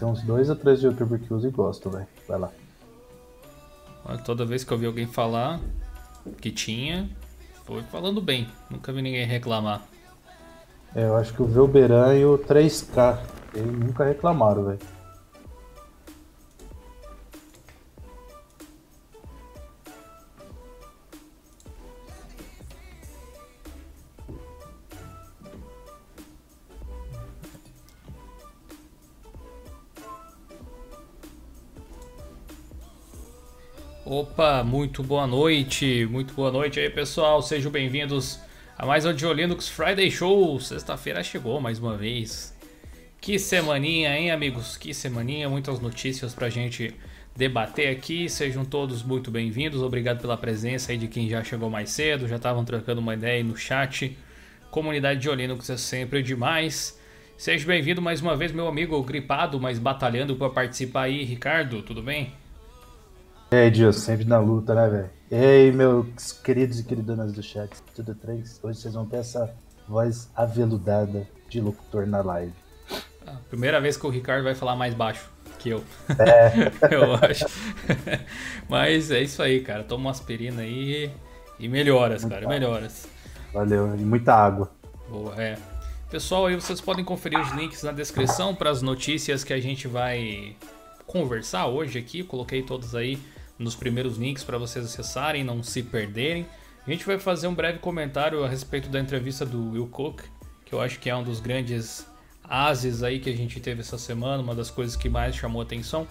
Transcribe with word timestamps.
Tem 0.00 0.08
uns 0.08 0.22
dois 0.22 0.48
ou 0.48 0.56
três 0.56 0.82
youtubers 0.82 1.20
que 1.20 1.34
usam 1.34 1.50
e 1.50 1.52
gostam, 1.52 1.92
velho. 1.92 2.06
Vai 2.26 2.38
lá. 2.38 2.50
Toda 4.24 4.46
vez 4.46 4.64
que 4.64 4.72
eu 4.72 4.78
vi 4.78 4.86
alguém 4.86 5.06
falar 5.06 5.60
que 6.40 6.50
tinha, 6.50 7.10
foi 7.66 7.82
falando 7.82 8.18
bem. 8.22 8.48
Nunca 8.70 8.94
vi 8.94 9.02
ninguém 9.02 9.26
reclamar. 9.26 9.82
É, 10.94 11.04
eu 11.04 11.16
acho 11.16 11.34
que 11.34 11.42
o 11.42 11.44
Velberan 11.44 12.16
e 12.16 12.24
o 12.24 12.38
3K, 12.38 13.18
eles 13.54 13.72
nunca 13.78 14.04
reclamaram, 14.04 14.64
velho. 14.64 14.78
Opa, 34.40 34.64
muito 34.64 35.02
boa 35.02 35.26
noite, 35.26 36.08
muito 36.10 36.32
boa 36.32 36.50
noite 36.50 36.80
aí 36.80 36.88
pessoal, 36.88 37.42
sejam 37.42 37.70
bem-vindos 37.70 38.40
a 38.78 38.86
mais 38.86 39.04
um 39.04 39.12
Dio 39.12 39.30
Linux 39.34 39.68
Friday 39.68 40.10
Show. 40.10 40.58
Sexta-feira 40.58 41.22
chegou 41.22 41.60
mais 41.60 41.78
uma 41.78 41.94
vez. 41.94 42.56
Que 43.20 43.38
semaninha, 43.38 44.16
hein, 44.16 44.30
amigos? 44.30 44.78
Que 44.78 44.94
semaninha, 44.94 45.46
muitas 45.46 45.78
notícias 45.78 46.34
pra 46.34 46.48
gente 46.48 46.94
debater 47.36 47.94
aqui. 47.94 48.30
Sejam 48.30 48.64
todos 48.64 49.02
muito 49.02 49.30
bem-vindos. 49.30 49.82
Obrigado 49.82 50.22
pela 50.22 50.38
presença 50.38 50.90
aí 50.90 50.96
de 50.96 51.06
quem 51.06 51.28
já 51.28 51.44
chegou 51.44 51.68
mais 51.68 51.90
cedo, 51.90 52.26
já 52.26 52.36
estavam 52.36 52.64
trocando 52.64 53.02
uma 53.02 53.12
ideia 53.12 53.34
aí 53.34 53.42
no 53.42 53.58
chat. 53.58 54.16
Comunidade 54.70 55.20
de 55.20 55.28
é 55.70 55.76
sempre 55.76 56.22
demais. 56.22 56.98
Seja 57.36 57.66
bem-vindo 57.66 58.00
mais 58.00 58.22
uma 58.22 58.34
vez, 58.34 58.52
meu 58.52 58.66
amigo 58.66 59.02
gripado, 59.02 59.60
mas 59.60 59.78
batalhando 59.78 60.34
para 60.34 60.48
participar 60.48 61.02
aí, 61.02 61.24
Ricardo, 61.24 61.82
tudo 61.82 62.02
bem? 62.02 62.39
E 63.52 63.56
aí, 63.56 63.68
Dio, 63.68 63.92
sempre 63.92 64.24
na 64.24 64.38
luta, 64.38 64.76
né, 64.76 64.88
velho? 64.88 65.10
E 65.28 65.34
aí, 65.34 65.72
meus 65.72 66.30
queridos 66.30 66.78
e 66.78 66.84
queridonas 66.84 67.32
do 67.32 67.42
chat, 67.42 67.68
tudo 67.96 68.14
três? 68.14 68.60
Hoje 68.62 68.78
vocês 68.78 68.94
vão 68.94 69.04
ter 69.04 69.16
essa 69.16 69.52
voz 69.88 70.30
aveludada 70.36 71.26
de 71.48 71.60
locutor 71.60 72.06
na 72.06 72.22
live. 72.22 72.52
Ah, 73.26 73.38
primeira 73.48 73.80
vez 73.80 73.96
que 73.96 74.06
o 74.06 74.08
Ricardo 74.08 74.44
vai 74.44 74.54
falar 74.54 74.76
mais 74.76 74.94
baixo 74.94 75.28
que 75.58 75.68
eu. 75.68 75.82
É. 76.16 76.70
eu 76.94 77.12
acho. 77.14 77.44
Mas 78.68 79.10
é 79.10 79.20
isso 79.20 79.42
aí, 79.42 79.60
cara. 79.60 79.82
Toma 79.82 80.04
uma 80.04 80.10
aspirina 80.12 80.62
aí 80.62 81.10
e 81.58 81.68
melhoras, 81.68 82.24
cara, 82.24 82.42
água. 82.42 82.50
melhoras. 82.50 83.08
Valeu, 83.52 83.96
e 83.96 84.02
muita 84.02 84.32
água. 84.32 84.70
Boa, 85.08 85.34
é. 85.42 85.58
Pessoal, 86.08 86.46
aí 86.46 86.54
vocês 86.54 86.80
podem 86.80 87.04
conferir 87.04 87.40
os 87.40 87.50
links 87.50 87.82
na 87.82 87.90
descrição 87.90 88.54
para 88.54 88.70
as 88.70 88.80
notícias 88.80 89.42
que 89.42 89.52
a 89.52 89.60
gente 89.60 89.88
vai 89.88 90.54
conversar 91.04 91.66
hoje 91.66 91.98
aqui. 91.98 92.22
Coloquei 92.22 92.62
todos 92.62 92.94
aí 92.94 93.18
nos 93.60 93.76
primeiros 93.76 94.16
links 94.16 94.42
para 94.42 94.58
vocês 94.58 94.84
acessarem, 94.84 95.44
não 95.44 95.62
se 95.62 95.82
perderem. 95.82 96.46
A 96.86 96.90
gente 96.90 97.04
vai 97.04 97.18
fazer 97.18 97.46
um 97.46 97.54
breve 97.54 97.78
comentário 97.78 98.42
a 98.42 98.48
respeito 98.48 98.88
da 98.88 98.98
entrevista 98.98 99.44
do 99.44 99.72
Will 99.72 99.86
Cook, 99.86 100.22
que 100.64 100.72
eu 100.72 100.80
acho 100.80 100.98
que 100.98 101.10
é 101.10 101.14
um 101.14 101.22
dos 101.22 101.40
grandes 101.40 102.06
ases 102.42 103.02
aí 103.02 103.20
que 103.20 103.28
a 103.28 103.36
gente 103.36 103.60
teve 103.60 103.80
essa 103.80 103.98
semana, 103.98 104.42
uma 104.42 104.54
das 104.54 104.70
coisas 104.70 104.96
que 104.96 105.08
mais 105.08 105.36
chamou 105.36 105.60
atenção. 105.60 106.08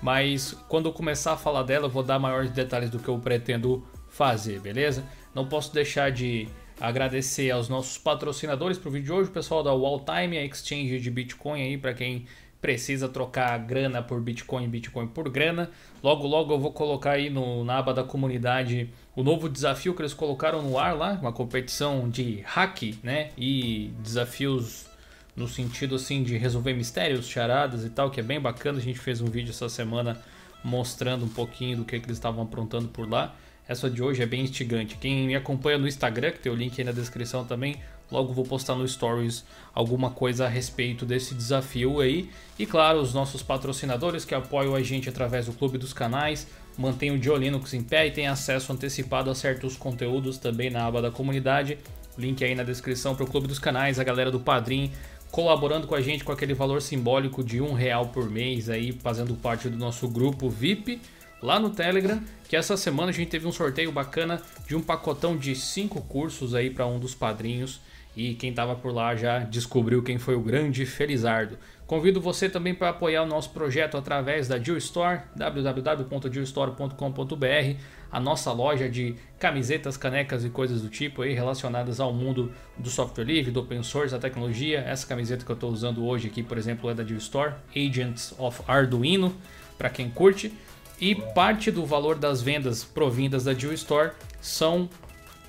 Mas 0.00 0.52
quando 0.68 0.88
eu 0.88 0.92
começar 0.92 1.32
a 1.32 1.36
falar 1.36 1.64
dela, 1.64 1.86
eu 1.86 1.90
vou 1.90 2.04
dar 2.04 2.18
maiores 2.18 2.50
detalhes 2.50 2.88
do 2.88 2.98
que 2.98 3.08
eu 3.08 3.18
pretendo 3.18 3.84
fazer, 4.08 4.60
beleza? 4.60 5.04
Não 5.34 5.46
posso 5.46 5.74
deixar 5.74 6.10
de 6.10 6.48
agradecer 6.80 7.50
aos 7.50 7.68
nossos 7.68 7.98
patrocinadores 7.98 8.78
para 8.78 8.88
o 8.88 8.92
vídeo 8.92 9.06
de 9.06 9.12
hoje, 9.12 9.30
o 9.30 9.32
pessoal 9.32 9.62
da 9.62 9.72
Walltime, 9.72 10.38
a 10.38 10.44
exchange 10.44 11.00
de 11.00 11.10
Bitcoin 11.10 11.60
aí 11.60 11.76
para 11.76 11.94
quem 11.94 12.26
precisa 12.62 13.08
trocar 13.08 13.58
grana 13.58 14.00
por 14.00 14.20
Bitcoin, 14.20 14.68
Bitcoin 14.68 15.08
por 15.08 15.28
grana. 15.28 15.68
Logo, 16.00 16.28
logo 16.28 16.54
eu 16.54 16.60
vou 16.60 16.72
colocar 16.72 17.10
aí 17.10 17.28
no, 17.28 17.64
na 17.64 17.78
aba 17.78 17.92
da 17.92 18.04
comunidade 18.04 18.88
o 19.16 19.24
novo 19.24 19.48
desafio 19.48 19.92
que 19.94 20.00
eles 20.00 20.14
colocaram 20.14 20.62
no 20.62 20.78
ar 20.78 20.96
lá, 20.96 21.18
uma 21.20 21.32
competição 21.32 22.08
de 22.08 22.40
hack, 22.46 22.94
né? 23.02 23.30
E 23.36 23.92
desafios 23.98 24.86
no 25.34 25.48
sentido 25.48 25.96
assim 25.96 26.22
de 26.22 26.36
resolver 26.36 26.72
mistérios, 26.72 27.26
charadas 27.26 27.84
e 27.84 27.90
tal, 27.90 28.10
que 28.12 28.20
é 28.20 28.22
bem 28.22 28.40
bacana. 28.40 28.78
A 28.78 28.82
gente 28.82 29.00
fez 29.00 29.20
um 29.20 29.26
vídeo 29.26 29.50
essa 29.50 29.68
semana 29.68 30.22
mostrando 30.62 31.24
um 31.24 31.28
pouquinho 31.28 31.78
do 31.78 31.84
que, 31.84 31.98
que 31.98 32.06
eles 32.06 32.16
estavam 32.16 32.44
aprontando 32.44 32.86
por 32.86 33.10
lá. 33.10 33.34
Essa 33.66 33.90
de 33.90 34.00
hoje 34.00 34.22
é 34.22 34.26
bem 34.26 34.42
instigante. 34.42 34.96
Quem 34.96 35.26
me 35.26 35.34
acompanha 35.34 35.78
no 35.78 35.88
Instagram, 35.88 36.30
que 36.30 36.38
tem 36.38 36.52
o 36.52 36.54
link 36.54 36.78
aí 36.78 36.84
na 36.84 36.92
descrição 36.92 37.44
também, 37.44 37.80
Logo 38.12 38.34
vou 38.34 38.44
postar 38.44 38.74
no 38.74 38.86
Stories 38.86 39.42
alguma 39.74 40.10
coisa 40.10 40.44
a 40.44 40.48
respeito 40.48 41.06
desse 41.06 41.34
desafio 41.34 41.98
aí. 41.98 42.28
E 42.58 42.66
claro, 42.66 43.00
os 43.00 43.14
nossos 43.14 43.42
patrocinadores 43.42 44.26
que 44.26 44.34
apoiam 44.34 44.74
a 44.74 44.82
gente 44.82 45.08
através 45.08 45.46
do 45.46 45.52
Clube 45.54 45.78
dos 45.78 45.94
Canais, 45.94 46.46
mantém 46.76 47.10
o 47.10 47.36
Linux 47.36 47.72
em 47.72 47.82
pé 47.82 48.06
e 48.06 48.10
tem 48.10 48.28
acesso 48.28 48.70
antecipado 48.70 49.30
a 49.30 49.34
certos 49.34 49.78
conteúdos 49.78 50.36
também 50.36 50.68
na 50.68 50.84
aba 50.84 51.00
da 51.00 51.10
comunidade. 51.10 51.78
Link 52.18 52.44
aí 52.44 52.54
na 52.54 52.62
descrição 52.62 53.14
para 53.14 53.24
o 53.24 53.26
Clube 53.26 53.48
dos 53.48 53.58
Canais, 53.58 53.98
a 53.98 54.04
galera 54.04 54.30
do 54.30 54.38
Padrim 54.38 54.92
colaborando 55.30 55.86
com 55.86 55.94
a 55.94 56.00
gente 56.02 56.22
com 56.22 56.30
aquele 56.30 56.52
valor 56.52 56.82
simbólico 56.82 57.42
de 57.42 57.58
um 57.58 57.72
real 57.72 58.08
por 58.08 58.30
mês 58.30 58.68
aí, 58.68 58.92
fazendo 58.92 59.34
parte 59.34 59.66
do 59.70 59.78
nosso 59.78 60.06
grupo 60.06 60.50
VIP 60.50 61.00
lá 61.42 61.58
no 61.58 61.70
Telegram, 61.70 62.22
que 62.46 62.54
essa 62.54 62.76
semana 62.76 63.08
a 63.08 63.12
gente 63.12 63.30
teve 63.30 63.46
um 63.46 63.52
sorteio 63.52 63.90
bacana 63.90 64.42
de 64.66 64.76
um 64.76 64.82
pacotão 64.82 65.34
de 65.36 65.56
cinco 65.56 66.02
cursos 66.02 66.54
aí 66.54 66.68
para 66.68 66.86
um 66.86 66.98
dos 66.98 67.14
padrinhos 67.14 67.80
e 68.16 68.34
quem 68.34 68.50
estava 68.50 68.74
por 68.74 68.92
lá 68.92 69.16
já 69.16 69.38
descobriu 69.40 70.02
quem 70.02 70.18
foi 70.18 70.34
o 70.34 70.40
grande 70.40 70.84
Felizardo. 70.84 71.56
Convido 71.86 72.20
você 72.20 72.48
também 72.48 72.74
para 72.74 72.88
apoiar 72.90 73.22
o 73.22 73.26
nosso 73.26 73.50
projeto 73.50 73.96
através 73.96 74.48
da 74.48 74.58
Jill 74.58 74.76
Store, 74.78 75.20
www.jillstore.com.br, 75.36 77.76
a 78.10 78.20
nossa 78.20 78.52
loja 78.52 78.88
de 78.88 79.14
camisetas, 79.38 79.96
canecas 79.96 80.44
e 80.44 80.50
coisas 80.50 80.82
do 80.82 80.88
tipo 80.88 81.22
aí 81.22 81.34
relacionadas 81.34 82.00
ao 82.00 82.12
mundo 82.12 82.52
do 82.78 82.88
software 82.88 83.24
livre, 83.24 83.50
do 83.50 83.60
open 83.60 83.82
source, 83.82 84.12
da 84.12 84.18
tecnologia. 84.18 84.80
Essa 84.80 85.06
camiseta 85.06 85.44
que 85.44 85.50
eu 85.50 85.54
estou 85.54 85.70
usando 85.70 86.04
hoje 86.04 86.28
aqui, 86.28 86.42
por 86.42 86.56
exemplo, 86.56 86.88
é 86.88 86.94
da 86.94 87.04
Jill 87.04 87.18
Store, 87.18 87.54
Agents 87.74 88.34
of 88.38 88.62
Arduino, 88.66 89.34
para 89.76 89.90
quem 89.90 90.08
curte. 90.08 90.52
E 91.00 91.14
parte 91.14 91.70
do 91.70 91.84
valor 91.84 92.16
das 92.16 92.40
vendas 92.40 92.84
provindas 92.84 93.44
da 93.44 93.52
Jill 93.52 93.72
Store 93.72 94.12
são 94.40 94.88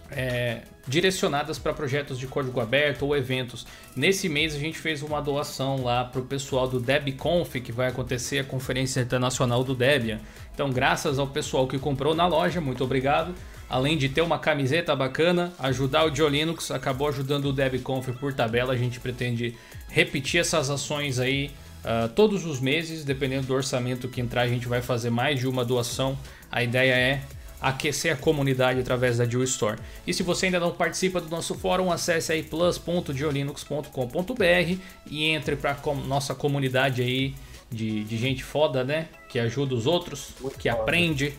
é, 0.10 0.64
direcionadas 0.88 1.58
para 1.58 1.74
projetos 1.74 2.20
de 2.20 2.28
código 2.28 2.60
aberto 2.60 3.04
ou 3.06 3.16
eventos. 3.16 3.66
Nesse 3.96 4.28
mês 4.28 4.54
a 4.54 4.60
gente 4.60 4.78
fez 4.78 5.02
uma 5.02 5.22
doação 5.22 5.82
lá 5.84 6.04
para 6.04 6.22
o 6.22 6.26
pessoal 6.26 6.68
do 6.68 6.80
DebConf, 6.80 7.56
que 7.62 7.72
vai 7.72 7.88
acontecer 7.88 8.40
a 8.40 8.44
Conferência 8.44 9.02
Internacional 9.02 9.64
do 9.64 9.74
Debian. 9.74 10.20
Então, 10.54 10.70
graças 10.70 11.18
ao 11.18 11.28
pessoal 11.28 11.68
que 11.68 11.80
comprou 11.80 12.14
na 12.14 12.28
loja, 12.28 12.60
muito 12.60 12.84
obrigado. 12.84 13.34
Além 13.70 13.98
de 13.98 14.10
ter 14.10 14.22
uma 14.22 14.38
camiseta 14.38 14.96
bacana, 14.96 15.54
ajudar 15.58 16.04
o 16.04 16.12
Diolinux, 16.12 16.70
acabou 16.70 17.08
ajudando 17.08 17.46
o 17.46 17.54
DebConf 17.54 18.10
por 18.20 18.34
tabela. 18.34 18.74
A 18.74 18.78
gente 18.78 19.00
pretende 19.00 19.56
repetir 19.90 20.42
essas 20.42 20.70
ações 20.70 21.18
aí 21.18 21.50
uh, 21.84 22.10
todos 22.10 22.46
os 22.46 22.60
meses, 22.60 23.04
dependendo 23.04 23.48
do 23.48 23.54
orçamento 23.54 24.08
que 24.08 24.22
entrar, 24.22 24.42
a 24.42 24.48
gente 24.48 24.68
vai 24.68 24.82
fazer 24.82 25.10
mais 25.10 25.40
de 25.40 25.48
uma 25.48 25.66
doação. 25.66 26.18
A 26.52 26.62
ideia 26.62 26.94
é 26.94 27.22
aquecer 27.64 28.14
a 28.14 28.18
comunidade 28.18 28.82
através 28.82 29.18
da 29.18 29.26
Jill 29.26 29.44
Store. 29.46 29.80
E 30.06 30.14
se 30.14 30.22
você 30.22 30.48
ainda 30.48 30.60
não 30.60 30.72
participa 30.72 31.22
do 31.22 31.30
nosso 31.30 31.56
fórum, 31.56 31.90
acesse 31.90 32.34
aí 32.34 32.44
plus.diolinux.com.br 32.44 34.78
e 35.10 35.30
entre 35.30 35.56
para 35.56 35.74
com 35.76 35.96
nossa 35.96 36.36
comunidade 36.36 37.02
aí 37.02 37.34
de, 37.72 38.04
de, 38.04 38.18
gente 38.18 38.44
foda, 38.44 38.84
né? 38.84 39.08
Que 39.30 39.40
ajuda 39.40 39.74
os 39.74 39.88
outros, 39.88 40.32
Muito 40.42 40.60
que 40.60 40.70
foda. 40.70 40.84
aprende. 40.84 41.34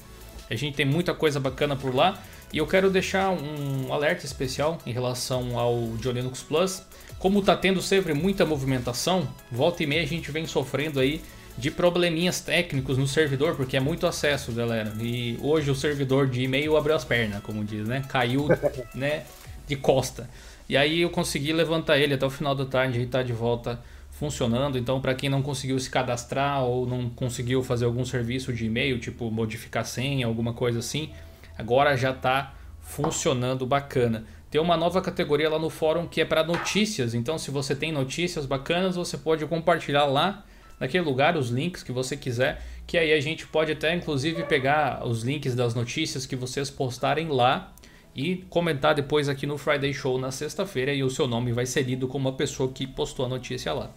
A 0.48 0.54
gente 0.54 0.74
tem 0.74 0.86
muita 0.86 1.12
coisa 1.12 1.38
bacana 1.38 1.76
por 1.76 1.94
lá. 1.94 2.18
E 2.52 2.58
eu 2.58 2.66
quero 2.66 2.88
deixar 2.88 3.30
um 3.30 3.92
alerta 3.92 4.24
especial 4.24 4.78
em 4.86 4.92
relação 4.92 5.58
ao 5.58 5.88
Diolinux 5.98 6.42
Plus. 6.42 6.82
Como 7.18 7.40
está 7.40 7.56
tendo 7.56 7.82
sempre 7.82 8.14
muita 8.14 8.46
movimentação, 8.46 9.28
volta 9.50 9.82
e 9.82 9.86
meia 9.86 10.02
a 10.02 10.06
gente 10.06 10.30
vem 10.30 10.46
sofrendo 10.46 11.00
aí 11.00 11.20
de 11.56 11.70
probleminhas 11.70 12.40
técnicos 12.40 12.98
no 12.98 13.06
servidor, 13.06 13.54
porque 13.56 13.76
é 13.76 13.80
muito 13.80 14.06
acesso, 14.06 14.52
galera. 14.52 14.92
E 15.00 15.38
hoje 15.40 15.70
o 15.70 15.74
servidor 15.74 16.28
de 16.28 16.42
e-mail 16.42 16.76
abriu 16.76 16.94
as 16.94 17.04
pernas, 17.04 17.42
como 17.42 17.64
diz, 17.64 17.86
né? 17.86 18.04
Caiu, 18.08 18.48
né, 18.94 19.24
de 19.66 19.76
costa. 19.76 20.28
E 20.68 20.76
aí 20.76 21.02
eu 21.02 21.10
consegui 21.10 21.52
levantar 21.52 21.98
ele 21.98 22.14
até 22.14 22.26
o 22.26 22.30
final 22.30 22.54
da 22.54 22.64
tarde 22.64 23.00
e 23.00 23.06
tá 23.06 23.22
de 23.22 23.32
volta 23.32 23.80
funcionando. 24.10 24.78
Então, 24.78 25.00
para 25.00 25.14
quem 25.14 25.28
não 25.28 25.42
conseguiu 25.42 25.78
se 25.78 25.90
cadastrar 25.90 26.64
ou 26.64 26.86
não 26.86 27.08
conseguiu 27.10 27.62
fazer 27.62 27.84
algum 27.84 28.04
serviço 28.04 28.52
de 28.52 28.66
e-mail, 28.66 28.98
tipo 28.98 29.30
modificar 29.30 29.84
senha, 29.84 30.26
alguma 30.26 30.52
coisa 30.52 30.78
assim, 30.78 31.10
agora 31.58 31.96
já 31.96 32.10
está 32.10 32.54
funcionando 32.80 33.66
bacana. 33.66 34.24
Tem 34.50 34.60
uma 34.60 34.76
nova 34.76 35.02
categoria 35.02 35.50
lá 35.50 35.58
no 35.58 35.68
fórum 35.68 36.06
que 36.06 36.20
é 36.20 36.24
para 36.24 36.44
notícias. 36.44 37.12
Então, 37.12 37.36
se 37.38 37.50
você 37.50 37.74
tem 37.74 37.92
notícias 37.92 38.46
bacanas, 38.46 38.96
você 38.96 39.18
pode 39.18 39.44
compartilhar 39.46 40.04
lá 40.06 40.44
naquele 40.78 41.04
lugar 41.04 41.36
os 41.36 41.50
links 41.50 41.82
que 41.82 41.92
você 41.92 42.16
quiser, 42.16 42.62
que 42.86 42.98
aí 42.98 43.12
a 43.12 43.20
gente 43.20 43.46
pode 43.46 43.72
até 43.72 43.94
inclusive 43.94 44.42
pegar 44.44 45.06
os 45.06 45.22
links 45.22 45.54
das 45.54 45.74
notícias 45.74 46.26
que 46.26 46.36
vocês 46.36 46.70
postarem 46.70 47.28
lá 47.28 47.72
e 48.14 48.44
comentar 48.48 48.94
depois 48.94 49.28
aqui 49.28 49.46
no 49.46 49.58
Friday 49.58 49.92
Show 49.92 50.18
na 50.18 50.30
sexta-feira 50.30 50.92
e 50.92 51.02
o 51.02 51.10
seu 51.10 51.26
nome 51.26 51.52
vai 51.52 51.66
ser 51.66 51.82
lido 51.82 52.06
como 52.06 52.28
uma 52.28 52.36
pessoa 52.36 52.70
que 52.70 52.86
postou 52.86 53.26
a 53.26 53.28
notícia 53.28 53.72
lá. 53.72 53.90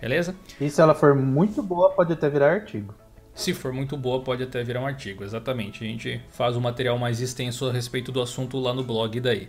Beleza? 0.00 0.34
E 0.60 0.68
se 0.68 0.80
ela 0.80 0.94
for 0.94 1.14
muito 1.14 1.62
boa, 1.62 1.90
pode 1.90 2.12
até 2.12 2.28
virar 2.28 2.52
artigo. 2.52 2.94
Se 3.34 3.52
for 3.52 3.72
muito 3.72 3.96
boa, 3.96 4.22
pode 4.22 4.42
até 4.44 4.62
virar 4.62 4.80
um 4.80 4.86
artigo, 4.86 5.24
exatamente. 5.24 5.82
A 5.82 5.86
gente 5.86 6.20
faz 6.28 6.56
um 6.56 6.60
material 6.60 6.96
mais 6.98 7.20
extenso 7.20 7.66
a 7.66 7.72
respeito 7.72 8.12
do 8.12 8.20
assunto 8.20 8.60
lá 8.60 8.72
no 8.72 8.84
blog 8.84 9.18
daí. 9.18 9.48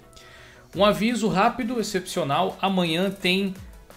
Um 0.76 0.84
aviso 0.84 1.28
rápido, 1.28 1.80
excepcional. 1.80 2.58
Amanhã 2.62 3.12
tem 3.12 3.54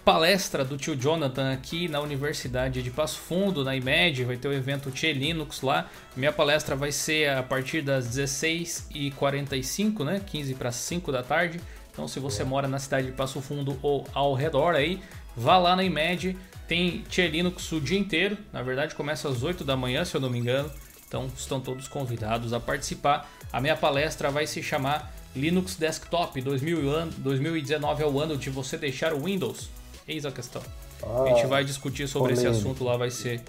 palestra 0.08 0.64
do 0.64 0.78
tio 0.78 0.96
Jonathan 0.96 1.52
aqui 1.52 1.86
na 1.86 2.00
Universidade 2.00 2.82
de 2.82 2.90
Passo 2.90 3.18
Fundo, 3.18 3.62
na 3.62 3.76
IMED. 3.76 4.24
Vai 4.24 4.38
ter 4.38 4.48
o 4.48 4.54
evento 4.54 4.90
Tchê 4.90 5.12
Linux 5.12 5.60
lá. 5.60 5.86
Minha 6.16 6.32
palestra 6.32 6.74
vai 6.74 6.90
ser 6.90 7.28
a 7.28 7.42
partir 7.42 7.82
das 7.82 8.08
16h45, 8.16 10.04
né? 10.06 10.22
15 10.24 10.54
para 10.54 10.72
5 10.72 11.12
da 11.12 11.22
tarde. 11.22 11.60
Então, 11.92 12.08
se 12.08 12.18
você 12.18 12.42
mora 12.42 12.66
na 12.66 12.78
cidade 12.78 13.08
de 13.08 13.12
Passo 13.12 13.42
Fundo 13.42 13.78
ou 13.82 14.06
ao 14.14 14.32
redor 14.32 14.74
aí, 14.74 14.98
vá 15.36 15.58
lá 15.58 15.76
na 15.76 15.84
IMED 15.84 16.38
tem 16.66 17.04
Tier 17.10 17.30
Linux 17.30 17.70
o 17.72 17.78
dia 17.78 17.98
inteiro, 17.98 18.38
na 18.50 18.62
verdade 18.62 18.94
começa 18.94 19.28
às 19.28 19.42
8 19.42 19.62
da 19.62 19.76
manhã, 19.76 20.06
se 20.06 20.14
eu 20.14 20.22
não 20.22 20.30
me 20.30 20.38
engano. 20.38 20.70
Então 21.06 21.30
estão 21.36 21.60
todos 21.60 21.86
convidados 21.86 22.54
a 22.54 22.60
participar. 22.60 23.30
A 23.52 23.60
minha 23.60 23.76
palestra 23.76 24.30
vai 24.30 24.46
se 24.46 24.62
chamar 24.62 25.12
Linux 25.36 25.76
Desktop 25.76 26.40
2019 26.40 28.02
é 28.02 28.06
o 28.06 28.18
ano 28.18 28.38
de 28.38 28.48
você 28.48 28.78
deixar 28.78 29.12
o 29.12 29.24
Windows. 29.24 29.68
Eis 30.08 30.24
a 30.24 30.32
questão. 30.32 30.62
Ah, 31.02 31.24
a 31.24 31.28
gente 31.28 31.46
vai 31.46 31.64
discutir 31.64 32.08
sobre 32.08 32.32
polêmico. 32.32 32.54
esse 32.54 32.60
assunto 32.60 32.82
lá, 32.82 32.96
vai 32.96 33.10
ser 33.10 33.42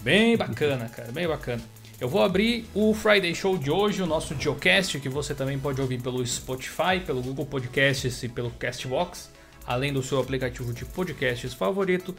bem 0.00 0.36
bacana, 0.36 0.88
cara, 0.88 1.12
bem 1.12 1.28
bacana. 1.28 1.62
Eu 2.00 2.08
vou 2.08 2.22
abrir 2.22 2.64
o 2.74 2.94
Friday 2.94 3.34
Show 3.34 3.58
de 3.58 3.70
hoje, 3.70 4.00
o 4.02 4.06
nosso 4.06 4.34
Geocast, 4.40 5.00
que 5.00 5.08
você 5.08 5.34
também 5.34 5.58
pode 5.58 5.80
ouvir 5.80 6.00
pelo 6.00 6.24
Spotify, 6.24 7.00
pelo 7.04 7.20
Google 7.20 7.44
Podcasts 7.44 8.22
e 8.22 8.28
pelo 8.28 8.50
Castbox, 8.52 9.30
além 9.66 9.92
do 9.92 10.02
seu 10.02 10.20
aplicativo 10.20 10.72
de 10.72 10.84
podcasts 10.84 11.52
favorito 11.52 12.14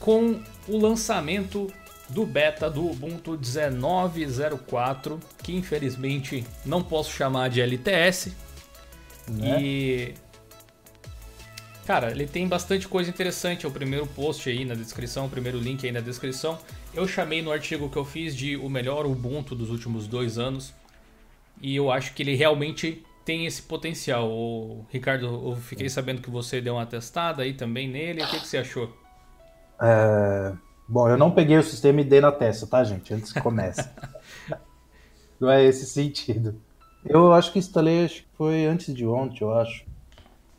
com 0.00 0.42
o 0.66 0.78
lançamento 0.78 1.70
do 2.08 2.26
beta 2.26 2.68
do 2.70 2.90
Ubuntu 2.90 3.38
19.04, 3.38 5.20
que 5.42 5.54
infelizmente 5.54 6.44
não 6.64 6.82
posso 6.82 7.12
chamar 7.12 7.50
de 7.50 7.60
LTS. 7.60 8.32
Né? 9.28 9.62
E 9.62 10.14
cara, 11.90 12.12
ele 12.12 12.24
tem 12.24 12.46
bastante 12.46 12.86
coisa 12.86 13.10
interessante. 13.10 13.66
É 13.66 13.68
o 13.68 13.72
primeiro 13.72 14.06
post 14.06 14.48
aí 14.48 14.64
na 14.64 14.74
descrição, 14.74 15.26
o 15.26 15.28
primeiro 15.28 15.58
link 15.58 15.84
aí 15.84 15.90
na 15.90 15.98
descrição. 15.98 16.56
Eu 16.94 17.08
chamei 17.08 17.42
no 17.42 17.50
artigo 17.50 17.90
que 17.90 17.96
eu 17.96 18.04
fiz 18.04 18.36
de 18.36 18.56
o 18.56 18.70
melhor 18.70 19.04
Ubuntu 19.06 19.56
dos 19.56 19.70
últimos 19.70 20.06
dois 20.06 20.38
anos. 20.38 20.72
E 21.60 21.74
eu 21.74 21.90
acho 21.90 22.14
que 22.14 22.22
ele 22.22 22.36
realmente 22.36 23.04
tem 23.24 23.44
esse 23.44 23.60
potencial. 23.60 24.30
O 24.30 24.86
Ricardo, 24.88 25.26
eu 25.26 25.56
fiquei 25.56 25.88
sabendo 25.88 26.22
que 26.22 26.30
você 26.30 26.60
deu 26.60 26.74
uma 26.74 26.86
testada 26.86 27.42
aí 27.42 27.54
também 27.54 27.88
nele. 27.88 28.22
O 28.22 28.26
que, 28.28 28.38
que 28.38 28.46
você 28.46 28.58
achou? 28.58 28.96
É... 29.82 30.52
Bom, 30.88 31.08
eu 31.08 31.18
não 31.18 31.32
peguei 31.32 31.58
o 31.58 31.62
sistema 31.62 32.02
e 32.02 32.04
dei 32.04 32.20
na 32.20 32.30
testa, 32.30 32.68
tá, 32.68 32.84
gente? 32.84 33.12
Antes 33.12 33.32
que 33.32 33.40
comece. 33.40 33.88
não 35.40 35.50
é 35.50 35.64
esse 35.64 35.86
sentido. 35.86 36.54
Eu 37.04 37.32
acho 37.32 37.52
que 37.52 37.58
instalei, 37.58 38.04
acho 38.04 38.22
que 38.22 38.28
foi 38.38 38.64
antes 38.64 38.94
de 38.94 39.04
ontem, 39.04 39.42
eu 39.42 39.52
acho. 39.52 39.89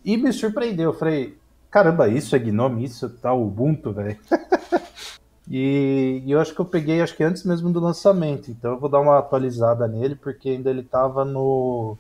E 0.03 0.17
me 0.17 0.31
surpreendeu. 0.33 0.91
Eu 0.91 0.97
falei, 0.97 1.37
caramba, 1.69 2.07
isso 2.07 2.35
é 2.35 2.39
Gnome, 2.39 2.83
isso 2.83 3.09
tá 3.09 3.33
Ubuntu, 3.33 3.93
velho. 3.93 4.17
e, 5.49 6.21
e, 6.25 6.31
eu 6.31 6.39
acho 6.39 6.53
que 6.53 6.59
eu 6.61 6.65
peguei, 6.65 7.01
acho 7.01 7.15
que 7.15 7.23
antes 7.23 7.43
mesmo 7.43 7.71
do 7.71 7.79
lançamento. 7.79 8.49
Então 8.51 8.73
eu 8.73 8.79
vou 8.79 8.89
dar 8.89 8.99
uma 8.99 9.19
atualizada 9.19 9.87
nele, 9.87 10.15
porque 10.15 10.49
ainda 10.49 10.69
ele 10.69 10.83
tava 10.83 11.23
no. 11.25 11.97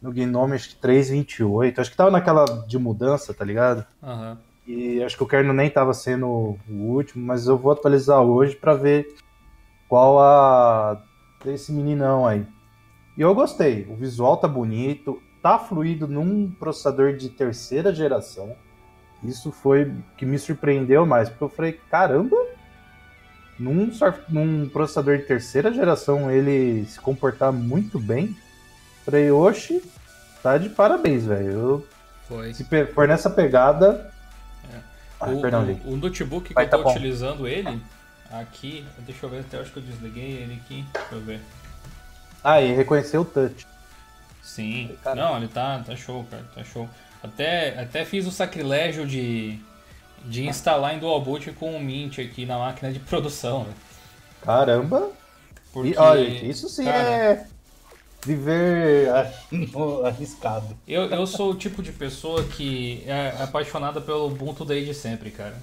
No 0.00 0.12
Gnome, 0.12 0.54
acho 0.54 0.76
que 0.76 0.86
3.28. 0.86 1.80
Acho 1.80 1.90
que 1.90 1.96
tava 1.96 2.10
naquela 2.10 2.44
de 2.44 2.78
mudança, 2.78 3.34
tá 3.34 3.44
ligado? 3.44 3.84
Aham. 4.02 4.30
Uhum. 4.30 4.48
E 4.68 5.02
acho 5.02 5.16
que 5.16 5.22
o 5.22 5.26
kernel 5.26 5.54
nem 5.54 5.68
estava 5.68 5.94
sendo 5.94 6.28
o 6.28 6.58
último, 6.68 7.26
mas 7.26 7.46
eu 7.46 7.56
vou 7.56 7.72
atualizar 7.72 8.20
hoje 8.20 8.54
para 8.54 8.74
ver 8.74 9.16
qual 9.88 10.20
a 10.20 11.02
desse 11.42 11.72
meninão 11.72 12.26
aí. 12.26 12.46
E 13.16 13.22
eu 13.22 13.34
gostei. 13.34 13.86
O 13.90 13.96
visual 13.96 14.36
tá 14.36 14.46
bonito, 14.46 15.22
tá 15.42 15.58
fluido 15.58 16.06
num 16.06 16.50
processador 16.50 17.16
de 17.16 17.28
terceira 17.28 17.94
geração. 17.94 18.56
Isso 19.22 19.50
foi 19.50 19.92
que 20.16 20.24
me 20.24 20.38
surpreendeu 20.38 21.04
mais, 21.04 21.28
porque 21.28 21.44
eu 21.44 21.48
falei, 21.48 21.72
caramba, 21.90 22.36
num, 23.58 23.90
num 24.28 24.68
processador 24.68 25.18
de 25.18 25.24
terceira 25.24 25.72
geração 25.72 26.30
ele 26.30 26.84
se 26.86 27.00
comportar 27.00 27.52
muito 27.52 27.98
bem. 27.98 28.36
Falei, 29.04 29.30
oxe, 29.30 29.82
tá 30.42 30.58
de 30.58 30.68
parabéns, 30.68 31.24
velho. 31.26 31.84
Se 32.52 32.64
for 32.92 33.08
nessa 33.08 33.30
pegada, 33.30 34.12
ah, 35.20 35.30
o, 35.30 35.40
perdão, 35.40 35.64
o, 35.84 35.94
o, 35.94 35.96
notebook 35.96 36.48
que 36.48 36.54
Vai, 36.54 36.66
eu 36.66 36.70
tô 36.70 36.82
tá 36.82 36.90
utilizando 36.90 37.48
ele, 37.48 37.82
aqui, 38.30 38.84
deixa 39.00 39.26
eu 39.26 39.30
ver, 39.30 39.40
até 39.40 39.58
acho 39.58 39.72
que 39.72 39.78
eu 39.78 39.82
desliguei 39.82 40.42
ele 40.42 40.60
aqui, 40.62 40.84
deixa 40.92 41.14
eu 41.14 41.20
ver. 41.20 41.40
Ah, 42.44 42.60
e 42.60 42.72
reconheceu 42.72 43.22
o 43.22 43.24
touch. 43.24 43.66
Sim, 44.48 44.96
não, 45.14 45.36
ele 45.36 45.46
tá, 45.46 45.82
tá 45.86 45.94
show, 45.94 46.26
cara, 46.30 46.42
tá 46.54 46.64
show. 46.64 46.88
Até, 47.22 47.78
até 47.78 48.04
fiz 48.04 48.26
o 48.26 48.30
sacrilégio 48.30 49.06
de, 49.06 49.58
de 50.24 50.46
instalar 50.46 50.94
em 50.94 50.98
Dual 50.98 51.20
Boot 51.20 51.52
com 51.52 51.76
o 51.76 51.80
Mint 51.80 52.18
aqui 52.18 52.46
na 52.46 52.58
máquina 52.58 52.90
de 52.90 52.98
produção. 52.98 53.64
Né? 53.64 53.74
Caramba! 54.42 55.10
Porque, 55.70 55.90
e, 55.90 55.96
olha, 55.98 56.26
isso 56.26 56.66
sim 56.68 56.86
cara, 56.86 56.98
é 56.98 57.46
viver 58.24 59.10
arriscado. 60.04 60.74
Eu, 60.88 61.02
eu 61.10 61.26
sou 61.26 61.50
o 61.50 61.54
tipo 61.54 61.82
de 61.82 61.92
pessoa 61.92 62.42
que 62.42 63.04
é 63.06 63.36
apaixonada 63.42 64.00
pelo 64.00 64.28
Ubuntu 64.28 64.64
desde 64.64 64.94
sempre, 64.94 65.30
cara. 65.30 65.56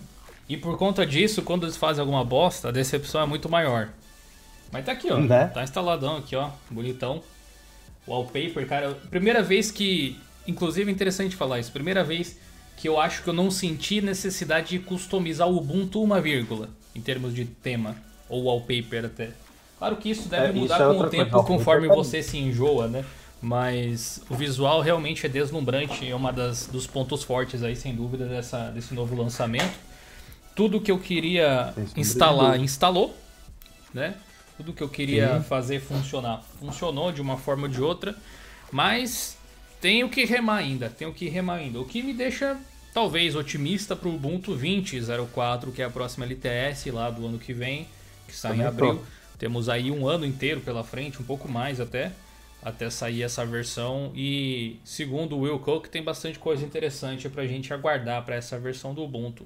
E 0.47 0.55
por 0.55 0.77
conta 0.77 1.05
disso, 1.07 1.41
quando 1.41 1.63
eles 1.63 1.75
fazem 1.75 2.01
alguma 2.01 2.23
bosta, 2.23 2.69
a 2.69 2.71
decepção 2.71 3.19
é 3.19 3.25
muito 3.25 3.49
maior. 3.49 3.89
Mas 4.71 4.85
tá 4.85 4.91
aqui, 4.91 5.11
ó. 5.11 5.17
Né? 5.17 5.47
Tá 5.47 5.63
instaladão 5.63 6.17
aqui, 6.17 6.35
ó. 6.35 6.49
Bonitão. 6.69 7.23
Wallpaper, 8.07 8.67
cara. 8.67 8.93
Primeira 9.09 9.41
vez 9.41 9.71
que. 9.71 10.17
Inclusive, 10.47 10.89
é 10.89 10.93
interessante 10.93 11.35
falar 11.35 11.59
isso. 11.59 11.71
Primeira 11.71 12.03
vez 12.03 12.37
que 12.77 12.87
eu 12.87 12.99
acho 12.99 13.23
que 13.23 13.29
eu 13.29 13.33
não 13.33 13.49
senti 13.49 14.01
necessidade 14.01 14.69
de 14.69 14.79
customizar 14.79 15.47
o 15.47 15.57
Ubuntu 15.57 16.03
uma 16.03 16.21
vírgula. 16.21 16.69
Em 16.95 17.01
termos 17.01 17.33
de 17.33 17.45
tema. 17.45 17.95
Ou 18.29 18.43
wallpaper 18.43 19.05
até. 19.05 19.31
Claro 19.77 19.97
que 19.97 20.09
isso 20.09 20.29
deve 20.29 20.47
é, 20.47 20.51
mudar 20.51 20.75
isso 20.75 20.83
é 20.83 20.93
com 20.93 20.99
o 20.99 21.09
tempo 21.09 21.31
coisa. 21.31 21.47
conforme 21.47 21.87
você 21.87 22.23
se 22.23 22.37
enjoa, 22.37 22.87
né? 22.87 23.03
Mas 23.41 24.21
o 24.29 24.35
visual 24.35 24.81
realmente 24.81 25.25
é 25.25 25.29
deslumbrante, 25.29 26.09
é 26.09 26.15
uma 26.15 26.31
das 26.31 26.67
dos 26.67 26.87
pontos 26.87 27.23
fortes 27.23 27.61
aí, 27.61 27.75
sem 27.75 27.93
dúvida, 27.93 28.25
dessa, 28.25 28.69
desse 28.69 28.93
novo 28.93 29.15
lançamento. 29.15 29.77
Tudo 30.55 30.79
que 30.79 30.89
eu 30.89 30.97
queria 30.97 31.73
instalar, 31.95 32.59
instalou, 32.59 33.15
né? 33.93 34.15
Tudo 34.57 34.73
que 34.73 34.81
eu 34.81 34.89
queria 34.89 35.37
Sim. 35.37 35.43
fazer 35.43 35.79
funcionar, 35.81 36.41
funcionou 36.59 37.11
de 37.11 37.21
uma 37.21 37.37
forma 37.37 37.63
ou 37.63 37.69
de 37.69 37.81
outra, 37.81 38.15
mas 38.71 39.37
tenho 39.81 40.09
que 40.09 40.25
remar 40.25 40.57
ainda, 40.57 40.89
tenho 40.89 41.13
que 41.13 41.27
remar 41.27 41.55
ainda. 41.55 41.79
O 41.79 41.85
que 41.85 42.01
me 42.01 42.13
deixa 42.13 42.57
talvez 42.93 43.35
otimista 43.35 43.93
para 43.93 44.07
o 44.07 44.15
Ubuntu 44.15 44.57
20.04, 44.57 45.73
que 45.73 45.81
é 45.81 45.85
a 45.85 45.89
próxima 45.89 46.25
LTS 46.25 46.85
lá 46.91 47.09
do 47.09 47.25
ano 47.25 47.37
que 47.37 47.53
vem, 47.53 47.87
que 48.25 48.33
sai 48.33 48.51
Também 48.51 48.65
em 48.65 48.69
abril. 48.69 48.95
Tô. 48.95 49.01
Temos 49.37 49.67
aí 49.67 49.91
um 49.91 50.07
ano 50.07 50.25
inteiro 50.25 50.61
pela 50.61 50.83
frente, 50.83 51.21
um 51.21 51.25
pouco 51.25 51.49
mais 51.49 51.81
até, 51.81 52.13
até 52.63 52.89
sair 52.89 53.23
essa 53.23 53.45
versão. 53.45 54.13
E 54.15 54.79
segundo 54.85 55.35
o 55.35 55.41
Will 55.41 55.59
Cook, 55.59 55.87
tem 55.87 56.01
bastante 56.01 56.39
coisa 56.39 56.65
interessante 56.65 57.27
para 57.27 57.43
a 57.43 57.47
gente 57.47 57.73
aguardar 57.73 58.23
para 58.23 58.35
essa 58.35 58.57
versão 58.57 58.93
do 58.93 59.03
Ubuntu. 59.03 59.45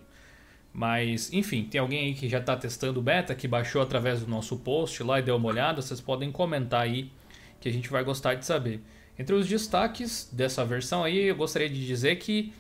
Mas, 0.74 1.34
enfim, 1.34 1.64
tem 1.64 1.82
alguém 1.82 2.06
aí 2.08 2.14
que 2.14 2.30
já 2.30 2.40
está 2.40 2.56
testando 2.56 3.00
o 3.00 3.04
beta, 3.04 3.34
que 3.34 3.48
baixou 3.48 3.82
através 3.82 4.22
do 4.22 4.28
nosso 4.28 4.58
post 4.58 5.04
lá 5.04 5.20
e 5.20 5.24
deu 5.24 5.36
uma 5.36 5.48
olhada. 5.48 5.82
Vocês 5.82 6.00
podem 6.00 6.32
comentar 6.32 6.82
aí 6.82 7.12
que 7.60 7.68
a 7.68 7.72
gente 7.72 7.90
vai 7.90 8.04
gostar 8.04 8.36
de 8.36 8.46
saber. 8.46 8.82
Entre 9.18 9.36
os 9.36 9.48
destaques 9.48 10.30
dessa 10.32 10.64
versão 10.64 11.04
aí, 11.04 11.18
eu 11.18 11.36
gostaria 11.36 11.70
de 11.70 11.86
dizer 11.86 12.16
que 12.18 12.54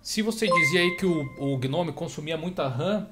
se 0.00 0.22
você 0.22 0.46
dizia 0.46 0.80
aí 0.80 0.96
que 0.96 1.04
o, 1.04 1.22
o 1.38 1.58
Gnome 1.58 1.92
consumia 1.92 2.36
muita 2.36 2.68
RAM, 2.68 3.08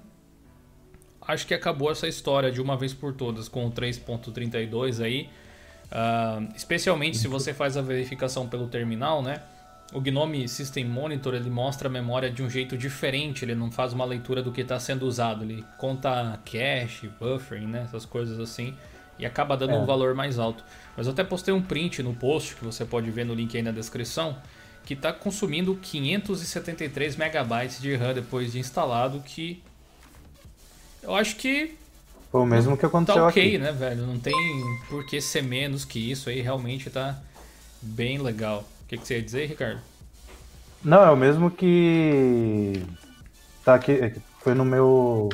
acho 1.21 1.47
que 1.47 1.53
acabou 1.53 1.91
essa 1.91 2.07
história 2.07 2.51
de 2.51 2.61
uma 2.61 2.77
vez 2.77 2.95
por 2.95 3.13
todas 3.13 3.49
com 3.49 3.67
o 3.67 3.73
3.32 3.73 5.05
aí. 5.05 5.29
Uh, 5.91 6.55
especialmente 6.55 7.17
se 7.17 7.27
você 7.27 7.53
faz 7.55 7.77
a 7.77 7.83
verificação 7.83 8.47
pelo 8.47 8.69
terminal, 8.69 9.23
né? 9.23 9.43
O 9.93 10.01
Gnome 10.01 10.47
System 10.49 10.85
Monitor 10.85 11.35
ele 11.35 11.49
mostra 11.49 11.89
a 11.89 11.91
memória 11.91 12.31
de 12.31 12.43
um 12.43 12.51
jeito 12.51 12.77
diferente, 12.77 13.45
ele 13.45 13.55
não 13.55 13.71
faz 13.71 13.95
uma 13.95 14.05
leitura 14.05 14.43
do 14.43 14.53
que 14.53 14.61
está 14.61 14.79
sendo 14.79 15.07
usado, 15.07 15.45
ele 15.45 15.65
conta 15.79 16.39
cache, 16.45 17.11
buffering, 17.19 17.67
né? 17.67 17.83
essas 17.85 18.05
coisas 18.05 18.39
assim, 18.39 18.75
e 19.19 19.25
acaba 19.25 19.57
dando 19.57 19.73
é. 19.73 19.79
um 19.79 19.87
valor 19.87 20.15
mais 20.15 20.39
alto. 20.39 20.63
Mas 20.95 21.07
eu 21.07 21.13
até 21.13 21.25
postei 21.25 21.55
um 21.55 21.63
print 21.63 22.03
no 22.03 22.13
post, 22.15 22.55
que 22.55 22.65
você 22.65 22.85
pode 22.85 23.11
ver 23.11 23.25
no 23.25 23.35
link 23.35 23.57
aí 23.57 23.63
na 23.63 23.73
descrição, 23.73 24.37
que 24.85 24.93
está 24.93 25.11
consumindo 25.11 25.75
573 25.75 27.17
megabytes 27.17 27.81
de 27.81 27.97
RAM 27.97 28.13
depois 28.13 28.53
de 28.53 28.59
instalado, 28.59 29.21
que 29.21 29.63
eu 31.03 31.15
acho 31.15 31.37
que. 31.37 31.77
Foi 32.31 32.43
o 32.43 32.47
mesmo 32.47 32.77
que 32.77 32.85
aconteceu 32.85 33.23
tá 33.23 33.29
ok, 33.29 33.43
aqui. 33.43 33.59
né, 33.59 33.73
velho? 33.73 34.07
Não 34.07 34.19
tem 34.19 34.35
por 34.91 35.07
que 35.07 35.19
ser 35.19 35.43
menos 35.43 35.85
que 35.87 36.11
isso 36.11 36.29
aí, 36.29 36.43
realmente 36.43 36.91
tá 36.91 37.19
bem 37.81 38.19
legal. 38.19 38.69
O 38.89 38.91
que, 38.91 38.97
que 38.97 39.07
você 39.07 39.17
ia 39.17 39.23
dizer, 39.23 39.45
Ricardo? 39.45 39.83
Não, 40.83 41.03
é 41.03 41.11
o 41.11 41.17
mesmo 41.17 41.51
que. 41.51 42.83
Tá 43.63 43.75
aqui. 43.75 43.93
É 43.93 44.15
foi 44.41 44.55
no 44.55 44.65
meu 44.65 45.29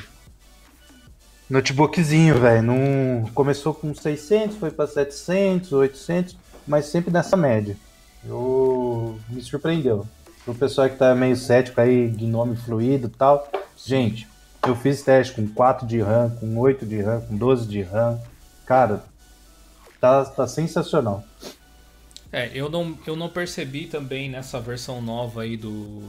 notebookzinho, 1.49 2.41
velho. 2.41 2.65
Num... 2.65 3.31
Começou 3.33 3.73
com 3.73 3.95
600, 3.95 4.57
foi 4.57 4.73
para 4.73 4.89
700, 4.89 5.73
800, 5.73 6.37
mas 6.67 6.87
sempre 6.87 7.13
nessa 7.13 7.37
média. 7.37 7.77
Eu 8.25 9.21
me 9.29 9.41
surpreendeu. 9.41 10.05
Pro 10.45 10.53
pessoal 10.53 10.91
que 10.91 10.97
tá 10.97 11.15
meio 11.15 11.37
cético 11.37 11.81
aí, 11.81 12.09
Gnome 12.09 12.57
fluido 12.57 13.07
e 13.07 13.11
tal. 13.11 13.49
Gente, 13.77 14.27
eu 14.67 14.75
fiz 14.75 15.01
teste 15.03 15.35
com 15.35 15.47
4 15.47 15.87
de 15.87 16.01
RAM, 16.01 16.31
com 16.41 16.59
8 16.59 16.85
de 16.85 17.01
RAM, 17.01 17.21
com 17.21 17.37
12 17.37 17.69
de 17.69 17.83
RAM. 17.83 18.21
Cara, 18.67 19.05
tá, 20.01 20.25
tá 20.25 20.49
sensacional. 20.49 21.23
É, 22.35 22.51
eu 22.53 22.69
não, 22.69 22.99
eu 23.07 23.15
não 23.15 23.29
percebi 23.29 23.87
também 23.87 24.29
nessa 24.29 24.59
versão 24.59 25.01
nova 25.01 25.43
aí 25.43 25.57
do, 25.57 26.03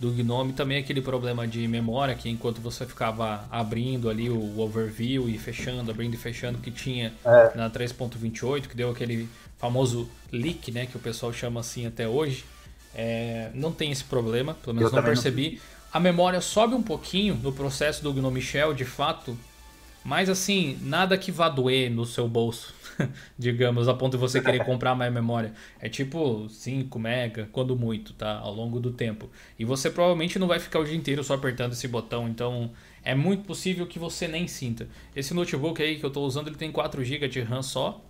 do 0.00 0.10
Gnome 0.10 0.52
também 0.52 0.78
aquele 0.78 1.00
problema 1.00 1.46
de 1.46 1.68
memória 1.68 2.12
que 2.16 2.28
enquanto 2.28 2.60
você 2.60 2.84
ficava 2.84 3.44
abrindo 3.48 4.10
ali 4.10 4.28
o 4.28 4.58
overview 4.58 5.28
e 5.28 5.38
fechando, 5.38 5.92
abrindo 5.92 6.14
e 6.14 6.16
fechando 6.16 6.58
que 6.58 6.72
tinha 6.72 7.12
é. 7.24 7.56
na 7.56 7.70
3.28, 7.70 8.66
que 8.66 8.74
deu 8.74 8.90
aquele 8.90 9.28
famoso 9.56 10.10
leak, 10.32 10.72
né, 10.72 10.86
que 10.86 10.96
o 10.96 11.00
pessoal 11.00 11.32
chama 11.32 11.60
assim 11.60 11.86
até 11.86 12.08
hoje. 12.08 12.44
É, 12.92 13.50
não 13.54 13.70
tem 13.70 13.92
esse 13.92 14.02
problema, 14.02 14.54
pelo 14.54 14.74
menos 14.74 14.90
eu 14.90 14.96
não 14.96 15.04
percebi. 15.04 15.52
Não... 15.52 15.84
A 15.92 16.00
memória 16.00 16.40
sobe 16.40 16.74
um 16.74 16.82
pouquinho 16.82 17.36
no 17.36 17.52
processo 17.52 18.02
do 18.02 18.12
Gnome 18.12 18.42
Shell, 18.42 18.74
de 18.74 18.84
fato, 18.84 19.38
mas 20.04 20.28
assim, 20.28 20.78
nada 20.82 21.16
que 21.16 21.32
vá 21.32 21.48
doer 21.48 21.90
no 21.90 22.04
seu 22.04 22.28
bolso. 22.28 22.74
digamos, 23.38 23.88
a 23.88 23.94
ponto 23.94 24.12
de 24.12 24.18
você 24.18 24.40
querer 24.40 24.64
comprar 24.64 24.94
mais 24.94 25.12
memória. 25.12 25.52
É 25.80 25.88
tipo 25.88 26.48
5 26.48 26.98
mega, 26.98 27.48
quando 27.52 27.76
muito, 27.76 28.12
tá? 28.12 28.38
Ao 28.38 28.52
longo 28.52 28.80
do 28.80 28.92
tempo. 28.92 29.28
E 29.58 29.64
você 29.64 29.90
provavelmente 29.90 30.38
não 30.38 30.46
vai 30.46 30.58
ficar 30.58 30.78
o 30.80 30.84
dia 30.84 30.96
inteiro 30.96 31.22
só 31.24 31.34
apertando 31.34 31.72
esse 31.72 31.88
botão, 31.88 32.28
então 32.28 32.70
é 33.02 33.14
muito 33.14 33.44
possível 33.44 33.86
que 33.86 33.98
você 33.98 34.28
nem 34.28 34.46
sinta. 34.46 34.88
Esse 35.14 35.34
notebook 35.34 35.82
aí 35.82 35.98
que 35.98 36.04
eu 36.04 36.08
estou 36.08 36.26
usando, 36.26 36.48
ele 36.48 36.56
tem 36.56 36.70
4 36.70 37.02
GB 37.04 37.28
de 37.28 37.40
RAM 37.40 37.62
só. 37.62 38.00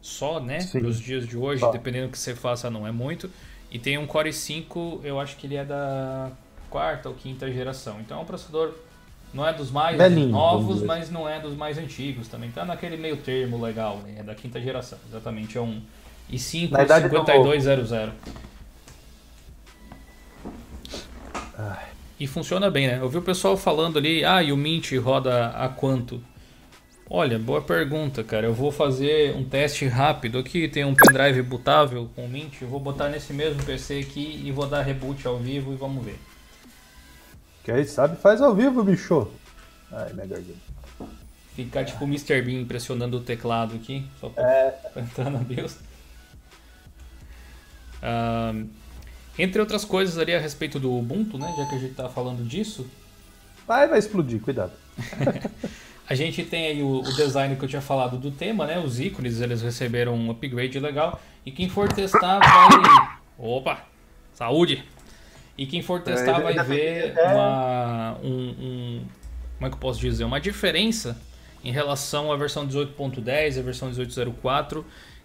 Só, 0.00 0.40
né? 0.40 0.64
Para 0.72 0.86
os 0.86 0.98
dias 0.98 1.26
de 1.26 1.36
hoje, 1.36 1.62
dependendo 1.72 2.08
do 2.08 2.12
que 2.12 2.18
você 2.18 2.34
faça, 2.34 2.70
não 2.70 2.86
é 2.86 2.92
muito. 2.92 3.30
E 3.70 3.78
tem 3.78 3.98
um 3.98 4.06
Core 4.06 4.30
i5, 4.30 5.00
eu 5.04 5.20
acho 5.20 5.36
que 5.36 5.46
ele 5.46 5.56
é 5.56 5.64
da 5.64 6.32
quarta 6.70 7.08
ou 7.08 7.14
quinta 7.14 7.50
geração. 7.52 8.00
Então 8.00 8.18
é 8.18 8.22
um 8.22 8.24
processador 8.24 8.74
não 9.32 9.46
é 9.46 9.52
dos 9.52 9.70
mais 9.70 9.96
Belinho, 9.96 10.28
novos, 10.28 10.82
mas 10.82 11.10
não 11.10 11.28
é 11.28 11.38
dos 11.38 11.54
mais 11.54 11.78
antigos 11.78 12.28
também. 12.28 12.50
Tá 12.50 12.64
naquele 12.64 12.96
meio 12.96 13.16
termo 13.16 13.60
legal, 13.60 13.98
né? 13.98 14.16
É 14.18 14.22
da 14.22 14.34
quinta 14.34 14.60
geração. 14.60 14.98
Exatamente, 15.08 15.56
é 15.56 15.60
um 15.60 15.80
i5 16.30 16.70
5200. 17.18 17.90
E 22.18 22.26
funciona 22.26 22.70
bem, 22.70 22.86
né? 22.86 22.98
Eu 23.00 23.08
vi 23.08 23.18
o 23.18 23.22
pessoal 23.22 23.56
falando 23.56 23.98
ali, 23.98 24.24
ah, 24.24 24.42
e 24.42 24.52
o 24.52 24.56
Mint 24.56 24.92
roda 24.96 25.48
a 25.48 25.68
quanto? 25.68 26.22
Olha, 27.08 27.38
boa 27.38 27.62
pergunta, 27.62 28.22
cara. 28.22 28.46
Eu 28.46 28.54
vou 28.54 28.70
fazer 28.70 29.34
um 29.34 29.42
teste 29.42 29.86
rápido 29.86 30.38
aqui. 30.38 30.68
Tem 30.68 30.84
um 30.84 30.94
pendrive 30.94 31.42
bootável 31.42 32.08
com 32.14 32.24
o 32.24 32.28
Mint. 32.28 32.60
Eu 32.62 32.68
vou 32.68 32.78
botar 32.78 33.08
nesse 33.08 33.32
mesmo 33.32 33.62
PC 33.64 33.98
aqui 33.98 34.42
e 34.44 34.52
vou 34.52 34.66
dar 34.66 34.82
reboot 34.82 35.26
ao 35.26 35.38
vivo 35.38 35.72
e 35.72 35.76
vamos 35.76 36.04
ver. 36.04 36.18
Quem 37.72 37.84
sabe 37.84 38.16
faz 38.16 38.42
ao 38.42 38.52
vivo, 38.52 38.82
bicho. 38.82 39.30
Ai, 39.92 40.12
minha 40.12 40.26
garganta. 40.26 40.58
Ficar 41.54 41.84
tipo 41.84 42.04
o 42.04 42.08
Mr. 42.08 42.42
Bean 42.42 42.62
impressionando 42.62 43.16
o 43.18 43.20
teclado 43.20 43.76
aqui, 43.76 44.04
só 44.20 44.28
pra, 44.28 44.42
é. 44.42 44.70
pra 44.92 45.02
entrar 45.02 45.30
na. 45.30 45.38
Uh, 48.02 48.66
entre 49.38 49.60
outras 49.60 49.84
coisas 49.84 50.18
ali 50.18 50.34
a 50.34 50.40
respeito 50.40 50.80
do 50.80 50.92
Ubuntu, 50.92 51.38
né? 51.38 51.54
Já 51.56 51.66
que 51.66 51.76
a 51.76 51.78
gente 51.78 51.94
tá 51.94 52.08
falando 52.08 52.44
disso. 52.44 52.90
Vai, 53.68 53.86
vai 53.86 54.00
explodir, 54.00 54.40
cuidado. 54.40 54.72
a 56.08 56.14
gente 56.16 56.42
tem 56.42 56.66
aí 56.66 56.82
o, 56.82 56.98
o, 56.98 57.14
design 57.14 57.54
que 57.54 57.64
eu 57.64 57.68
tinha 57.68 57.82
falado 57.82 58.18
do 58.18 58.32
tema, 58.32 58.66
né? 58.66 58.80
Os 58.80 58.98
ícones, 58.98 59.40
eles 59.40 59.62
receberam 59.62 60.16
um 60.16 60.28
upgrade 60.32 60.80
legal. 60.80 61.20
E 61.46 61.52
quem 61.52 61.68
for 61.68 61.88
testar 61.92 62.40
vai. 62.40 63.18
Opa! 63.38 63.84
Saúde! 64.34 64.84
E 65.60 65.66
quem 65.66 65.82
for 65.82 66.00
testar 66.00 66.40
é, 66.40 66.42
vai 66.42 66.64
ver 66.64 67.12
é... 67.14 67.34
uma, 67.34 68.18
um, 68.22 68.48
um, 68.48 69.04
como 69.56 69.66
é 69.66 69.68
que 69.68 69.74
eu 69.74 69.78
posso 69.78 70.00
dizer, 70.00 70.24
uma 70.24 70.40
diferença 70.40 71.20
em 71.62 71.70
relação 71.70 72.32
à 72.32 72.36
versão 72.38 72.66
18.10 72.66 73.56
e 73.56 73.58
a 73.58 73.62
versão 73.62 73.90
18.04, 73.90 74.82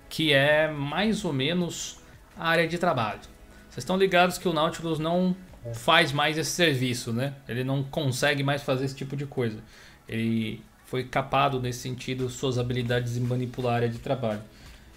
que 0.10 0.34
é 0.34 0.68
mais 0.68 1.24
ou 1.24 1.32
menos 1.32 2.02
a 2.38 2.50
área 2.50 2.68
de 2.68 2.78
trabalho. 2.78 3.22
Vocês 3.70 3.78
estão 3.78 3.96
ligados 3.96 4.38
que 4.38 4.46
o 4.46 4.52
Nautilus 4.52 5.00
não 5.00 5.34
faz 5.74 6.12
mais 6.12 6.38
esse 6.38 6.52
serviço, 6.52 7.14
né? 7.14 7.36
Ele 7.48 7.64
não 7.64 7.82
consegue 7.82 8.44
mais 8.44 8.62
fazer 8.62 8.84
esse 8.84 8.96
tipo 8.96 9.16
de 9.16 9.26
coisa. 9.26 9.60
Ele 10.06 10.62
foi 10.84 11.06
capado 11.06 11.62
nesse 11.62 11.80
sentido 11.80 12.30
suas 12.30 12.60
habilidades 12.60 13.16
em 13.16 13.22
manipular 13.22 13.72
a 13.72 13.76
área 13.78 13.90
de 13.90 14.00
trabalho. 14.00 14.42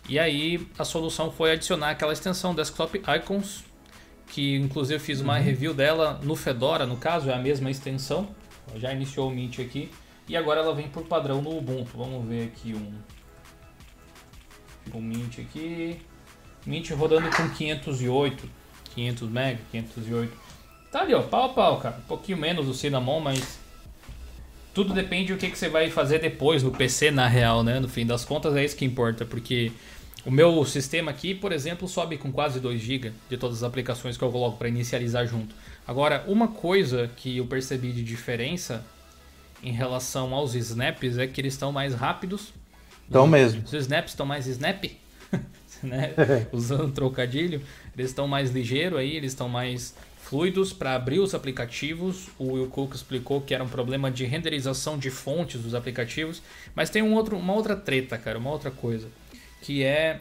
E 0.09 0.19
aí 0.19 0.67
a 0.77 0.85
solução 0.85 1.31
foi 1.31 1.53
adicionar 1.53 1.91
aquela 1.91 2.13
extensão 2.13 2.57
Desktop 2.57 3.01
Icons 3.17 3.68
que 4.29 4.57
inclusive 4.57 4.97
eu 4.97 5.01
fiz 5.01 5.21
uma 5.21 5.37
uhum. 5.37 5.43
review 5.43 5.75
dela 5.75 6.21
no 6.23 6.37
Fedora, 6.37 6.87
no 6.87 6.97
caso, 6.97 7.31
é 7.31 7.35
a 7.35 7.39
mesma 7.39 7.71
extensão. 7.71 8.29
Já 8.77 8.93
iniciou 8.93 9.29
o 9.29 9.31
Mint 9.31 9.59
aqui. 9.59 9.91
E 10.29 10.37
agora 10.37 10.61
ela 10.61 10.75
vem 10.75 10.89
por 10.89 11.05
padrão 11.05 11.41
no 11.41 11.57
Ubuntu. 11.57 11.97
Vamos 11.97 12.29
ver 12.29 12.45
aqui 12.45 12.75
um, 12.75 12.93
um 14.95 15.01
Mint 15.01 15.39
aqui. 15.39 16.01
Mint 16.67 16.91
rodando 16.91 17.31
com 17.35 17.49
508, 17.49 18.49
500 18.95 19.29
MB, 19.29 19.59
508. 19.73 20.33
Tá 20.93 21.01
ali, 21.01 21.15
ó, 21.15 21.23
pau 21.23 21.45
a 21.45 21.49
pau, 21.49 21.79
cara. 21.79 21.97
Um 21.97 22.09
pouquinho 22.09 22.37
menos 22.37 22.67
do 22.67 22.75
Cinnamon, 22.75 23.21
mas 23.21 23.59
tudo 24.75 24.93
depende 24.93 25.33
do 25.33 25.39
que, 25.39 25.51
que 25.51 25.59
você 25.59 25.69
vai 25.69 25.91
fazer 25.91 26.19
depois 26.19 26.63
no 26.63 26.71
PC, 26.71 27.11
na 27.11 27.27
real, 27.27 27.63
né? 27.63 27.81
No 27.81 27.89
fim 27.89 28.05
das 28.05 28.25
contas, 28.25 28.55
é 28.55 28.65
isso 28.65 28.77
que 28.77 28.85
importa, 28.85 29.25
porque 29.25 29.73
o 30.25 30.31
meu 30.31 30.65
sistema 30.65 31.11
aqui, 31.11 31.35
por 31.35 31.53
exemplo, 31.53 31.87
sobe 31.87 32.19
com 32.19 32.33
quase 32.33 32.61
2 32.61 32.81
GB 32.81 33.13
de 33.31 33.37
todas 33.37 33.59
as 33.59 33.63
aplicações 33.63 34.17
que 34.17 34.25
eu 34.25 34.31
coloco 34.31 34.59
para 34.59 34.69
inicializar 34.69 35.27
junto. 35.27 35.55
Agora, 35.87 36.25
uma 36.27 36.49
coisa 36.49 37.09
que 37.17 37.39
eu 37.39 37.47
percebi 37.47 37.93
de 37.93 38.03
diferença 38.03 38.85
em 39.63 39.73
relação 39.73 40.35
aos 40.35 40.55
snaps 40.55 41.19
é 41.19 41.27
que 41.27 41.41
eles 41.41 41.55
estão 41.55 41.73
mais 41.73 41.95
rápidos. 41.95 42.53
Estão 43.07 43.27
mesmo. 43.27 43.63
Os 43.65 43.73
snaps 43.73 44.13
estão 44.13 44.27
mais 44.27 44.47
snap, 44.47 44.85
né? 45.83 46.15
usando 46.53 46.93
trocadilho. 46.93 47.63
Eles 47.97 48.11
estão 48.11 48.29
mais 48.29 48.51
ligeiros 48.51 48.99
aí, 48.99 49.17
eles 49.17 49.33
estão 49.33 49.49
mais 49.49 49.95
fluidos 50.21 50.73
para 50.73 50.95
abrir 50.95 51.21
os 51.21 51.35
aplicativos. 51.35 52.29
O 52.39 52.53
Will 52.53 52.67
Cook 52.67 52.95
explicou 52.95 53.41
que 53.41 53.55
era 53.55 53.65
um 53.65 53.69
problema 53.69 54.11
de 54.11 54.25
renderização 54.25 54.99
de 54.99 55.11
fontes 55.11 55.61
dos 55.63 55.75
aplicativos. 55.75 56.43
Mas 56.75 56.91
tem 56.91 57.03
um 57.03 57.15
outro, 57.15 57.37
uma 57.37 57.55
outra 57.55 57.75
treta, 57.75 58.19
cara, 58.19 58.37
uma 58.37 58.51
outra 58.51 58.71
coisa 58.71 59.09
que 59.63 59.83
é 59.83 60.19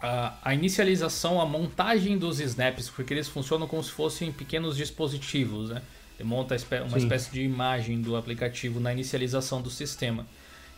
a, 0.00 0.34
a, 0.42 0.54
inicialização, 0.54 1.40
a 1.40 1.46
montagem 1.46 2.18
dos 2.18 2.40
snaps, 2.40 2.90
porque 2.90 3.14
eles 3.14 3.28
funcionam 3.28 3.66
como 3.66 3.82
se 3.82 3.90
fossem 3.90 4.32
pequenos 4.32 4.76
dispositivos, 4.76 5.70
né? 5.70 5.82
Ele 6.18 6.28
monta 6.28 6.56
uma 6.84 6.90
Sim. 6.90 6.96
espécie 6.98 7.30
de 7.30 7.42
imagem 7.42 8.00
do 8.00 8.16
aplicativo 8.16 8.78
na 8.80 8.92
inicialização 8.92 9.62
do 9.62 9.70
sistema. 9.70 10.26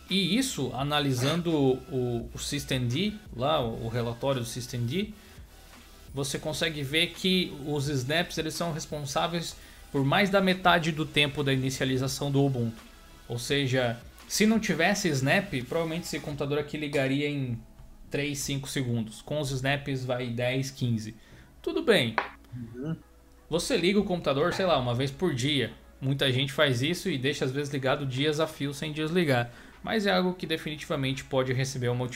E 0.09 0.37
isso, 0.37 0.71
analisando 0.75 1.51
o, 1.51 2.29
o 2.33 2.37
systemd, 2.37 3.19
lá 3.35 3.59
o 3.59 3.87
relatório 3.87 4.41
do 4.41 4.45
systemd, 4.47 5.13
você 6.13 6.39
consegue 6.39 6.83
ver 6.83 7.07
que 7.07 7.51
os 7.65 7.89
snaps 7.89 8.37
eles 8.37 8.53
são 8.53 8.71
responsáveis 8.71 9.55
por 9.91 10.05
mais 10.05 10.29
da 10.29 10.39
metade 10.39 10.91
do 10.91 11.05
tempo 11.05 11.43
da 11.43 11.51
inicialização 11.51 12.31
do 12.31 12.43
Ubuntu. 12.43 12.81
Ou 13.27 13.39
seja, 13.39 13.99
se 14.27 14.45
não 14.45 14.59
tivesse 14.59 15.07
snap, 15.09 15.53
provavelmente 15.67 16.03
esse 16.03 16.19
computador 16.19 16.59
aqui 16.59 16.77
ligaria 16.77 17.29
em 17.29 17.59
3, 18.09 18.37
5 18.37 18.67
segundos. 18.67 19.21
Com 19.21 19.39
os 19.39 19.51
snaps 19.51 20.05
vai 20.05 20.27
10, 20.27 20.71
15. 20.71 21.15
Tudo 21.61 21.83
bem. 21.83 22.15
Uhum. 22.55 22.95
Você 23.49 23.77
liga 23.77 23.99
o 23.99 24.03
computador, 24.03 24.53
sei 24.53 24.65
lá, 24.65 24.77
uma 24.79 24.93
vez 24.93 25.11
por 25.11 25.33
dia. 25.33 25.71
Muita 26.01 26.31
gente 26.31 26.51
faz 26.51 26.81
isso 26.81 27.09
e 27.09 27.17
deixa 27.17 27.45
às 27.45 27.51
vezes 27.51 27.71
ligado 27.73 28.05
dias 28.05 28.39
a 28.39 28.47
fio 28.47 28.73
sem 28.73 28.91
desligar. 28.91 29.51
Mas 29.83 30.07
é 30.07 30.11
algo 30.11 30.33
que 30.33 30.47
definitivamente 30.47 31.23
pode 31.23 31.53
receber 31.53 31.89
uma, 31.89 32.07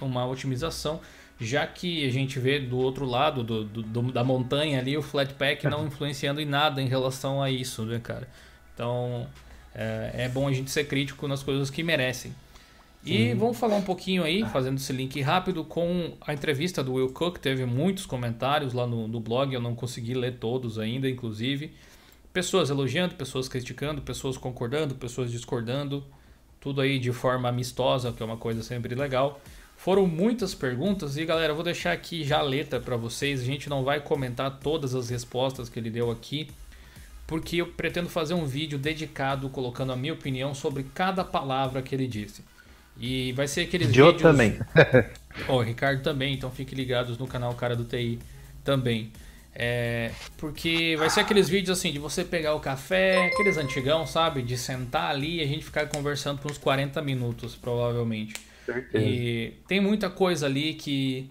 uma 0.00 0.26
otimização, 0.26 1.00
já 1.38 1.66
que 1.66 2.06
a 2.06 2.10
gente 2.10 2.38
vê 2.38 2.58
do 2.58 2.78
outro 2.78 3.04
lado 3.04 3.44
do, 3.44 3.64
do, 3.64 4.12
da 4.12 4.24
montanha 4.24 4.78
ali 4.78 4.96
o 4.96 5.02
Flatpak 5.02 5.66
não 5.66 5.84
influenciando 5.88 6.40
em 6.40 6.46
nada 6.46 6.80
em 6.80 6.88
relação 6.88 7.42
a 7.42 7.50
isso, 7.50 7.84
né, 7.84 8.00
cara? 8.02 8.26
Então, 8.74 9.26
é, 9.74 10.24
é 10.24 10.28
bom 10.28 10.48
a 10.48 10.52
gente 10.52 10.70
ser 10.70 10.84
crítico 10.84 11.26
nas 11.28 11.42
coisas 11.42 11.70
que 11.70 11.82
merecem. 11.82 12.32
E 13.04 13.32
vamos 13.34 13.56
falar 13.56 13.76
um 13.76 13.82
pouquinho 13.82 14.22
aí, 14.24 14.44
fazendo 14.44 14.76
esse 14.76 14.92
link 14.92 15.20
rápido, 15.20 15.64
com 15.64 16.12
a 16.20 16.34
entrevista 16.34 16.82
do 16.82 16.94
Will 16.94 17.10
Cook. 17.10 17.38
Teve 17.38 17.64
muitos 17.64 18.04
comentários 18.04 18.72
lá 18.72 18.86
no, 18.86 19.08
no 19.08 19.20
blog, 19.20 19.54
eu 19.54 19.60
não 19.60 19.74
consegui 19.74 20.14
ler 20.14 20.34
todos 20.34 20.78
ainda, 20.78 21.08
inclusive. 21.08 21.72
Pessoas 22.32 22.70
elogiando, 22.70 23.14
pessoas 23.14 23.48
criticando, 23.48 24.02
pessoas 24.02 24.36
concordando, 24.36 24.94
pessoas 24.94 25.30
discordando. 25.30 26.04
Tudo 26.60 26.80
aí 26.80 26.98
de 26.98 27.12
forma 27.12 27.48
amistosa, 27.48 28.12
que 28.12 28.22
é 28.22 28.26
uma 28.26 28.36
coisa 28.36 28.62
sempre 28.62 28.94
legal. 28.94 29.40
Foram 29.76 30.06
muitas 30.06 30.54
perguntas 30.54 31.16
e 31.16 31.24
galera, 31.24 31.52
eu 31.52 31.54
vou 31.54 31.64
deixar 31.64 31.92
aqui 31.92 32.24
já 32.24 32.40
a 32.40 32.42
letra 32.42 32.80
para 32.80 32.96
vocês. 32.96 33.40
A 33.40 33.44
gente 33.44 33.70
não 33.70 33.84
vai 33.84 34.00
comentar 34.00 34.58
todas 34.58 34.94
as 34.94 35.08
respostas 35.08 35.68
que 35.68 35.78
ele 35.78 35.88
deu 35.88 36.10
aqui, 36.10 36.48
porque 37.28 37.56
eu 37.58 37.66
pretendo 37.66 38.08
fazer 38.08 38.32
um 38.32 38.46
vídeo 38.46 38.78
dedicado 38.78 39.50
colocando 39.50 39.92
a 39.92 39.96
minha 39.96 40.14
opinião 40.14 40.54
sobre 40.54 40.82
cada 40.94 41.22
palavra 41.22 41.82
que 41.82 41.94
ele 41.94 42.06
disse. 42.06 42.42
E 42.98 43.32
vai 43.32 43.46
ser 43.46 43.60
aqueles 43.60 43.92
Joe 43.92 44.12
vídeos... 44.12 44.22
também. 44.22 44.58
oh, 45.46 45.56
o 45.56 45.60
Ricardo 45.60 46.02
também, 46.02 46.32
então 46.32 46.50
fiquem 46.50 46.74
ligados 46.74 47.18
no 47.18 47.26
canal 47.26 47.52
Cara 47.54 47.76
do 47.76 47.84
TI 47.84 48.18
também. 48.64 49.12
É, 49.54 50.10
porque 50.38 50.96
vai 50.98 51.10
ser 51.10 51.20
aqueles 51.20 51.50
vídeos 51.50 51.78
assim 51.78 51.92
de 51.92 51.98
você 51.98 52.24
pegar 52.24 52.54
o 52.54 52.60
café, 52.60 53.26
aqueles 53.26 53.58
antigão, 53.58 54.06
sabe? 54.06 54.40
De 54.40 54.56
sentar 54.56 55.10
ali 55.10 55.36
e 55.36 55.42
a 55.42 55.46
gente 55.46 55.66
ficar 55.66 55.86
conversando 55.86 56.40
por 56.40 56.50
uns 56.50 56.56
40 56.56 57.02
minutos, 57.02 57.54
provavelmente. 57.54 58.36
Certeza. 58.64 59.04
E 59.04 59.52
tem 59.68 59.82
muita 59.82 60.08
coisa 60.08 60.46
ali 60.46 60.72
que 60.72 61.30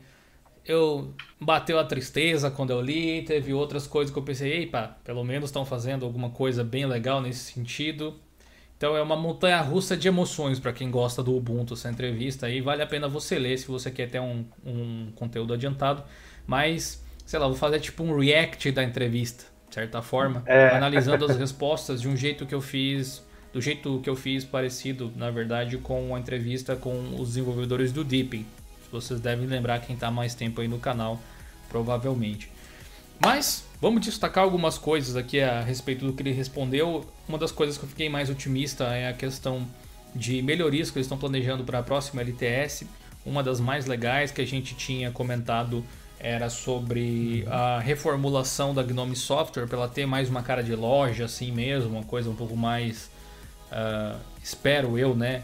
eu 0.68 1.14
bateu 1.40 1.80
a 1.80 1.84
tristeza 1.84 2.52
quando 2.52 2.72
eu 2.72 2.82
li, 2.82 3.22
teve 3.24 3.54
outras 3.54 3.88
coisas 3.88 4.12
que 4.12 4.20
eu 4.20 4.24
pensei, 4.24 4.52
ei, 4.52 4.68
pá, 4.68 4.98
pelo 5.04 5.24
menos 5.24 5.50
estão 5.50 5.66
fazendo 5.66 6.06
alguma 6.06 6.30
coisa 6.30 6.64
bem 6.64 6.86
legal 6.86 7.22
nesse 7.22 7.54
sentido. 7.54 8.16
Então 8.76 8.96
é 8.96 9.02
uma 9.02 9.16
montanha 9.16 9.60
russa 9.62 9.98
de 9.98 10.08
emoções 10.08 10.60
para 10.60 10.72
quem 10.72 10.92
gosta 10.92 11.24
do 11.24 11.36
Ubuntu, 11.36 11.74
essa 11.74 11.90
entrevista 11.90 12.46
aí. 12.46 12.62
Vale 12.62 12.84
a 12.84 12.88
pena 12.88 13.08
você 13.08 13.40
ler 13.40 13.58
se 13.58 13.68
você 13.68 13.90
quer 13.90 14.08
ter 14.10 14.20
um, 14.20 14.46
um 14.64 15.12
conteúdo 15.16 15.54
adiantado. 15.54 16.04
Mas, 16.46 17.04
sei 17.26 17.40
lá, 17.40 17.48
vou 17.48 17.56
fazer 17.56 17.80
tipo 17.80 18.04
um 18.04 18.16
react 18.18 18.72
da 18.72 18.84
entrevista, 18.84 19.46
de 19.68 19.74
certa 19.74 20.02
forma, 20.02 20.44
É. 20.46 20.70
analisando 20.78 21.26
as 21.26 21.38
respostas 21.38 22.00
de 22.02 22.08
um 22.08 22.16
jeito 22.16 22.46
que 22.46 22.54
eu 22.54 22.62
fiz, 22.62 23.26
do 23.52 23.60
jeito 23.60 24.00
que 24.02 24.10
eu 24.10 24.16
fiz 24.16 24.46
parecido, 24.46 25.12
na 25.16 25.32
verdade, 25.32 25.78
com 25.80 26.16
a 26.16 26.20
entrevista 26.20 26.76
com 26.76 27.16
os 27.20 27.30
desenvolvedores 27.30 27.92
do 27.92 28.04
Deepin. 28.04 28.46
Vocês 28.92 29.20
devem 29.20 29.48
lembrar 29.48 29.80
quem 29.80 29.96
está 29.96 30.10
mais 30.10 30.34
tempo 30.34 30.62
aí 30.62 30.68
no 30.68 30.80
canal, 30.80 31.20
provavelmente. 31.70 32.50
Mas 33.20 33.66
vamos 33.82 34.02
destacar 34.02 34.44
algumas 34.44 34.78
coisas 34.78 35.16
aqui 35.16 35.42
a 35.42 35.62
respeito 35.62 36.06
do 36.06 36.14
que 36.14 36.22
ele 36.22 36.32
respondeu. 36.32 37.06
Uma 37.28 37.38
das 37.38 37.52
coisas 37.52 37.78
que 37.78 37.84
eu 37.84 37.90
fiquei 37.90 38.10
mais 38.10 38.30
otimista 38.30 38.86
é 38.86 39.10
a 39.10 39.14
questão 39.14 39.68
de 40.16 40.42
melhorias 40.42 40.90
que 40.90 40.98
eles 40.98 41.06
estão 41.06 41.18
planejando 41.18 41.64
para 41.64 41.80
a 41.80 41.84
próxima 41.84 42.22
LTS. 42.22 42.86
Uma 43.26 43.44
das 43.44 43.60
mais 43.60 43.86
legais 43.86 44.32
que 44.32 44.42
a 44.42 44.48
gente 44.48 44.76
tinha 44.76 45.12
comentado 45.12 45.84
era 46.20 46.50
sobre 46.50 47.46
a 47.48 47.80
reformulação 47.80 48.74
da 48.74 48.82
Gnome 48.82 49.16
Software 49.16 49.68
para 49.68 49.78
ela 49.78 49.88
ter 49.88 50.06
mais 50.06 50.30
uma 50.30 50.42
cara 50.42 50.64
de 50.64 50.76
loja 50.76 51.26
assim 51.26 51.52
mesmo, 51.52 51.92
uma 51.92 52.04
coisa 52.04 52.30
um 52.30 52.36
pouco 52.36 52.56
mais, 52.56 53.12
ah, 53.72 54.18
espero 54.42 54.98
eu, 54.98 55.16
né, 55.16 55.44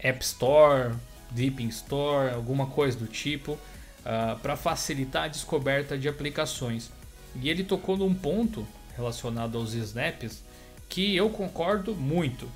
App 0.00 0.24
Store, 0.24 0.94
Deep 1.34 1.64
Store, 1.68 2.34
alguma 2.34 2.66
coisa 2.66 2.96
do 2.98 3.06
tipo, 3.06 3.58
para 4.42 4.56
facilitar 4.56 5.24
a 5.24 5.28
descoberta 5.28 5.96
de 5.96 6.08
aplicações. 6.08 6.90
E 7.40 7.48
ele 7.48 7.64
tocou 7.64 7.96
num 7.96 8.14
ponto 8.14 8.66
relacionado 8.96 9.56
aos 9.56 9.74
snaps 9.74 10.42
que 10.88 11.16
eu 11.16 11.30
concordo 11.30 11.94
muito, 11.94 12.48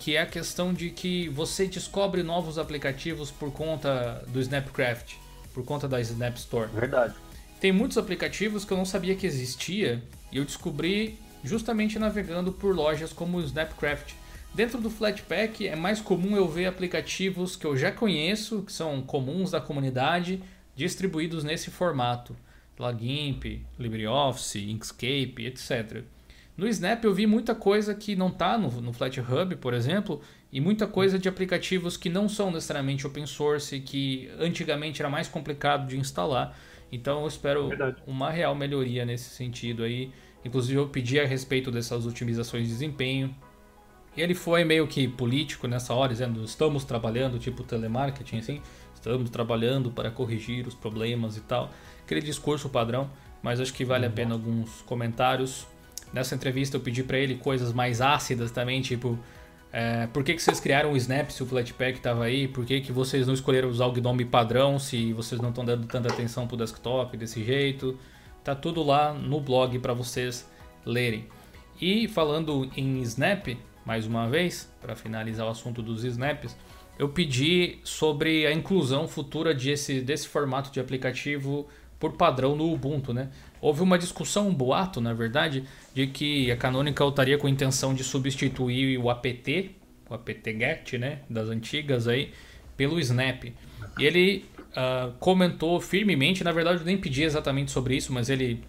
que 0.00 0.16
é 0.16 0.22
a 0.22 0.26
questão 0.26 0.74
de 0.74 0.90
que 0.90 1.28
você 1.28 1.66
descobre 1.66 2.24
novos 2.24 2.58
aplicativos 2.58 3.30
por 3.30 3.52
conta 3.52 4.24
do 4.26 4.40
Snapcraft, 4.40 5.14
por 5.54 5.64
conta 5.64 5.86
da 5.86 6.00
Snap 6.00 6.36
Store. 6.36 6.68
Verdade. 6.72 7.14
Tem 7.60 7.70
muitos 7.70 7.96
aplicativos 7.96 8.64
que 8.64 8.72
eu 8.72 8.76
não 8.76 8.84
sabia 8.84 9.14
que 9.14 9.24
existia 9.24 10.02
e 10.32 10.38
eu 10.38 10.44
descobri 10.44 11.20
justamente 11.44 11.96
navegando 12.00 12.50
por 12.50 12.74
lojas 12.74 13.12
como 13.12 13.38
o 13.38 13.42
Snapcraft. 13.42 14.14
Dentro 14.54 14.78
do 14.82 14.90
Flatpak 14.90 15.66
é 15.66 15.74
mais 15.74 15.98
comum 16.00 16.36
eu 16.36 16.46
ver 16.46 16.66
aplicativos 16.66 17.56
que 17.56 17.66
eu 17.66 17.74
já 17.74 17.90
conheço, 17.90 18.62
que 18.62 18.72
são 18.72 19.00
comuns 19.00 19.50
da 19.50 19.62
comunidade, 19.62 20.42
distribuídos 20.76 21.42
nesse 21.42 21.70
formato. 21.70 22.36
Pela 22.76 22.92
GIMP, 22.92 23.64
LibreOffice, 23.78 24.70
Inkscape, 24.70 25.46
etc. 25.46 26.04
No 26.54 26.68
Snap 26.68 27.02
eu 27.02 27.14
vi 27.14 27.26
muita 27.26 27.54
coisa 27.54 27.94
que 27.94 28.14
não 28.14 28.28
está 28.28 28.58
no, 28.58 28.68
no 28.82 28.92
FlatHub, 28.92 29.56
por 29.56 29.72
exemplo, 29.72 30.20
e 30.52 30.60
muita 30.60 30.86
coisa 30.86 31.18
de 31.18 31.30
aplicativos 31.30 31.96
que 31.96 32.10
não 32.10 32.28
são 32.28 32.50
necessariamente 32.50 33.06
open 33.06 33.26
source, 33.26 33.80
que 33.80 34.30
antigamente 34.38 35.00
era 35.00 35.08
mais 35.08 35.28
complicado 35.28 35.88
de 35.88 35.98
instalar. 35.98 36.54
Então 36.90 37.22
eu 37.22 37.26
espero 37.26 37.68
Verdade. 37.68 38.02
uma 38.06 38.30
real 38.30 38.54
melhoria 38.54 39.06
nesse 39.06 39.30
sentido 39.30 39.82
aí. 39.82 40.12
Inclusive 40.44 40.78
eu 40.78 40.88
pedi 40.90 41.18
a 41.18 41.26
respeito 41.26 41.70
dessas 41.70 42.04
otimizações 42.04 42.64
de 42.64 42.68
desempenho. 42.68 43.34
Ele 44.16 44.34
foi 44.34 44.64
meio 44.64 44.86
que 44.86 45.08
político 45.08 45.66
nessa 45.66 45.94
hora, 45.94 46.12
dizendo 46.12 46.44
estamos 46.44 46.84
trabalhando, 46.84 47.38
tipo 47.38 47.62
telemarketing 47.62 48.38
assim, 48.38 48.62
estamos 48.94 49.30
trabalhando 49.30 49.90
para 49.90 50.10
corrigir 50.10 50.66
os 50.66 50.74
problemas 50.74 51.36
e 51.36 51.40
tal. 51.40 51.70
Aquele 52.04 52.20
discurso 52.20 52.68
padrão, 52.68 53.10
mas 53.42 53.60
acho 53.60 53.72
que 53.72 53.84
vale 53.84 54.06
a 54.06 54.10
pena 54.10 54.34
alguns 54.34 54.82
comentários. 54.82 55.66
Nessa 56.12 56.34
entrevista 56.34 56.76
eu 56.76 56.80
pedi 56.80 57.02
para 57.02 57.18
ele 57.18 57.36
coisas 57.36 57.72
mais 57.72 58.00
ácidas 58.00 58.50
também, 58.50 58.82
tipo 58.82 59.18
é, 59.72 60.06
por 60.08 60.22
que, 60.22 60.34
que 60.34 60.42
vocês 60.42 60.60
criaram 60.60 60.92
o 60.92 60.96
Snap 60.98 61.30
se 61.30 61.42
o 61.42 61.46
Flatpak 61.46 61.96
estava 61.96 62.24
aí? 62.24 62.46
Por 62.46 62.66
que, 62.66 62.82
que 62.82 62.92
vocês 62.92 63.26
não 63.26 63.32
escolheram 63.32 63.70
usar 63.70 63.86
o 63.86 63.92
Gnome 63.92 64.26
padrão 64.26 64.78
se 64.78 65.14
vocês 65.14 65.40
não 65.40 65.48
estão 65.48 65.64
dando 65.64 65.86
tanta 65.86 66.12
atenção 66.12 66.46
pro 66.46 66.58
desktop 66.58 67.16
desse 67.16 67.42
jeito? 67.42 67.98
Tá 68.44 68.54
tudo 68.54 68.82
lá 68.82 69.14
no 69.14 69.40
blog 69.40 69.78
para 69.78 69.94
vocês 69.94 70.46
lerem. 70.84 71.26
E 71.80 72.06
falando 72.06 72.70
em 72.76 73.00
Snap, 73.00 73.56
mais 73.84 74.06
uma 74.06 74.28
vez, 74.28 74.72
para 74.80 74.94
finalizar 74.94 75.46
o 75.46 75.50
assunto 75.50 75.82
dos 75.82 76.04
snaps, 76.04 76.56
eu 76.98 77.08
pedi 77.08 77.78
sobre 77.82 78.46
a 78.46 78.52
inclusão 78.52 79.08
futura 79.08 79.54
desse, 79.54 80.00
desse 80.00 80.28
formato 80.28 80.70
de 80.70 80.78
aplicativo 80.78 81.66
por 81.98 82.12
padrão 82.12 82.56
no 82.56 82.72
Ubuntu, 82.72 83.12
né? 83.14 83.30
Houve 83.60 83.80
uma 83.80 83.96
discussão, 83.96 84.48
um 84.48 84.54
boato, 84.54 85.00
na 85.00 85.14
verdade, 85.14 85.64
de 85.94 86.06
que 86.08 86.50
a 86.50 86.56
Canonical 86.56 87.08
estaria 87.10 87.38
com 87.38 87.46
a 87.46 87.50
intenção 87.50 87.94
de 87.94 88.02
substituir 88.02 88.98
o 88.98 89.08
apt, 89.08 89.70
o 90.10 90.14
apt-get, 90.14 90.94
né, 90.98 91.20
das 91.30 91.48
antigas 91.48 92.08
aí, 92.08 92.32
pelo 92.76 92.98
Snap. 92.98 93.44
E 93.44 94.04
ele 94.04 94.44
uh, 94.70 95.12
comentou 95.20 95.80
firmemente, 95.80 96.42
na 96.42 96.50
verdade 96.50 96.80
eu 96.80 96.84
nem 96.84 96.98
pedi 96.98 97.22
exatamente 97.22 97.70
sobre 97.70 97.96
isso, 97.96 98.12
mas 98.12 98.28
ele 98.28 98.64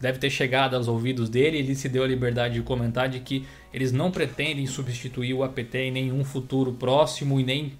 deve 0.00 0.18
ter 0.18 0.30
chegado 0.30 0.74
aos 0.74 0.88
ouvidos 0.88 1.28
dele, 1.28 1.58
ele 1.58 1.74
se 1.74 1.88
deu 1.88 2.02
a 2.02 2.06
liberdade 2.06 2.54
de 2.54 2.62
comentar 2.62 3.08
de 3.08 3.20
que 3.20 3.46
eles 3.72 3.92
não 3.92 4.10
pretendem 4.10 4.66
substituir 4.66 5.34
o 5.34 5.44
apt 5.44 5.76
em 5.76 5.90
nenhum 5.90 6.24
futuro 6.24 6.72
próximo 6.72 7.38
e 7.38 7.44
nem 7.44 7.72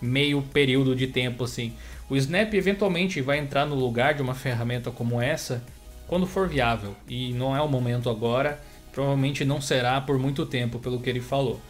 meio 0.00 0.42
período 0.42 0.94
de 0.94 1.06
tempo 1.06 1.44
assim. 1.44 1.72
O 2.08 2.16
Snap 2.16 2.52
eventualmente 2.52 3.20
vai 3.22 3.38
entrar 3.38 3.64
no 3.64 3.74
lugar 3.74 4.14
de 4.14 4.22
uma 4.22 4.34
ferramenta 4.34 4.90
como 4.90 5.20
essa 5.20 5.64
quando 6.06 6.26
for 6.26 6.46
viável, 6.46 6.94
e 7.08 7.32
não 7.32 7.56
é 7.56 7.62
o 7.62 7.68
momento 7.68 8.10
agora, 8.10 8.60
provavelmente 8.92 9.42
não 9.42 9.60
será 9.60 9.98
por 10.00 10.18
muito 10.18 10.44
tempo, 10.44 10.78
pelo 10.78 11.00
que 11.00 11.08
ele 11.08 11.20
falou. 11.20 11.60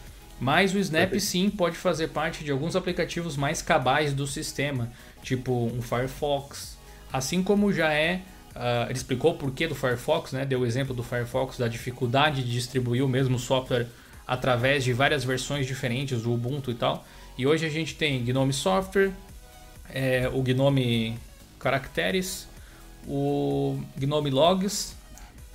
Mas 0.41 0.75
o 0.75 0.79
Snap 0.79 1.15
sim 1.21 1.49
pode 1.49 1.77
fazer 1.77 2.09
parte 2.09 2.43
de 2.43 2.51
alguns 2.51 2.75
aplicativos 2.75 3.37
mais 3.37 3.63
cabais 3.63 4.13
do 4.13 4.27
sistema, 4.27 4.91
tipo 5.23 5.67
um 5.67 5.81
Firefox, 5.81 6.77
assim 7.13 7.45
como 7.45 7.73
já 7.73 7.93
é 7.93 8.23
Uh, 8.55 8.85
ele 8.85 8.95
explicou 8.95 9.33
o 9.33 9.35
porquê 9.35 9.67
do 9.67 9.75
Firefox, 9.75 10.33
né? 10.33 10.45
deu 10.45 10.61
o 10.61 10.67
exemplo 10.67 10.95
do 10.95 11.03
Firefox, 11.03 11.59
da 11.59 11.67
dificuldade 11.67 12.43
de 12.43 12.53
distribuir 12.53 13.05
o 13.05 13.09
mesmo 13.09 13.39
software 13.39 13.87
através 14.27 14.85
de 14.85 14.93
várias 14.93 15.25
versões 15.25 15.67
diferentes 15.67 16.23
do 16.23 16.33
Ubuntu 16.33 16.71
e 16.71 16.75
tal. 16.75 17.05
E 17.37 17.47
hoje 17.47 17.67
a 17.67 17.69
gente 17.69 17.97
tem 17.97 18.25
Gnome 18.25 18.53
Software, 18.53 19.11
é, 19.93 20.31
o 20.33 20.41
Gnome 20.41 21.19
Caracteres, 21.59 22.47
o 23.07 23.81
Gnome 23.97 24.31
Logs 24.31 24.95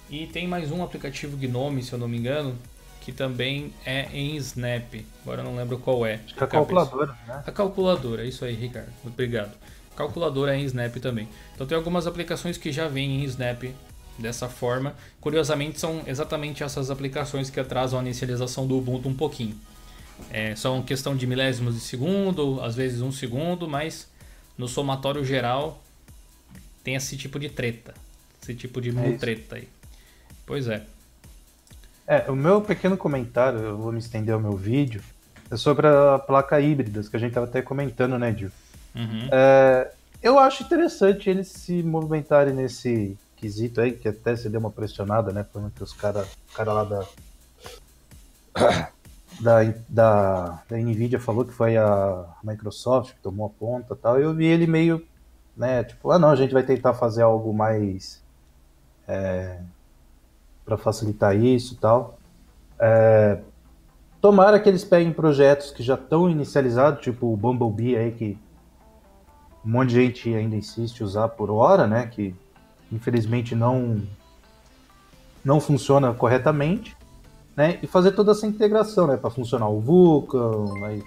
e 0.10 0.28
tem 0.28 0.48
mais 0.48 0.72
um 0.72 0.84
aplicativo 0.84 1.38
Gnome, 1.38 1.84
se 1.84 1.94
eu 1.94 2.00
não 2.00 2.08
me 2.08 2.18
engano, 2.18 2.58
que 3.00 3.12
também 3.12 3.74
é 3.86 4.08
em 4.12 4.36
Snap. 4.38 5.06
Agora 5.22 5.42
eu 5.42 5.46
não 5.46 5.56
lembro 5.56 5.80
qual 5.80 6.06
é. 6.06 6.16
Acho 6.26 6.36
que 6.36 6.44
é 6.44 6.46
a 6.46 6.48
calculadora, 6.48 7.18
né? 7.28 7.44
A 7.46 7.52
calculadora, 7.52 8.26
isso 8.26 8.44
aí, 8.44 8.56
Ricardo. 8.56 8.92
Obrigado. 9.06 9.52
Calculadora 10.00 10.56
em 10.56 10.64
Snap 10.64 10.96
também. 10.96 11.28
Então 11.54 11.68
tem 11.68 11.76
algumas 11.76 12.08
aplicações 12.08 12.58
que 12.58 12.72
já 12.72 12.88
vêm 12.88 13.22
em 13.22 13.26
Snap 13.26 13.64
dessa 14.18 14.48
forma. 14.48 14.96
Curiosamente, 15.20 15.78
são 15.78 16.04
exatamente 16.08 16.64
essas 16.64 16.90
aplicações 16.90 17.50
que 17.50 17.60
atrasam 17.60 18.00
a 18.00 18.02
inicialização 18.02 18.66
do 18.66 18.78
Ubuntu 18.78 19.10
um 19.10 19.14
pouquinho. 19.14 19.60
É, 20.32 20.56
são 20.56 20.82
questão 20.82 21.18
de 21.18 21.28
milésimos 21.28 21.76
de 21.76 21.82
segundo, 21.82 22.62
às 22.62 22.76
vezes 22.76 23.02
um 23.02 23.12
segundo, 23.12 23.68
mas 23.68 24.08
no 24.58 24.70
somatório 24.70 25.26
geral 25.26 25.84
tem 26.82 26.96
esse 26.96 27.18
tipo 27.18 27.38
de 27.38 27.50
treta. 27.50 27.94
Esse 28.42 28.56
tipo 28.56 28.80
de 28.80 28.98
É 28.98 29.18
treta 29.18 29.58
aí. 29.58 29.68
Pois 30.46 30.70
é. 30.70 30.86
É, 32.08 32.32
o 32.32 32.36
meu 32.38 32.62
pequeno 32.62 32.96
comentário, 32.96 33.60
eu 33.60 33.78
vou 33.78 33.92
me 33.92 34.00
estender 34.00 34.34
ao 34.34 34.40
meu 34.40 34.56
vídeo, 34.56 35.04
é 35.52 35.58
sobre 35.58 35.88
a 35.88 36.18
placa 36.18 36.62
híbridas, 36.62 37.10
que 37.10 37.18
a 37.18 37.20
gente 37.20 37.34
tava 37.34 37.48
até 37.48 37.62
comentando, 37.62 38.18
né, 38.18 38.32
Dil? 38.32 38.50
Uhum. 38.96 39.30
É, 39.32 39.92
eu 40.22 40.38
acho 40.38 40.64
interessante 40.64 41.30
eles 41.30 41.48
se 41.48 41.82
movimentarem 41.84 42.54
nesse 42.54 43.18
quesito 43.38 43.80
aí, 43.80 43.94
que 43.94 44.08
até 44.08 44.36
se 44.36 44.50
deu 44.50 44.60
uma 44.60 44.72
pressionada, 44.72 45.32
né? 45.32 45.46
Falando 45.46 45.72
que 45.72 45.84
os 45.84 45.94
caras 45.94 46.28
cara 46.54 46.74
lá 46.74 46.84
da, 46.84 47.06
da, 49.40 49.74
da, 49.88 50.64
da 50.70 50.78
Nvidia 50.78 51.20
falou 51.20 51.46
que 51.46 51.54
foi 51.54 51.78
a 51.78 52.26
Microsoft 52.44 53.14
que 53.14 53.22
tomou 53.22 53.48
a 53.48 53.50
ponta 53.50 53.96
tal. 53.96 54.20
Eu 54.20 54.34
vi 54.34 54.46
ele 54.46 54.68
meio, 54.68 55.06
né? 55.56 55.84
Tipo, 55.84 56.12
ah 56.12 56.20
não, 56.20 56.30
a 56.30 56.36
gente 56.36 56.54
vai 56.54 56.64
tentar 56.64 56.94
fazer 56.94 57.22
algo 57.22 57.54
mais 57.54 58.22
é, 59.08 59.60
para 60.66 60.78
facilitar 60.78 61.36
isso 61.36 61.78
tal. 61.80 62.20
É, 62.78 63.40
tomara 64.22 64.60
que 64.60 64.68
eles 64.68 64.84
peguem 64.84 65.14
projetos 65.14 65.72
que 65.72 65.82
já 65.82 65.96
estão 65.96 66.30
inicializados, 66.30 67.02
tipo 67.02 67.32
o 67.32 67.38
Bumblebee 67.38 67.96
aí, 67.96 68.12
que 68.12 68.38
um 69.66 69.70
monte 69.72 69.90
de 69.90 69.96
gente 69.96 70.34
ainda 70.34 70.56
insiste 70.56 71.04
usar 71.04 71.30
por 71.30 71.50
hora, 71.50 71.88
né? 71.88 72.08
Que 72.08 72.36
infelizmente 72.92 73.56
não 73.56 74.02
não 75.44 75.60
funciona 75.60 76.14
corretamente, 76.14 76.96
né? 77.56 77.80
E 77.82 77.88
fazer 77.88 78.12
toda 78.12 78.32
essa 78.32 78.46
integração, 78.46 79.08
né? 79.08 79.18
Para 79.18 79.30
funcionar 79.30 79.70
o 79.70 79.80
Vulkan, 79.80 80.66
aí, 80.86 81.04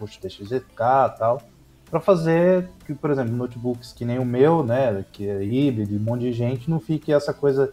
DXZK 0.00 0.54
e 0.54 1.18
tal, 1.18 1.42
para 1.90 2.00
fazer 2.00 2.68
que, 2.86 2.94
por 2.94 3.10
exemplo, 3.10 3.34
notebooks 3.34 3.92
que 3.92 4.04
nem 4.04 4.18
o 4.18 4.24
meu, 4.24 4.64
né? 4.64 5.04
Que 5.12 5.28
é 5.28 5.42
híbrido, 5.44 5.94
um 5.94 6.00
monte 6.00 6.22
de 6.22 6.32
gente, 6.32 6.70
não 6.70 6.80
fique 6.80 7.12
essa 7.12 7.32
coisa 7.32 7.70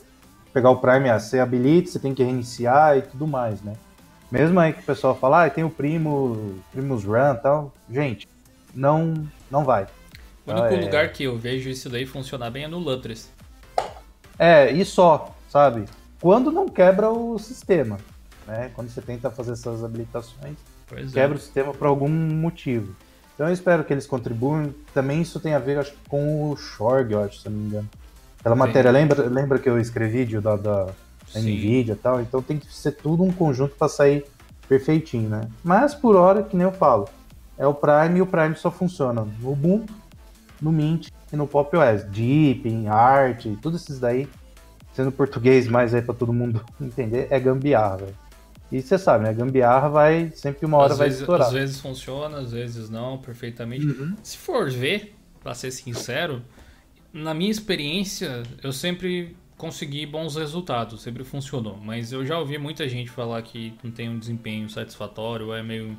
pegar 0.53 0.69
o 0.69 0.77
Prime, 0.77 1.09
ah, 1.09 1.19
você 1.19 1.39
habilita, 1.39 1.89
você 1.89 1.99
tem 1.99 2.13
que 2.13 2.23
reiniciar 2.23 2.97
e 2.97 3.01
tudo 3.01 3.25
mais, 3.25 3.61
né? 3.61 3.73
Mesmo 4.29 4.59
aí 4.59 4.73
que 4.73 4.81
o 4.81 4.85
pessoal 4.85 5.15
fala, 5.15 5.45
ah, 5.45 5.49
tem 5.49 5.63
o 5.63 5.69
Primo, 5.69 6.55
Primus 6.71 7.03
Run 7.03 7.35
tal, 7.41 7.73
gente, 7.89 8.27
não, 8.73 9.13
não 9.51 9.63
vai. 9.63 9.87
O 10.45 10.51
único 10.51 10.73
é... 10.73 10.81
lugar 10.81 11.11
que 11.11 11.23
eu 11.23 11.37
vejo 11.37 11.69
isso 11.69 11.89
daí 11.89 12.05
funcionar 12.05 12.49
bem 12.49 12.63
é 12.63 12.67
no 12.67 12.79
Lutris. 12.79 13.29
É, 14.39 14.71
e 14.71 14.83
só, 14.83 15.35
sabe? 15.49 15.85
Quando 16.19 16.51
não 16.51 16.67
quebra 16.67 17.09
o 17.09 17.37
sistema, 17.37 17.97
né? 18.47 18.71
Quando 18.73 18.89
você 18.89 19.01
tenta 19.01 19.29
fazer 19.29 19.51
essas 19.51 19.83
habilitações, 19.83 20.55
pois 20.87 21.11
é. 21.11 21.13
quebra 21.13 21.35
é. 21.35 21.39
o 21.39 21.41
sistema 21.41 21.73
por 21.73 21.87
algum 21.87 22.09
motivo. 22.09 22.95
Então 23.33 23.47
eu 23.47 23.53
espero 23.53 23.83
que 23.83 23.93
eles 23.93 24.05
contribuam. 24.05 24.73
Também 24.93 25.21
isso 25.21 25.39
tem 25.39 25.53
a 25.53 25.59
ver, 25.59 25.79
acho, 25.79 25.93
com 26.07 26.49
o 26.49 26.55
Shorg, 26.55 27.11
eu 27.11 27.23
acho, 27.23 27.39
se 27.41 27.49
não 27.49 27.57
me 27.57 27.67
engano. 27.67 27.89
Aquela 28.39 28.55
Sim. 28.55 28.59
matéria, 28.59 28.91
lembra, 28.91 29.27
lembra 29.27 29.59
que 29.59 29.69
eu 29.69 29.79
escrevi 29.79 30.25
da, 30.25 30.55
da, 30.55 30.85
da 30.85 31.39
Nvidia 31.39 31.93
e 31.93 31.97
tal? 31.97 32.21
Então 32.21 32.41
tem 32.41 32.57
que 32.57 32.73
ser 32.73 32.93
tudo 32.93 33.23
um 33.23 33.31
conjunto 33.31 33.75
para 33.75 33.87
sair 33.87 34.25
perfeitinho, 34.67 35.29
né? 35.29 35.47
Mas 35.63 35.93
por 35.93 36.15
hora, 36.15 36.43
que 36.43 36.55
nem 36.55 36.65
eu 36.65 36.71
falo, 36.71 37.07
é 37.61 37.67
o 37.67 37.75
Prime 37.75 38.17
e 38.17 38.21
o 38.23 38.25
Prime 38.25 38.55
só 38.55 38.71
funciona 38.71 39.23
no 39.39 39.51
Ubuntu, 39.51 39.93
no 40.59 40.71
Mint 40.71 41.09
e 41.31 41.35
no 41.35 41.45
Pop 41.45 41.77
OS. 41.77 42.03
Deep, 42.05 42.87
Art, 42.87 43.45
tudo 43.61 43.77
esses 43.77 43.99
daí, 43.99 44.27
sendo 44.93 45.11
português 45.11 45.67
mais 45.67 45.93
aí 45.93 46.01
para 46.01 46.15
todo 46.15 46.33
mundo 46.33 46.65
entender, 46.81 47.27
é 47.29 47.39
gambiarra, 47.39 47.97
velho. 47.97 48.15
E 48.71 48.81
você 48.81 48.97
sabe, 48.97 49.25
né? 49.25 49.33
Gambiarra 49.33 49.89
vai 49.89 50.31
sempre 50.33 50.65
uma 50.65 50.77
hora 50.77 50.93
às 50.93 50.97
vai 50.97 51.07
vezes, 51.07 51.21
estourar. 51.21 51.47
Às 51.47 51.53
vezes 51.53 51.79
funciona, 51.79 52.39
às 52.39 52.51
vezes 52.51 52.89
não, 52.89 53.19
perfeitamente. 53.19 53.85
Uhum. 53.85 54.15
Se 54.23 54.37
for 54.37 54.71
ver, 54.71 55.13
para 55.43 55.53
ser 55.53 55.69
sincero, 55.69 56.41
na 57.13 57.33
minha 57.33 57.51
experiência, 57.51 58.41
eu 58.63 58.73
sempre 58.73 59.35
consegui 59.55 60.07
bons 60.07 60.35
resultados, 60.35 61.03
sempre 61.03 61.23
funcionou. 61.23 61.77
Mas 61.77 62.11
eu 62.11 62.25
já 62.25 62.39
ouvi 62.39 62.57
muita 62.57 62.89
gente 62.89 63.11
falar 63.11 63.39
que 63.43 63.71
não 63.83 63.91
tem 63.91 64.09
um 64.09 64.17
desempenho 64.17 64.67
satisfatório, 64.67 65.53
é 65.53 65.61
meio 65.61 65.95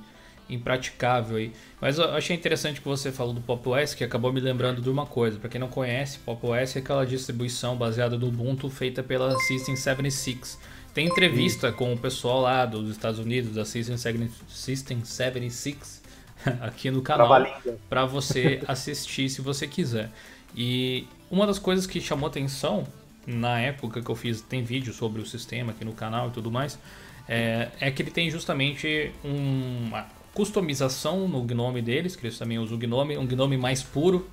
impraticável 0.52 1.36
aí. 1.36 1.52
Mas 1.80 1.98
eu 1.98 2.04
achei 2.14 2.36
interessante 2.36 2.80
que 2.80 2.88
você 2.88 3.10
falou 3.10 3.32
do 3.32 3.40
Pop 3.40 3.68
OS, 3.68 3.94
que 3.94 4.04
acabou 4.04 4.32
me 4.32 4.40
lembrando 4.40 4.80
de 4.80 4.90
uma 4.90 5.06
coisa. 5.06 5.38
Para 5.38 5.48
quem 5.48 5.60
não 5.60 5.68
conhece, 5.68 6.18
Pop 6.20 6.46
OS 6.46 6.76
é 6.76 6.78
aquela 6.78 7.04
distribuição 7.04 7.76
baseada 7.76 8.16
no 8.18 8.28
Ubuntu 8.28 8.70
feita 8.70 9.02
pela 9.02 9.36
System 9.40 9.76
76. 9.76 10.58
Tem 10.94 11.06
entrevista 11.06 11.72
com 11.72 11.92
o 11.92 11.98
pessoal 11.98 12.42
lá 12.42 12.66
dos 12.66 12.90
Estados 12.90 13.18
Unidos, 13.18 13.54
da 13.54 13.64
System 13.64 13.96
76, 13.96 16.02
aqui 16.60 16.90
no 16.90 17.00
canal, 17.00 17.46
para 17.88 18.04
você 18.04 18.60
assistir 18.68 19.30
se 19.30 19.40
você 19.40 19.66
quiser. 19.66 20.10
E 20.54 21.06
uma 21.30 21.46
das 21.46 21.58
coisas 21.58 21.86
que 21.86 21.98
chamou 22.00 22.28
atenção 22.28 22.86
na 23.26 23.58
época 23.58 24.02
que 24.02 24.10
eu 24.10 24.14
fiz, 24.14 24.42
tem 24.42 24.62
vídeo 24.62 24.92
sobre 24.92 25.22
o 25.22 25.26
sistema 25.26 25.72
aqui 25.72 25.84
no 25.84 25.92
canal 25.92 26.28
e 26.28 26.30
tudo 26.32 26.50
mais, 26.50 26.78
é, 27.28 27.68
é 27.80 27.90
que 27.90 28.02
ele 28.02 28.10
tem 28.10 28.30
justamente 28.30 29.12
uma 29.22 30.06
customização 30.34 31.28
no 31.28 31.42
Gnome 31.42 31.82
deles, 31.82 32.16
que 32.16 32.26
eles 32.26 32.38
também 32.38 32.58
usam 32.58 32.76
o 32.76 32.78
Gnome, 32.78 33.16
um 33.18 33.26
Gnome 33.26 33.56
mais 33.56 33.82
puro, 33.82 34.28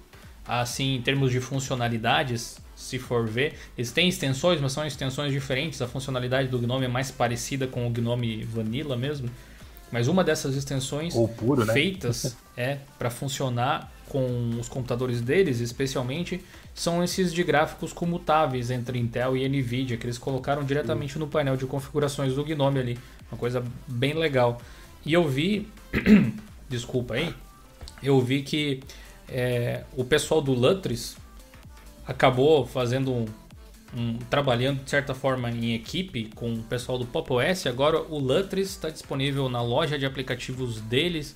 assim, 0.48 0.96
em 0.96 1.02
termos 1.02 1.32
de 1.32 1.40
funcionalidades, 1.40 2.58
se 2.76 2.98
for 2.98 3.28
ver. 3.28 3.56
Eles 3.78 3.92
têm 3.92 4.08
extensões, 4.08 4.62
mas 4.62 4.72
são 4.72 4.86
extensões 4.86 5.32
diferentes, 5.32 5.82
a 5.82 5.88
funcionalidade 5.88 6.48
do 6.48 6.58
Gnome 6.58 6.86
é 6.86 6.88
mais 6.88 7.12
parecida 7.12 7.68
com 7.68 7.86
o 7.86 7.90
Gnome 7.90 8.44
Vanilla 8.44 8.96
mesmo. 8.96 9.30
Mas 9.92 10.08
uma 10.08 10.24
dessas 10.24 10.56
extensões 10.56 11.16
puro, 11.38 11.66
né? 11.66 11.74
feitas 11.74 12.38
é 12.56 12.78
para 12.98 13.10
funcionar 13.10 13.92
com 14.08 14.52
os 14.60 14.68
computadores 14.68 15.22
deles, 15.22 15.60
especialmente, 15.60 16.44
são 16.74 17.04
esses 17.04 17.34
de 17.34 17.44
gráficos 17.44 17.94
comutáveis 17.94 18.72
entre 18.72 18.98
Intel 18.98 19.38
e 19.38 19.48
Nvidia, 19.48 19.98
que 19.98 20.06
eles 20.06 20.18
colocaram 20.18 20.64
diretamente 20.64 21.20
no 21.20 21.28
painel 21.28 21.56
de 21.56 21.66
configurações 21.66 22.34
do 22.34 22.44
Gnome 22.44 22.80
ali. 22.80 23.00
Uma 23.32 23.38
coisa 23.38 23.64
bem 23.88 24.14
legal. 24.14 24.60
E 25.06 25.14
eu 25.14 25.28
vi, 25.28 25.68
desculpa 26.70 27.16
aí, 27.16 27.34
eu 28.02 28.20
vi 28.22 28.42
que 28.42 28.82
é, 29.28 29.84
o 29.96 30.04
pessoal 30.04 30.42
do 30.42 30.54
Lutris 30.54 31.18
acabou 32.06 32.66
fazendo 32.66 33.12
um, 33.12 33.26
um, 33.96 34.18
trabalhando 34.30 34.84
de 34.84 34.90
certa 34.90 35.14
forma 35.14 35.50
em 35.50 35.74
equipe 35.74 36.30
com 36.36 36.54
o 36.54 36.64
pessoal 36.64 36.98
do 36.98 37.06
Pop 37.06 37.32
OS. 37.32 37.68
Agora 37.68 38.02
o 38.02 38.18
Lutris 38.18 38.70
está 38.70 38.90
disponível 38.90 39.48
na 39.50 39.62
loja 39.62 39.98
de 39.98 40.06
aplicativos 40.06 40.82
deles 40.82 41.36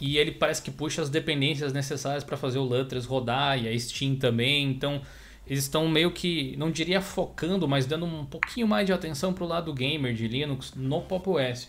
e 0.00 0.18
ele 0.18 0.32
parece 0.32 0.62
que 0.62 0.70
puxa 0.70 1.02
as 1.02 1.10
dependências 1.10 1.72
necessárias 1.72 2.24
para 2.24 2.36
fazer 2.36 2.58
o 2.58 2.64
Lutris 2.64 3.04
rodar 3.04 3.62
e 3.62 3.68
a 3.68 3.78
Steam 3.78 4.16
também. 4.16 4.70
Então 4.70 5.00
eles 5.46 5.64
estão 5.64 5.88
meio 5.88 6.10
que, 6.10 6.54
não 6.56 6.70
diria 6.70 7.00
focando, 7.00 7.66
mas 7.66 7.86
dando 7.86 8.06
um 8.06 8.24
pouquinho 8.24 8.68
mais 8.68 8.86
de 8.86 8.92
atenção 8.92 9.32
para 9.32 9.44
o 9.44 9.48
lado 9.48 9.72
gamer 9.72 10.14
de 10.14 10.28
Linux 10.28 10.74
no 10.76 11.02
Pop 11.02 11.28
OS, 11.28 11.68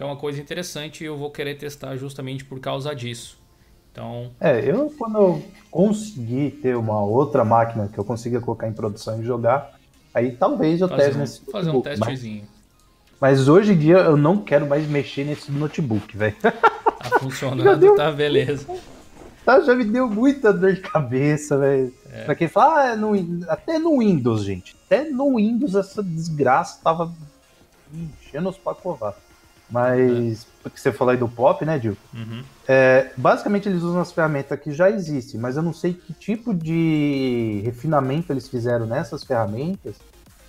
que 0.00 0.04
é 0.04 0.06
uma 0.06 0.16
coisa 0.16 0.40
interessante 0.40 1.04
e 1.04 1.06
eu 1.06 1.14
vou 1.14 1.30
querer 1.30 1.56
testar 1.56 1.94
justamente 1.94 2.42
por 2.42 2.58
causa 2.58 2.94
disso. 2.94 3.38
Então... 3.92 4.30
É, 4.40 4.58
eu 4.58 4.90
quando 4.98 5.18
eu 5.18 5.42
conseguir 5.70 6.52
ter 6.52 6.74
uma 6.74 7.02
outra 7.02 7.44
máquina 7.44 7.86
que 7.86 7.98
eu 7.98 8.04
consiga 8.04 8.40
colocar 8.40 8.66
em 8.66 8.72
produção 8.72 9.20
e 9.20 9.24
jogar, 9.26 9.78
aí 10.14 10.32
talvez 10.32 10.80
eu 10.80 10.88
teste 10.88 11.16
um, 11.16 11.20
nesse 11.20 11.40
Fazer 11.52 11.70
notebook, 11.70 11.98
um 11.98 12.06
testezinho. 12.06 12.44
Mas, 13.20 13.40
mas, 13.40 13.48
hoje 13.48 13.74
em 13.74 13.76
dia 13.76 13.98
eu 13.98 14.16
não 14.16 14.38
quero 14.38 14.66
mais 14.66 14.88
mexer 14.88 15.22
nesse 15.22 15.52
notebook, 15.52 16.16
velho. 16.16 16.34
Tá 16.40 17.18
funcionando, 17.20 17.78
deu, 17.78 17.94
tá 17.94 18.10
beleza. 18.10 18.66
Tá, 19.44 19.60
já 19.60 19.74
me 19.74 19.84
deu 19.84 20.08
muita 20.08 20.50
dor 20.50 20.72
de 20.72 20.80
cabeça, 20.80 21.58
velho. 21.58 21.92
É. 22.10 22.24
Pra 22.24 22.34
quem 22.34 22.48
fala, 22.48 22.80
ah, 22.80 22.92
é 22.92 22.96
no, 22.96 23.12
até 23.50 23.78
no 23.78 23.98
Windows, 23.98 24.44
gente. 24.44 24.74
Até 24.86 25.04
no 25.10 25.36
Windows 25.36 25.74
essa 25.74 26.02
desgraça 26.02 26.80
tava 26.82 27.12
enchendo 27.92 28.48
os 28.48 28.56
pacovados. 28.56 29.29
Mas, 29.70 30.42
é. 30.42 30.46
porque 30.62 30.78
você 30.78 30.92
falou 30.92 31.12
aí 31.12 31.18
do 31.18 31.28
pop, 31.28 31.64
né, 31.64 31.78
Dil? 31.78 31.96
Uhum. 32.12 32.42
É, 32.66 33.10
basicamente 33.16 33.68
eles 33.68 33.82
usam 33.82 34.00
as 34.00 34.12
ferramentas 34.12 34.58
que 34.58 34.72
já 34.72 34.90
existem, 34.90 35.40
mas 35.40 35.56
eu 35.56 35.62
não 35.62 35.72
sei 35.72 35.94
que 35.94 36.12
tipo 36.12 36.52
de 36.52 37.62
refinamento 37.64 38.32
eles 38.32 38.48
fizeram 38.48 38.86
nessas 38.86 39.24
ferramentas. 39.24 39.96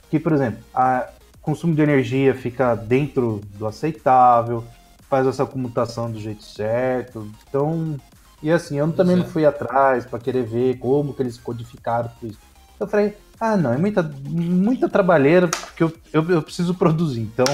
Que, 0.10 0.20
por 0.20 0.34
exemplo, 0.34 0.60
a 0.74 1.08
consumo 1.42 1.74
de 1.74 1.82
energia 1.82 2.36
fica 2.36 2.76
dentro 2.76 3.42
do 3.56 3.66
aceitável, 3.66 4.64
faz 5.10 5.26
essa 5.26 5.46
comutação 5.46 6.12
do 6.12 6.20
jeito 6.20 6.44
certo. 6.44 7.30
Então, 7.48 7.98
e 8.42 8.52
assim, 8.52 8.78
eu 8.78 8.92
também 8.92 9.16
não 9.16 9.26
fui 9.26 9.46
atrás 9.46 10.06
para 10.06 10.20
querer 10.20 10.44
ver 10.44 10.78
como 10.78 11.14
que 11.14 11.22
eles 11.22 11.38
codificaram 11.38 12.10
tudo 12.20 12.32
isso. 12.32 12.40
Eu 12.80 12.88
falei, 12.88 13.16
ah, 13.40 13.56
não, 13.56 13.74
é 13.74 13.78
muita, 13.78 14.04
muita 14.04 14.90
trabalheira 14.90 15.48
porque 15.48 15.84
eu, 15.84 15.94
eu, 16.12 16.30
eu 16.30 16.42
preciso 16.42 16.74
produzir. 16.74 17.22
Então, 17.22 17.46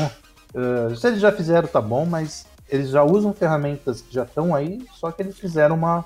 uh, 0.53 0.95
se 0.95 1.07
eles 1.07 1.19
já 1.19 1.31
fizeram, 1.31 1.67
tá 1.67 1.81
bom, 1.81 2.05
mas 2.05 2.45
eles 2.69 2.89
já 2.89 3.03
usam 3.03 3.33
ferramentas 3.33 4.01
que 4.01 4.13
já 4.13 4.23
estão 4.23 4.53
aí, 4.53 4.85
só 4.95 5.11
que 5.11 5.21
eles 5.21 5.37
fizeram 5.37 5.75
uma. 5.75 6.05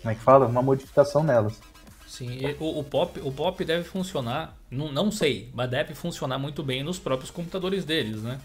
Como 0.00 0.10
é 0.10 0.14
que 0.14 0.20
fala? 0.20 0.46
Uma 0.46 0.62
modificação 0.62 1.22
nelas. 1.22 1.60
Sim, 2.06 2.38
o, 2.58 2.80
o, 2.80 2.84
pop, 2.84 3.20
o 3.20 3.30
pop 3.30 3.64
deve 3.64 3.84
funcionar, 3.84 4.56
não, 4.70 4.90
não 4.90 5.10
sei, 5.10 5.50
mas 5.54 5.70
deve 5.70 5.94
funcionar 5.94 6.38
muito 6.38 6.62
bem 6.62 6.82
nos 6.82 6.98
próprios 6.98 7.30
computadores 7.30 7.84
deles, 7.84 8.22
né? 8.22 8.38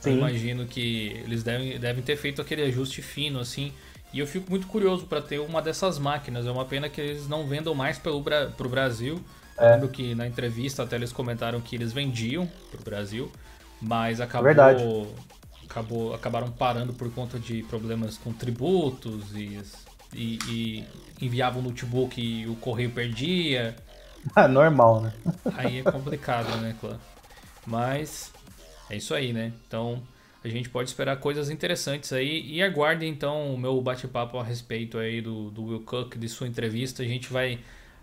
Sim. 0.00 0.12
Eu 0.12 0.16
imagino 0.16 0.66
que 0.66 1.20
eles 1.24 1.42
devem, 1.42 1.78
devem 1.78 2.02
ter 2.02 2.16
feito 2.16 2.40
aquele 2.40 2.62
ajuste 2.62 3.02
fino, 3.02 3.38
assim. 3.38 3.72
E 4.12 4.18
eu 4.18 4.26
fico 4.26 4.50
muito 4.50 4.66
curioso 4.66 5.06
para 5.06 5.20
ter 5.20 5.38
uma 5.38 5.60
dessas 5.60 5.98
máquinas. 5.98 6.46
É 6.46 6.50
uma 6.50 6.64
pena 6.64 6.88
que 6.88 7.00
eles 7.00 7.28
não 7.28 7.46
vendam 7.46 7.74
mais 7.74 7.98
pelo, 7.98 8.22
pro 8.56 8.68
Brasil. 8.68 9.20
É. 9.56 9.72
Lembro 9.72 9.88
que 9.88 10.14
na 10.14 10.26
entrevista 10.26 10.82
até 10.82 10.96
eles 10.96 11.12
comentaram 11.12 11.60
que 11.60 11.76
eles 11.76 11.92
vendiam 11.92 12.50
pro 12.70 12.82
Brasil, 12.82 13.30
mas 13.80 14.20
acabou, 14.20 14.44
Verdade. 14.44 14.84
acabou 15.68 16.14
acabaram 16.14 16.50
parando 16.50 16.92
por 16.92 17.10
conta 17.12 17.38
de 17.38 17.62
problemas 17.64 18.18
com 18.18 18.32
tributos 18.32 19.34
e, 19.34 19.58
e, 20.14 20.38
e 20.48 20.84
enviavam 21.20 21.60
o 21.60 21.64
notebook 21.64 22.20
e 22.20 22.46
o 22.46 22.56
correio 22.56 22.90
perdia. 22.90 23.74
Ah, 24.36 24.46
normal, 24.46 25.00
né? 25.00 25.14
Aí 25.56 25.78
é 25.78 25.82
complicado, 25.82 26.54
né, 26.58 26.76
Clã? 26.78 26.98
Mas 27.66 28.30
é 28.90 28.96
isso 28.98 29.14
aí, 29.14 29.32
né? 29.32 29.50
Então 29.66 30.02
a 30.44 30.48
gente 30.48 30.68
pode 30.68 30.90
esperar 30.90 31.16
coisas 31.16 31.48
interessantes 31.48 32.12
aí 32.12 32.46
e 32.46 32.62
aguarde 32.62 33.06
então 33.06 33.54
o 33.54 33.58
meu 33.58 33.80
bate-papo 33.80 34.38
a 34.38 34.44
respeito 34.44 34.98
aí 34.98 35.20
do, 35.20 35.50
do 35.50 35.64
Will 35.64 35.80
Cook, 35.80 36.16
de 36.16 36.28
sua 36.28 36.46
entrevista. 36.46 37.02
A 37.02 37.06
gente 37.06 37.32
vai 37.32 37.60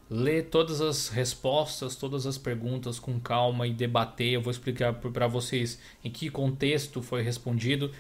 ler 0.10 0.46
todas 0.46 0.82
as 0.82 1.10
respostas, 1.10 1.96
todas 1.96 2.26
as 2.26 2.38
perguntas 2.38 3.00
com 3.00 3.20
calma 3.20 3.68
e 3.68 3.74
debater. 3.74 4.34
Eu 4.34 4.42
vou 4.42 4.52
explicar 4.52 4.94
para 4.94 5.28
vocês 5.28 5.80
em 6.04 6.10
que 6.10 6.30
contexto 6.30 7.02
foi 7.02 7.22
respondido, 7.22 7.92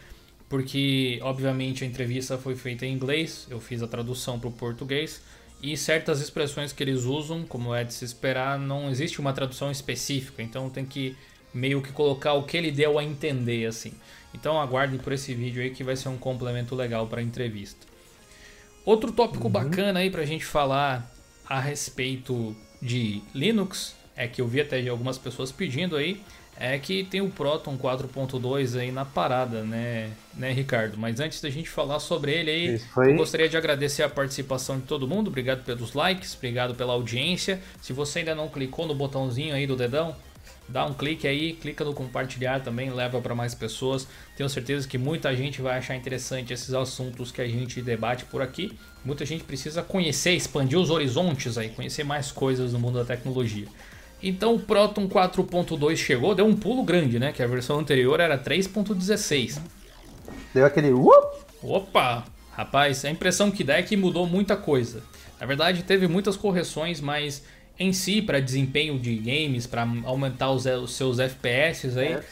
porque 0.47 1.19
obviamente 1.21 1.83
a 1.83 1.87
entrevista 1.87 2.37
foi 2.37 2.55
feita 2.55 2.85
em 2.85 2.93
inglês, 2.93 3.47
eu 3.49 3.59
fiz 3.59 3.83
a 3.83 3.87
tradução 3.87 4.39
para 4.39 4.49
o 4.49 4.51
português 4.51 5.21
e 5.61 5.75
certas 5.75 6.21
expressões 6.21 6.71
que 6.71 6.83
eles 6.83 7.03
usam, 7.03 7.43
como 7.43 7.73
é 7.73 7.83
de 7.83 7.93
se 7.93 8.05
esperar, 8.05 8.59
não 8.59 8.89
existe 8.89 9.19
uma 9.19 9.33
tradução 9.33 9.71
específica, 9.71 10.41
então 10.41 10.69
tem 10.69 10.85
que 10.85 11.15
meio 11.53 11.81
que 11.81 11.91
colocar 11.91 12.33
o 12.33 12.43
que 12.43 12.55
ele 12.55 12.71
deu 12.71 12.99
a 12.99 13.03
entender 13.03 13.65
assim. 13.65 13.93
Então 14.33 14.61
aguardem 14.61 14.99
por 14.99 15.11
esse 15.11 15.33
vídeo 15.33 15.61
aí 15.61 15.71
que 15.71 15.83
vai 15.83 15.95
ser 15.95 16.09
um 16.09 16.17
complemento 16.17 16.75
legal 16.75 17.07
para 17.07 17.19
a 17.19 17.23
entrevista. 17.23 17.85
Outro 18.85 19.11
tópico 19.11 19.45
uhum. 19.45 19.51
bacana 19.51 19.99
aí 19.99 20.09
para 20.09 20.21
a 20.21 20.25
gente 20.25 20.45
falar 20.45 21.11
a 21.49 21.59
respeito 21.59 22.55
de 22.81 23.21
Linux, 23.33 23.95
é 24.15 24.27
que 24.27 24.41
eu 24.41 24.47
vi 24.47 24.61
até 24.61 24.81
de 24.81 24.89
algumas 24.89 25.17
pessoas 25.17 25.51
pedindo 25.51 25.95
aí, 25.95 26.21
é 26.59 26.77
que 26.79 27.03
tem 27.03 27.21
o 27.21 27.29
Proton 27.29 27.77
4.2 27.77 28.79
aí 28.79 28.91
na 28.91 29.05
parada, 29.05 29.63
né, 29.63 30.09
né, 30.33 30.51
Ricardo? 30.51 30.97
Mas 30.97 31.19
antes 31.19 31.39
da 31.39 31.49
gente 31.51 31.69
falar 31.69 31.99
sobre 31.99 32.31
ele 32.31 32.49
aí, 32.49 32.81
eu 32.97 33.15
gostaria 33.15 33.47
de 33.47 33.55
agradecer 33.55 34.01
a 34.01 34.09
participação 34.09 34.79
de 34.79 34.85
todo 34.85 35.07
mundo. 35.07 35.27
Obrigado 35.27 35.63
pelos 35.63 35.93
likes, 35.93 36.35
obrigado 36.35 36.73
pela 36.73 36.93
audiência. 36.93 37.61
Se 37.79 37.93
você 37.93 38.19
ainda 38.19 38.33
não 38.33 38.49
clicou 38.49 38.87
no 38.87 38.95
botãozinho 38.95 39.53
aí 39.53 39.67
do 39.67 39.75
dedão, 39.75 40.15
dá 40.67 40.83
um 40.83 40.95
clique 40.95 41.27
aí, 41.27 41.53
clica 41.53 41.85
no 41.85 41.93
compartilhar 41.93 42.61
também, 42.61 42.89
leva 42.89 43.21
para 43.21 43.35
mais 43.35 43.53
pessoas. 43.53 44.07
Tenho 44.35 44.49
certeza 44.49 44.87
que 44.87 44.97
muita 44.97 45.35
gente 45.35 45.61
vai 45.61 45.77
achar 45.77 45.95
interessante 45.95 46.53
esses 46.53 46.73
assuntos 46.73 47.31
que 47.31 47.39
a 47.39 47.47
gente 47.47 47.83
debate 47.83 48.25
por 48.25 48.41
aqui. 48.41 48.77
Muita 49.07 49.25
gente 49.25 49.45
precisa 49.45 49.81
conhecer, 49.81 50.31
expandir 50.31 50.77
os 50.77 50.89
horizontes 50.89 51.57
aí, 51.57 51.69
conhecer 51.69 52.03
mais 52.03 52.29
coisas 52.29 52.73
no 52.73 52.79
mundo 52.79 52.99
da 52.99 53.05
tecnologia. 53.05 53.65
Então 54.21 54.55
o 54.55 54.59
Proton 54.59 55.07
4.2 55.07 55.95
chegou, 55.95 56.35
deu 56.35 56.45
um 56.45 56.53
pulo 56.53 56.83
grande, 56.83 57.17
né? 57.17 57.31
Que 57.31 57.41
a 57.41 57.47
versão 57.47 57.79
anterior 57.79 58.19
era 58.19 58.37
3.16. 58.37 59.61
Deu 60.53 60.65
aquele 60.65 60.91
uh! 60.91 61.09
Opa! 61.63 62.25
Rapaz, 62.51 63.05
a 63.05 63.09
impressão 63.09 63.49
que 63.49 63.63
dá 63.63 63.77
é 63.77 63.81
que 63.81 63.95
mudou 63.95 64.27
muita 64.27 64.57
coisa. 64.57 65.01
Na 65.39 65.45
verdade, 65.45 65.83
teve 65.83 66.05
muitas 66.05 66.35
correções, 66.35 66.99
mas 66.99 67.45
em 67.79 67.93
si, 67.93 68.21
para 68.21 68.41
desempenho 68.41 68.99
de 68.99 69.15
games, 69.15 69.65
para 69.65 69.87
aumentar 70.03 70.51
os, 70.51 70.65
os, 70.65 70.93
seus 70.93 71.17
FPS 71.17 71.97
aí, 71.97 72.13
é. 72.13 72.23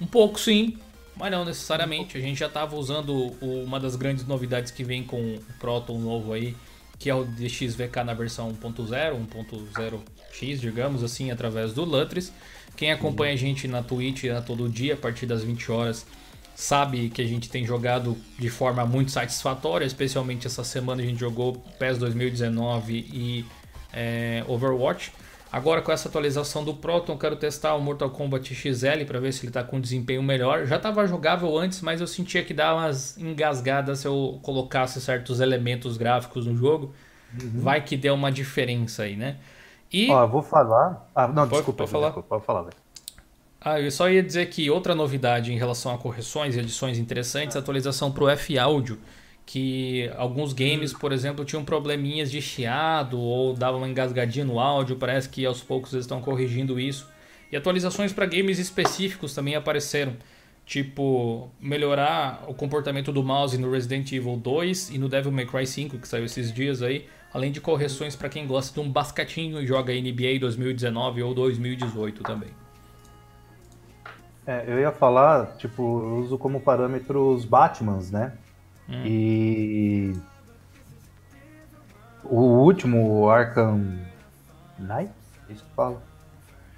um 0.00 0.06
pouco 0.06 0.40
sim, 0.40 0.78
mas 1.20 1.30
não 1.30 1.44
necessariamente. 1.44 2.16
A 2.16 2.20
gente 2.20 2.40
já 2.40 2.46
estava 2.46 2.74
usando 2.74 3.36
uma 3.42 3.78
das 3.78 3.94
grandes 3.94 4.26
novidades 4.26 4.70
que 4.72 4.82
vem 4.82 5.04
com 5.04 5.34
o 5.34 5.40
Proton 5.58 5.98
novo 5.98 6.32
aí, 6.32 6.56
que 6.98 7.10
é 7.10 7.14
o 7.14 7.24
DXVK 7.24 8.02
na 8.04 8.14
versão 8.14 8.50
1.0, 8.52 9.28
1.0x, 9.28 10.58
digamos 10.58 11.04
assim, 11.04 11.30
através 11.30 11.74
do 11.74 11.84
Lutris. 11.84 12.32
Quem 12.74 12.90
acompanha 12.90 13.34
a 13.34 13.36
gente 13.36 13.68
na 13.68 13.82
Twitch 13.82 14.24
a 14.24 14.40
todo 14.40 14.66
dia, 14.66 14.94
a 14.94 14.96
partir 14.96 15.26
das 15.26 15.44
20 15.44 15.70
horas, 15.70 16.06
sabe 16.54 17.10
que 17.10 17.20
a 17.20 17.26
gente 17.26 17.50
tem 17.50 17.66
jogado 17.66 18.16
de 18.38 18.48
forma 18.48 18.86
muito 18.86 19.10
satisfatória, 19.10 19.84
especialmente 19.84 20.46
essa 20.46 20.64
semana 20.64 21.02
a 21.02 21.04
gente 21.04 21.20
jogou 21.20 21.62
PES 21.78 21.98
2019 21.98 22.94
e 22.94 23.44
é, 23.92 24.42
Overwatch. 24.48 25.12
Agora 25.52 25.82
com 25.82 25.90
essa 25.90 26.08
atualização 26.08 26.64
do 26.64 26.74
Proton, 26.74 27.18
quero 27.18 27.34
testar 27.34 27.74
o 27.74 27.80
Mortal 27.80 28.10
Kombat 28.10 28.54
XL 28.54 29.04
para 29.04 29.18
ver 29.18 29.32
se 29.32 29.40
ele 29.40 29.48
está 29.48 29.64
com 29.64 29.80
desempenho 29.80 30.22
melhor. 30.22 30.64
Já 30.66 30.76
estava 30.76 31.04
jogável 31.06 31.58
antes, 31.58 31.80
mas 31.80 32.00
eu 32.00 32.06
sentia 32.06 32.44
que 32.44 32.54
dava 32.54 32.80
umas 32.80 33.18
engasgadas 33.18 33.98
se 34.00 34.06
eu 34.06 34.38
colocasse 34.42 35.00
certos 35.00 35.40
elementos 35.40 35.96
gráficos 35.96 36.46
no 36.46 36.56
jogo. 36.56 36.94
Uhum. 37.40 37.60
Vai 37.60 37.80
que 37.82 37.96
deu 37.96 38.14
uma 38.14 38.30
diferença 38.30 39.02
aí, 39.02 39.16
né? 39.16 39.38
E... 39.92 40.08
Ó, 40.10 40.24
vou 40.26 40.42
falar... 40.42 41.08
Ah, 41.14 41.26
não, 41.26 41.48
pode, 41.48 41.56
desculpa. 41.56 41.78
Pode 41.78 41.90
falar? 41.90 42.06
Desculpa, 42.06 42.28
pode 42.28 42.44
falar, 42.44 42.62
velho. 42.62 42.76
Ah, 43.60 43.80
eu 43.80 43.90
só 43.90 44.08
ia 44.08 44.22
dizer 44.22 44.46
que 44.46 44.70
outra 44.70 44.94
novidade 44.94 45.52
em 45.52 45.58
relação 45.58 45.92
a 45.92 45.98
correções 45.98 46.54
e 46.54 46.60
edições 46.60 46.96
interessantes, 46.96 47.56
atualização 47.56 48.12
para 48.12 48.24
o 48.24 48.28
F-Audio 48.28 48.98
que 49.52 50.08
alguns 50.16 50.52
games, 50.52 50.92
por 50.92 51.10
exemplo, 51.10 51.44
tinham 51.44 51.64
probleminhas 51.64 52.30
de 52.30 52.40
chiado 52.40 53.18
ou 53.18 53.52
davam 53.52 53.80
uma 53.80 53.88
engasgadinha 53.88 54.44
no 54.44 54.60
áudio, 54.60 54.94
parece 54.94 55.28
que 55.28 55.44
aos 55.44 55.60
poucos 55.60 55.92
eles 55.92 56.04
estão 56.04 56.20
corrigindo 56.20 56.78
isso. 56.78 57.08
E 57.50 57.56
atualizações 57.56 58.12
para 58.12 58.26
games 58.26 58.60
específicos 58.60 59.34
também 59.34 59.56
apareceram, 59.56 60.14
tipo 60.64 61.50
melhorar 61.60 62.44
o 62.46 62.54
comportamento 62.54 63.10
do 63.10 63.24
mouse 63.24 63.58
no 63.58 63.72
Resident 63.72 64.12
Evil 64.12 64.36
2 64.36 64.90
e 64.90 64.98
no 64.98 65.08
Devil 65.08 65.32
May 65.32 65.46
Cry 65.46 65.66
5, 65.66 65.98
que 65.98 66.06
saiu 66.06 66.26
esses 66.26 66.52
dias 66.52 66.80
aí, 66.80 67.08
além 67.34 67.50
de 67.50 67.60
correções 67.60 68.14
para 68.14 68.28
quem 68.28 68.46
gosta 68.46 68.72
de 68.72 68.86
um 68.86 68.88
basquetinho 68.88 69.60
e 69.60 69.66
joga 69.66 69.92
NBA 69.92 70.38
2019 70.38 71.24
ou 71.24 71.34
2018 71.34 72.22
também. 72.22 72.50
É, 74.46 74.64
eu 74.68 74.78
ia 74.78 74.92
falar, 74.92 75.56
tipo, 75.56 75.82
eu 75.82 76.18
uso 76.18 76.38
como 76.38 76.60
parâmetro 76.60 77.34
os 77.34 77.44
Batmans, 77.44 78.12
né? 78.12 78.32
Hum. 78.90 79.02
E 79.06 80.12
o 82.24 82.40
último 82.40 83.28
Arkham 83.28 83.98
Knight, 84.78 85.12
é 85.48 85.52
isso 85.52 85.64
que 85.64 85.74
fala, 85.74 86.02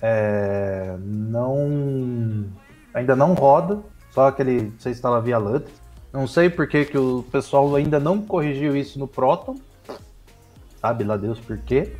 é, 0.01 0.97
não 1.01 2.47
ainda 2.93 3.17
não 3.17 3.35
roda, 3.35 3.81
só 4.11 4.29
aquele 4.29 4.73
você 4.79 4.91
instala 4.91 5.21
via 5.21 5.39
LUT. 5.39 5.67
Não 6.13 6.27
sei 6.27 6.51
por 6.51 6.69
que, 6.69 6.85
que 6.85 6.99
o 6.99 7.25
pessoal 7.33 7.75
ainda 7.75 7.99
não 7.99 8.21
corrigiu 8.21 8.77
isso 8.77 8.99
no 8.99 9.09
Proton. 9.09 9.57
Sabe 10.79 11.05
lá 11.05 11.17
Deus 11.17 11.39
por 11.41 11.57
quê. 11.59 11.97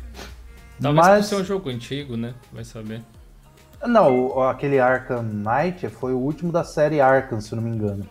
Talvez 0.79 1.07
Mas... 1.07 1.25
seja 1.25 1.41
um 1.41 1.45
jogo 1.45 1.69
antigo, 1.69 2.15
né? 2.15 2.35
Vai 2.51 2.63
saber. 2.63 3.01
Não, 3.85 4.39
aquele 4.43 4.79
Arkham 4.79 5.23
Knight 5.23 5.89
foi 5.89 6.13
o 6.13 6.17
último 6.17 6.51
da 6.51 6.63
série 6.63 7.01
Arkham, 7.01 7.41
se 7.41 7.51
eu 7.51 7.55
não 7.55 7.63
me 7.63 7.75
engano. 7.75 8.07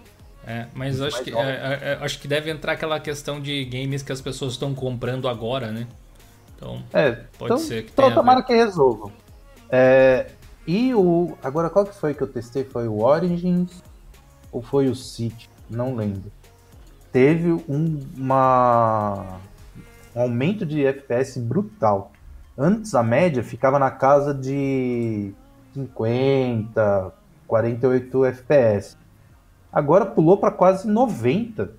É, 0.47 0.67
mas 0.75 1.01
acho 1.01 1.23
que, 1.23 1.31
é, 1.31 1.41
é, 1.41 1.99
acho 2.01 2.19
que 2.19 2.27
deve 2.27 2.51
entrar 2.51 2.73
aquela 2.73 2.99
questão 2.99 3.41
de 3.41 3.65
games 3.65 4.03
que 4.03 4.11
as 4.11 4.21
pessoas 4.21 4.55
estão 4.55 4.75
comprando 4.75 5.29
agora, 5.29 5.71
né? 5.71 5.87
Então, 6.57 6.83
é, 6.93 7.13
pode 7.39 7.55
então, 7.55 7.59
ser 7.59 7.85
que 7.85 7.93
então 7.93 8.07
tenha. 8.07 8.15
tomara 8.15 8.43
que 8.43 8.53
resolvam. 8.53 9.13
É, 9.71 10.31
e 10.67 10.95
o. 10.95 11.37
Agora, 11.43 11.71
qual 11.71 11.85
que 11.85 11.95
foi 11.95 12.15
que 12.15 12.23
eu 12.23 12.27
testei? 12.27 12.65
Foi 12.65 12.89
o 12.89 13.03
Origins 13.03 13.83
ou 14.51 14.63
foi 14.63 14.89
o 14.89 14.95
City? 14.95 15.49
Não 15.71 15.95
lembro. 15.95 16.31
Teve 17.13 17.53
um, 17.53 18.01
uma, 18.17 19.39
um 20.15 20.23
aumento 20.23 20.67
de 20.67 20.85
FPS 20.85 21.39
brutal. 21.39 22.13
Antes 22.57 22.95
a 22.95 23.03
média 23.03 23.43
ficava 23.43 23.79
na 23.79 23.91
casa 23.91 24.35
de 24.35 25.33
50, 25.75 27.13
48 27.47 28.25
FPS. 28.27 28.97
Agora 29.73 30.05
pulou 30.05 30.37
para 30.37 30.51
quase 30.51 30.87
90. 30.87 31.71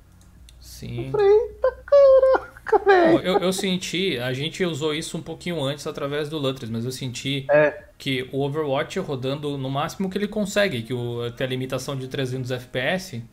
Sim. 0.60 1.06
Eu 1.06 1.12
falei, 1.12 1.28
eita 1.28 1.78
caraca, 1.86 2.80
velho. 2.80 3.20
Eu, 3.20 3.38
eu, 3.40 3.54
senti, 3.54 4.18
a 4.18 4.34
gente 4.34 4.64
usou 4.66 4.94
isso 4.94 5.18
um 5.18 5.22
pouquinho 5.22 5.62
antes 5.64 5.86
através 5.86 6.30
do 6.30 6.38
Lutris, 6.38 6.70
mas 6.70 6.86
eu 6.86 6.92
senti 6.92 7.46
é. 7.52 7.84
que 7.98 8.28
o 8.32 8.40
Overwatch 8.42 8.98
rodando 9.00 9.58
no 9.58 9.70
máximo 9.70 10.10
que 10.10 10.18
ele 10.18 10.28
consegue, 10.28 10.82
que 10.82 10.94
o, 10.94 11.30
tem 11.32 11.46
a 11.46 11.50
limitação 11.50 11.96
de 11.96 12.08
300 12.08 12.50
FPS, 12.50 13.24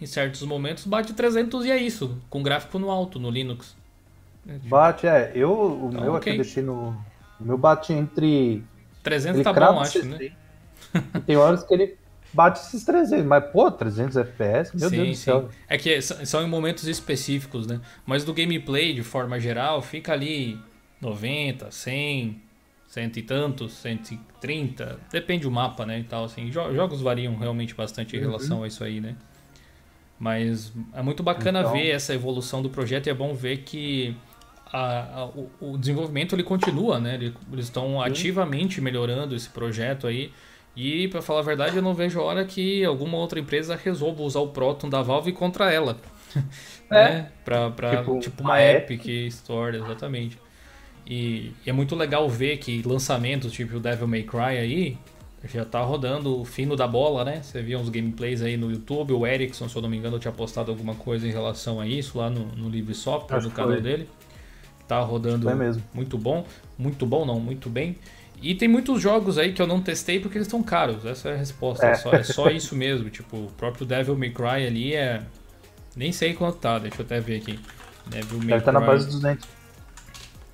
em 0.00 0.06
certos 0.06 0.42
momentos 0.42 0.84
bate 0.86 1.12
300 1.12 1.64
e 1.66 1.70
é 1.70 1.76
isso, 1.76 2.18
com 2.28 2.42
gráfico 2.42 2.78
no 2.78 2.90
alto, 2.90 3.18
no 3.18 3.30
Linux. 3.30 3.76
Bate, 4.64 5.06
é. 5.06 5.32
Eu, 5.34 5.52
o 5.52 5.88
então, 5.88 6.00
meu 6.02 6.14
okay. 6.14 6.32
aqui 6.32 6.42
deixei 6.42 6.62
no. 6.62 6.96
O 7.38 7.44
meu 7.44 7.58
bate 7.58 7.92
entre. 7.92 8.64
300 9.02 9.42
tá 9.42 9.52
bom, 9.52 9.80
acho, 9.80 10.04
né? 10.04 10.32
tem 11.26 11.36
horas 11.36 11.62
que 11.62 11.72
ele 11.72 11.96
bate 12.32 12.60
esses 12.60 12.84
300, 12.84 13.24
mas 13.24 13.44
pô, 13.50 13.70
300 13.70 14.16
FPS, 14.16 14.76
meu 14.76 14.88
sim, 14.88 14.96
Deus 14.96 15.08
do 15.08 15.14
céu. 15.16 15.48
É 15.68 15.76
que 15.76 16.00
são 16.00 16.42
em 16.42 16.48
momentos 16.48 16.86
específicos, 16.86 17.66
né? 17.66 17.80
Mas 18.06 18.24
do 18.24 18.32
gameplay, 18.32 18.92
de 18.92 19.02
forma 19.02 19.38
geral, 19.38 19.82
fica 19.82 20.12
ali 20.12 20.58
90, 21.00 21.70
100, 21.70 22.42
cento 22.86 23.16
e 23.18 23.22
tantos, 23.22 23.72
130, 23.74 24.98
depende 25.12 25.44
do 25.44 25.50
mapa, 25.50 25.86
né, 25.86 26.00
e 26.00 26.04
tal, 26.04 26.24
assim. 26.24 26.50
Jogos 26.50 27.00
variam 27.00 27.36
realmente 27.36 27.74
bastante 27.74 28.16
em 28.16 28.18
uhum. 28.18 28.26
relação 28.26 28.62
a 28.64 28.66
isso 28.66 28.82
aí, 28.82 29.00
né? 29.00 29.14
Mas 30.18 30.72
é 30.92 31.00
muito 31.00 31.22
bacana 31.22 31.60
então... 31.60 31.72
ver 31.72 31.88
essa 31.88 32.12
evolução 32.12 32.60
do 32.60 32.68
projeto 32.68 33.06
e 33.06 33.10
é 33.10 33.14
bom 33.14 33.32
ver 33.32 33.58
que 33.58 34.14
a, 34.70 35.20
a, 35.20 35.24
o, 35.26 35.50
o, 35.60 35.78
desenvolvimento 35.78 36.34
ele 36.34 36.42
continua, 36.42 37.00
né? 37.00 37.14
Eles 37.14 37.66
estão 37.66 38.02
ativamente 38.02 38.80
melhorando 38.80 39.34
esse 39.34 39.48
projeto 39.48 40.06
aí. 40.06 40.32
E, 40.76 41.08
para 41.08 41.20
falar 41.20 41.40
a 41.40 41.42
verdade, 41.42 41.76
eu 41.76 41.82
não 41.82 41.94
vejo 41.94 42.20
a 42.20 42.22
hora 42.22 42.44
que 42.44 42.84
alguma 42.84 43.18
outra 43.18 43.40
empresa 43.40 43.76
resolva 43.76 44.22
usar 44.22 44.40
o 44.40 44.48
Proton 44.48 44.88
da 44.88 45.02
Valve 45.02 45.32
contra 45.32 45.72
ela. 45.72 45.96
É. 46.90 46.94
né? 46.94 47.30
Pra, 47.44 47.70
pra, 47.70 47.98
tipo, 47.98 48.18
tipo 48.18 48.42
uma 48.42 48.60
Epic, 48.60 49.06
Epic 49.06 49.32
Store, 49.34 49.76
exatamente. 49.76 50.36
E, 51.06 51.52
e, 51.64 51.70
é 51.70 51.72
muito 51.72 51.94
legal 51.94 52.28
ver 52.28 52.58
que 52.58 52.82
lançamentos 52.82 53.52
tipo 53.52 53.76
o 53.76 53.80
Devil 53.80 54.08
May 54.08 54.24
Cry 54.24 54.58
aí 54.58 54.98
já 55.44 55.64
tá 55.64 55.80
rodando 55.80 56.40
o 56.40 56.44
fino 56.44 56.76
da 56.76 56.86
bola, 56.86 57.24
né? 57.24 57.42
Você 57.42 57.62
via 57.62 57.78
uns 57.78 57.88
gameplays 57.88 58.42
aí 58.42 58.56
no 58.56 58.70
YouTube, 58.70 59.12
o 59.12 59.26
Ericsson, 59.26 59.68
se 59.68 59.76
eu 59.76 59.80
não 59.80 59.88
me 59.88 59.96
engano, 59.96 60.18
tinha 60.18 60.32
postado 60.32 60.70
alguma 60.70 60.94
coisa 60.94 61.26
em 61.26 61.30
relação 61.30 61.80
a 61.80 61.86
isso 61.86 62.18
lá 62.18 62.28
no, 62.28 62.44
no 62.54 62.68
Livre 62.68 62.94
Software, 62.94 63.42
no 63.42 63.50
canal 63.50 63.80
dele. 63.80 64.08
Tá 64.86 65.00
rodando 65.00 65.48
mesmo. 65.54 65.82
muito 65.94 66.18
bom. 66.18 66.44
Muito 66.76 67.06
bom, 67.06 67.24
não, 67.24 67.40
muito 67.40 67.70
bem. 67.70 67.96
E 68.42 68.54
tem 68.54 68.68
muitos 68.68 69.00
jogos 69.00 69.36
aí 69.36 69.52
que 69.52 69.60
eu 69.60 69.66
não 69.66 69.80
testei 69.80 70.18
porque 70.18 70.38
eles 70.38 70.46
estão 70.46 70.62
caros. 70.62 71.04
Essa 71.04 71.30
é 71.30 71.34
a 71.34 71.36
resposta. 71.36 71.86
É, 71.86 71.94
só, 71.94 72.12
é 72.12 72.22
só 72.22 72.48
isso 72.50 72.74
mesmo. 72.74 73.10
Tipo, 73.10 73.36
o 73.36 73.52
próprio 73.52 73.84
Devil 73.84 74.16
May 74.16 74.30
Cry 74.30 74.66
ali 74.66 74.94
é. 74.94 75.22
Nem 75.94 76.12
sei 76.12 76.34
quanto 76.34 76.58
tá, 76.58 76.78
deixa 76.78 77.00
eu 77.00 77.04
até 77.04 77.20
ver 77.20 77.38
aqui. 77.38 77.58
Devil 78.06 78.38
May 78.38 78.46
Deve 78.46 78.58
estar 78.58 78.72
tá 78.72 78.80
na 78.80 78.86
base 78.86 79.06
dos 79.06 79.16
200. 79.16 79.60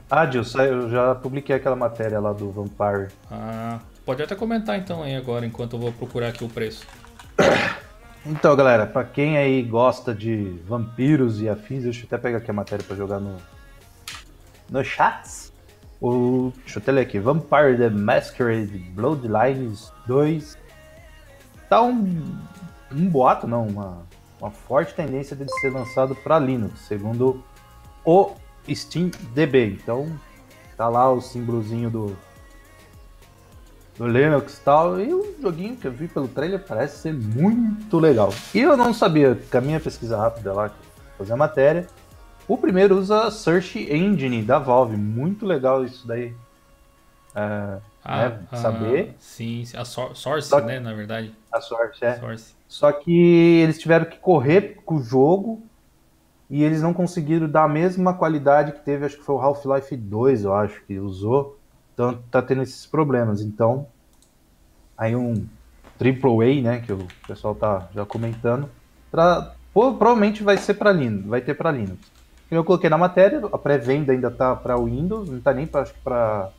Ah, 0.08 0.30
Gil, 0.30 0.42
eu 0.62 0.88
já 0.88 1.14
publiquei 1.16 1.56
aquela 1.56 1.74
matéria 1.74 2.20
lá 2.20 2.32
do 2.32 2.50
Vampire. 2.50 3.08
Ah, 3.30 3.80
pode 4.04 4.22
até 4.22 4.36
comentar 4.36 4.78
então 4.78 5.02
aí 5.02 5.16
agora, 5.16 5.44
enquanto 5.44 5.74
eu 5.74 5.80
vou 5.80 5.92
procurar 5.92 6.28
aqui 6.28 6.44
o 6.44 6.48
preço. 6.48 6.86
Então, 8.28 8.56
galera, 8.56 8.88
pra 8.88 9.04
quem 9.04 9.38
aí 9.38 9.62
gosta 9.62 10.12
de 10.12 10.58
vampiros 10.66 11.40
e 11.40 11.48
afins, 11.48 11.84
deixa 11.84 12.00
eu 12.00 12.06
até 12.06 12.18
pegar 12.18 12.38
aqui 12.38 12.50
a 12.50 12.54
matéria 12.54 12.84
pra 12.84 12.96
jogar 12.96 13.20
no, 13.20 13.36
no 14.68 14.82
chats. 14.82 15.45
O, 16.00 16.52
deixa 16.64 16.82
eu 16.86 16.98
aqui. 17.00 17.18
Vampire 17.18 17.76
the 17.76 17.90
Masquerade 17.90 18.78
Bloodlines 18.94 19.92
2. 20.06 20.56
Tá 21.68 21.82
um, 21.82 22.38
um 22.92 23.08
boato, 23.08 23.46
não, 23.46 23.66
uma, 23.66 24.06
uma 24.40 24.50
forte 24.50 24.94
tendência 24.94 25.34
de 25.34 25.46
ser 25.60 25.70
lançado 25.70 26.14
para 26.14 26.38
Linux, 26.38 26.80
segundo 26.80 27.42
o 28.04 28.32
Steam 28.72 29.10
DB. 29.34 29.78
Então, 29.82 30.08
tá 30.76 30.88
lá 30.88 31.10
o 31.10 31.20
símbolozinho 31.20 31.90
do, 31.90 32.16
no 33.98 34.06
Linux 34.06 34.58
e 34.58 34.60
tal. 34.60 35.00
E 35.00 35.12
o 35.12 35.34
joguinho 35.40 35.76
que 35.76 35.86
eu 35.86 35.92
vi 35.92 36.08
pelo 36.08 36.28
trailer 36.28 36.62
parece 36.64 36.98
ser 36.98 37.14
muito 37.14 37.98
legal. 37.98 38.32
E 38.54 38.60
eu 38.60 38.76
não 38.76 38.92
sabia, 38.92 39.38
com 39.50 39.58
a 39.58 39.60
minha 39.60 39.80
pesquisa 39.80 40.16
rápida 40.16 40.52
lá, 40.52 40.70
fazer 41.18 41.32
a 41.32 41.36
matéria. 41.36 41.86
O 42.48 42.56
primeiro 42.56 42.96
usa 42.96 43.30
Search 43.30 43.78
Engine 43.92 44.42
da 44.42 44.58
Valve. 44.58 44.96
Muito 44.96 45.44
legal 45.44 45.84
isso 45.84 46.06
daí. 46.06 46.34
É, 47.34 47.78
ah, 48.04 48.28
né, 48.28 48.40
ah, 48.50 48.56
saber. 48.56 49.14
Sim, 49.18 49.64
a 49.76 49.84
Source, 49.84 50.50
que, 50.50 50.60
né, 50.62 50.78
na 50.78 50.94
verdade. 50.94 51.34
A 51.52 51.60
Source, 51.60 52.04
é. 52.04 52.18
Source. 52.18 52.54
Só 52.68 52.92
que 52.92 53.60
eles 53.62 53.78
tiveram 53.78 54.06
que 54.06 54.18
correr 54.18 54.76
com 54.84 54.96
o 54.96 55.02
jogo 55.02 55.62
e 56.48 56.62
eles 56.62 56.80
não 56.80 56.94
conseguiram 56.94 57.48
dar 57.48 57.64
a 57.64 57.68
mesma 57.68 58.14
qualidade 58.14 58.72
que 58.72 58.80
teve, 58.80 59.04
acho 59.04 59.16
que 59.16 59.24
foi 59.24 59.34
o 59.34 59.40
Half-Life 59.40 59.96
2, 59.96 60.44
eu 60.44 60.54
acho, 60.54 60.82
que 60.84 60.98
usou. 60.98 61.58
Então 61.92 62.18
tá 62.30 62.40
tendo 62.40 62.62
esses 62.62 62.86
problemas. 62.86 63.40
Então, 63.40 63.86
aí 64.96 65.16
um 65.16 65.46
AAA, 66.00 66.62
né, 66.62 66.80
que 66.80 66.92
o 66.92 67.06
pessoal 67.26 67.54
tá 67.54 67.88
já 67.92 68.04
comentando, 68.06 68.68
pra, 69.10 69.54
provavelmente 69.72 70.42
vai 70.42 70.56
ser 70.56 70.74
para 70.74 70.92
Linux, 70.92 71.26
vai 71.26 71.40
ter 71.40 71.54
para 71.54 71.72
Linux. 71.72 72.15
Eu 72.50 72.64
coloquei 72.64 72.88
na 72.88 72.98
matéria, 72.98 73.40
a 73.52 73.58
pré-venda 73.58 74.12
ainda 74.12 74.30
tá 74.30 74.54
para 74.54 74.76
Windows, 74.76 75.28
não 75.28 75.40
tá 75.40 75.52
nem 75.52 75.66
para 75.66 75.84
para 76.02 76.50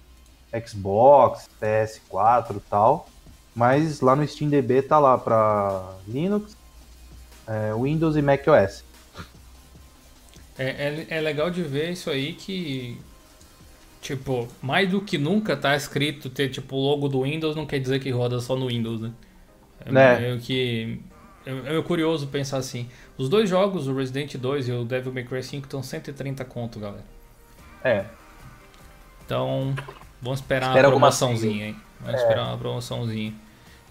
Xbox, 0.66 1.50
PS4 1.62 2.58
e 2.58 2.60
tal, 2.70 3.08
mas 3.56 4.02
lá 4.02 4.16
no 4.16 4.24
SteamDB 4.24 4.82
tá 4.82 5.00
lá 5.00 5.18
para 5.18 5.94
Linux, 6.08 6.58
é, 7.48 7.74
Windows 7.74 8.16
e 8.16 8.22
macOS. 8.22 8.84
É, 10.58 10.66
é, 10.66 11.08
é 11.10 11.22
legal 11.22 11.50
de 11.50 11.62
ver 11.62 11.92
isso 11.92 12.10
aí 12.10 12.34
que 12.34 13.00
Tipo, 14.08 14.48
mais 14.62 14.90
do 14.90 15.02
que 15.02 15.18
nunca 15.18 15.58
tá 15.58 15.76
escrito 15.76 16.30
ter 16.30 16.50
tipo 16.50 16.76
o 16.76 16.80
logo 16.80 17.10
do 17.10 17.24
Windows 17.24 17.56
não 17.56 17.66
quer 17.66 17.80
dizer 17.80 18.00
que 18.00 18.10
roda 18.10 18.40
só 18.40 18.56
no 18.56 18.68
Windows, 18.68 19.02
né? 19.02 19.12
É 19.86 19.92
né? 19.92 20.20
meio 20.20 20.40
que 20.40 21.00
é, 21.46 21.78
é 21.78 21.82
curioso 21.82 22.28
pensar 22.28 22.58
assim. 22.58 22.88
Os 23.18 23.30
dois 23.30 23.50
jogos, 23.50 23.88
o 23.88 23.96
Resident 23.96 24.36
2 24.36 24.68
e 24.68 24.72
o 24.72 24.86
Devil 24.86 25.12
May 25.12 25.24
Cry 25.24 25.42
5, 25.42 25.66
estão 25.66 25.82
130 25.82 26.46
conto, 26.46 26.80
galera. 26.80 27.04
É. 27.84 28.06
Então, 29.26 29.74
vamos 30.22 30.40
esperar 30.40 30.68
Espera 30.68 30.88
uma 30.88 30.98
promoçãozinha, 30.98 31.68
hein? 31.68 31.76
Vamos 32.00 32.20
é. 32.20 32.24
esperar 32.24 32.48
uma 32.48 32.58
promoçãozinha. 32.58 33.34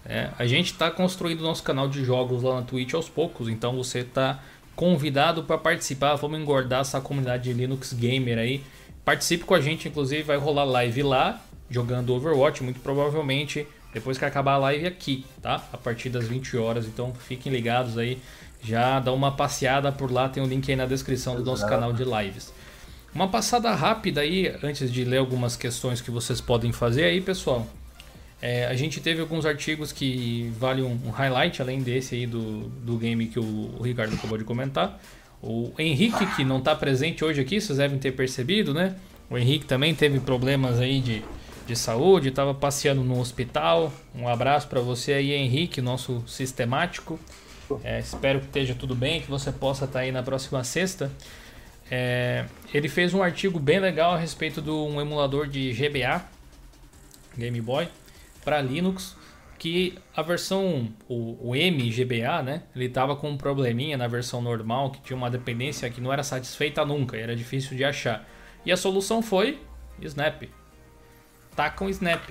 É, 0.05 0.29
a 0.39 0.45
gente 0.45 0.71
está 0.71 0.89
construindo 0.89 1.41
nosso 1.41 1.61
canal 1.63 1.89
de 1.89 2.03
jogos 2.05 2.41
lá 2.41 2.55
na 2.55 2.61
Twitch 2.61 2.93
aos 2.93 3.09
poucos, 3.09 3.49
então 3.49 3.75
você 3.75 3.99
está 3.99 4.39
convidado 4.73 5.43
para 5.43 5.57
participar. 5.57 6.15
Vamos 6.15 6.39
engordar 6.39 6.81
essa 6.81 7.01
comunidade 7.01 7.43
de 7.43 7.53
Linux 7.53 7.91
Gamer 7.91 8.37
aí. 8.37 8.63
Participe 9.03 9.43
com 9.43 9.53
a 9.53 9.59
gente, 9.59 9.89
inclusive 9.89 10.23
vai 10.23 10.37
rolar 10.37 10.63
live 10.63 11.03
lá, 11.03 11.41
jogando 11.69 12.13
Overwatch, 12.13 12.63
muito 12.63 12.79
provavelmente 12.79 13.67
depois 13.93 14.17
que 14.17 14.25
acabar 14.25 14.53
a 14.53 14.57
live 14.57 14.85
aqui, 14.85 15.25
tá? 15.41 15.63
A 15.73 15.77
partir 15.77 16.09
das 16.09 16.27
20 16.27 16.55
horas, 16.57 16.85
então 16.85 17.13
fiquem 17.13 17.51
ligados 17.51 17.97
aí, 17.97 18.19
já 18.61 18.99
dá 18.99 19.11
uma 19.13 19.31
passeada 19.31 19.91
por 19.91 20.11
lá, 20.11 20.29
tem 20.29 20.41
o 20.41 20.45
um 20.45 20.49
link 20.49 20.69
aí 20.69 20.75
na 20.75 20.85
descrição 20.85 21.35
do 21.35 21.43
nosso 21.43 21.65
canal 21.67 21.93
de 21.93 22.03
lives. 22.03 22.53
Uma 23.13 23.27
passada 23.27 23.73
rápida 23.73 24.21
aí, 24.21 24.53
antes 24.61 24.91
de 24.91 25.03
ler 25.03 25.17
algumas 25.17 25.55
questões 25.55 26.01
que 26.01 26.11
vocês 26.11 26.39
podem 26.39 26.71
fazer 26.71 27.05
aí, 27.05 27.21
pessoal. 27.21 27.65
É, 28.41 28.65
a 28.67 28.75
gente 28.75 28.99
teve 28.99 29.19
alguns 29.19 29.45
artigos 29.45 29.91
que 29.91 30.51
valem 30.59 30.83
um, 30.83 30.99
um, 31.07 31.09
highlight, 31.09 31.61
além 31.61 31.81
desse 31.81 32.13
aí 32.13 32.27
do, 32.27 32.69
do 32.83 32.97
game 32.97 33.25
que 33.27 33.39
o, 33.39 33.75
o 33.79 33.81
Ricardo 33.81 34.13
acabou 34.13 34.37
de 34.37 34.43
comentar. 34.43 35.01
O 35.41 35.71
Henrique, 35.77 36.25
que 36.35 36.43
não 36.43 36.59
está 36.59 36.75
presente 36.75 37.25
hoje 37.25 37.41
aqui, 37.41 37.59
vocês 37.59 37.77
devem 37.79 37.97
ter 37.97 38.11
percebido, 38.11 38.73
né? 38.73 38.95
O 39.29 39.37
Henrique 39.37 39.65
também 39.65 39.93
teve 39.95 40.19
problemas 40.19 40.79
aí 40.79 40.99
de, 40.99 41.23
de 41.65 41.75
saúde, 41.75 42.29
estava 42.29 42.53
passeando 42.53 43.03
no 43.03 43.19
hospital. 43.19 43.91
Um 44.15 44.27
abraço 44.27 44.67
para 44.67 44.79
você 44.79 45.13
aí, 45.13 45.33
Henrique, 45.33 45.81
nosso 45.81 46.23
sistemático. 46.27 47.19
É, 47.83 47.99
espero 47.99 48.39
que 48.39 48.45
esteja 48.45 48.75
tudo 48.75 48.95
bem, 48.95 49.21
que 49.21 49.29
você 49.29 49.51
possa 49.51 49.85
estar 49.85 49.99
tá 49.99 50.05
aí 50.05 50.11
na 50.11 50.23
próxima 50.23 50.63
sexta. 50.63 51.11
É, 51.89 52.45
ele 52.73 52.89
fez 52.89 53.13
um 53.13 53.23
artigo 53.23 53.59
bem 53.59 53.79
legal 53.79 54.13
a 54.13 54.17
respeito 54.17 54.61
de 54.61 54.69
um 54.69 54.99
emulador 54.99 55.47
de 55.47 55.71
GBA, 55.73 56.23
Game 57.37 57.61
Boy, 57.61 57.87
para 58.43 58.61
Linux 58.61 59.15
que 59.57 59.97
a 60.15 60.21
versão, 60.21 60.87
o, 61.09 61.49
o 61.49 61.55
MGBA, 61.55 62.43
né? 62.43 62.63
Ele 62.75 62.87
tava 62.89 63.15
com 63.15 63.29
um 63.29 63.37
probleminha 63.37 63.97
na 63.97 64.07
versão 64.07 64.41
normal, 64.41 64.91
que 64.91 65.01
tinha 65.01 65.17
uma 65.17 65.31
dependência 65.31 65.89
que 65.89 65.99
não 65.99 66.13
era 66.13 66.23
satisfeita 66.23 66.85
nunca, 66.85 67.17
era 67.17 67.35
difícil 67.35 67.75
de 67.75 67.83
achar. 67.83 68.27
E 68.65 68.71
a 68.71 68.77
solução 68.77 69.21
foi 69.21 69.59
Snap. 70.01 70.43
Tá 71.55 71.69
com 71.69 71.89
Snap. 71.89 72.29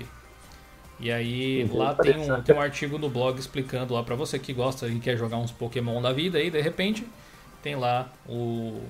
E 0.99 1.11
aí 1.11 1.69
lá 1.71 1.93
tem 1.93 2.17
um, 2.17 2.41
tem 2.41 2.55
um 2.55 2.61
artigo 2.61 2.97
no 2.97 3.09
blog 3.09 3.39
explicando 3.39 3.93
lá 3.93 4.01
para 4.01 4.15
você 4.15 4.39
que 4.39 4.51
gosta 4.51 4.87
e 4.87 4.99
quer 4.99 5.15
jogar 5.15 5.37
uns 5.37 5.51
Pokémon 5.51 6.01
da 6.01 6.11
vida 6.11 6.39
aí, 6.39 6.49
de 6.49 6.59
repente, 6.59 7.05
tem 7.61 7.75
lá 7.75 8.11
o, 8.27 8.81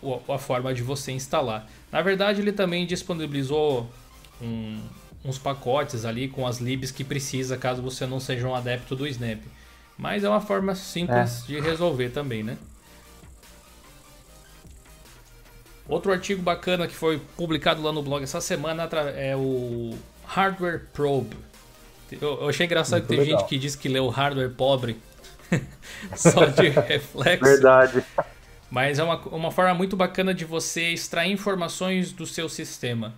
o, 0.00 0.32
a 0.32 0.38
forma 0.38 0.72
de 0.72 0.82
você 0.82 1.10
instalar. 1.10 1.68
Na 1.90 2.02
verdade, 2.02 2.40
ele 2.40 2.52
também 2.52 2.86
disponibilizou 2.86 3.90
um, 4.40 4.80
uns 5.24 5.38
pacotes 5.38 6.04
ali 6.04 6.28
com 6.28 6.46
as 6.46 6.58
libs 6.58 6.92
que 6.92 7.02
precisa 7.02 7.56
caso 7.56 7.82
você 7.82 8.06
não 8.06 8.20
seja 8.20 8.46
um 8.46 8.54
adepto 8.54 8.94
do 8.94 9.06
Snap. 9.06 9.40
Mas 9.98 10.22
é 10.22 10.28
uma 10.28 10.40
forma 10.40 10.74
simples 10.74 11.42
é. 11.42 11.46
de 11.46 11.60
resolver 11.60 12.10
também, 12.10 12.42
né? 12.42 12.56
Outro 15.88 16.12
artigo 16.12 16.42
bacana 16.42 16.86
que 16.86 16.94
foi 16.94 17.20
publicado 17.36 17.80
lá 17.80 17.92
no 17.92 18.02
blog 18.02 18.22
essa 18.22 18.40
semana 18.40 18.88
é 19.16 19.36
o 19.36 19.96
Hardware 20.24 20.86
Probe. 20.92 21.36
Eu, 22.12 22.48
achei 22.48 22.66
engraçado 22.66 23.00
Muito 23.00 23.08
que 23.08 23.16
tem 23.16 23.24
legal. 23.24 23.40
gente 23.40 23.48
que 23.48 23.58
diz 23.58 23.74
que 23.76 23.88
leu 23.88 24.08
hardware 24.08 24.50
pobre 24.50 24.96
só 26.16 26.46
de 26.46 26.68
reflexo. 26.80 27.44
Verdade. 27.44 28.04
Mas 28.70 28.98
é 28.98 29.02
uma, 29.02 29.16
uma 29.26 29.50
forma 29.50 29.74
muito 29.74 29.96
bacana 29.96 30.34
de 30.34 30.44
você 30.44 30.90
extrair 30.92 31.32
informações 31.32 32.12
do 32.12 32.26
seu 32.26 32.48
sistema. 32.48 33.14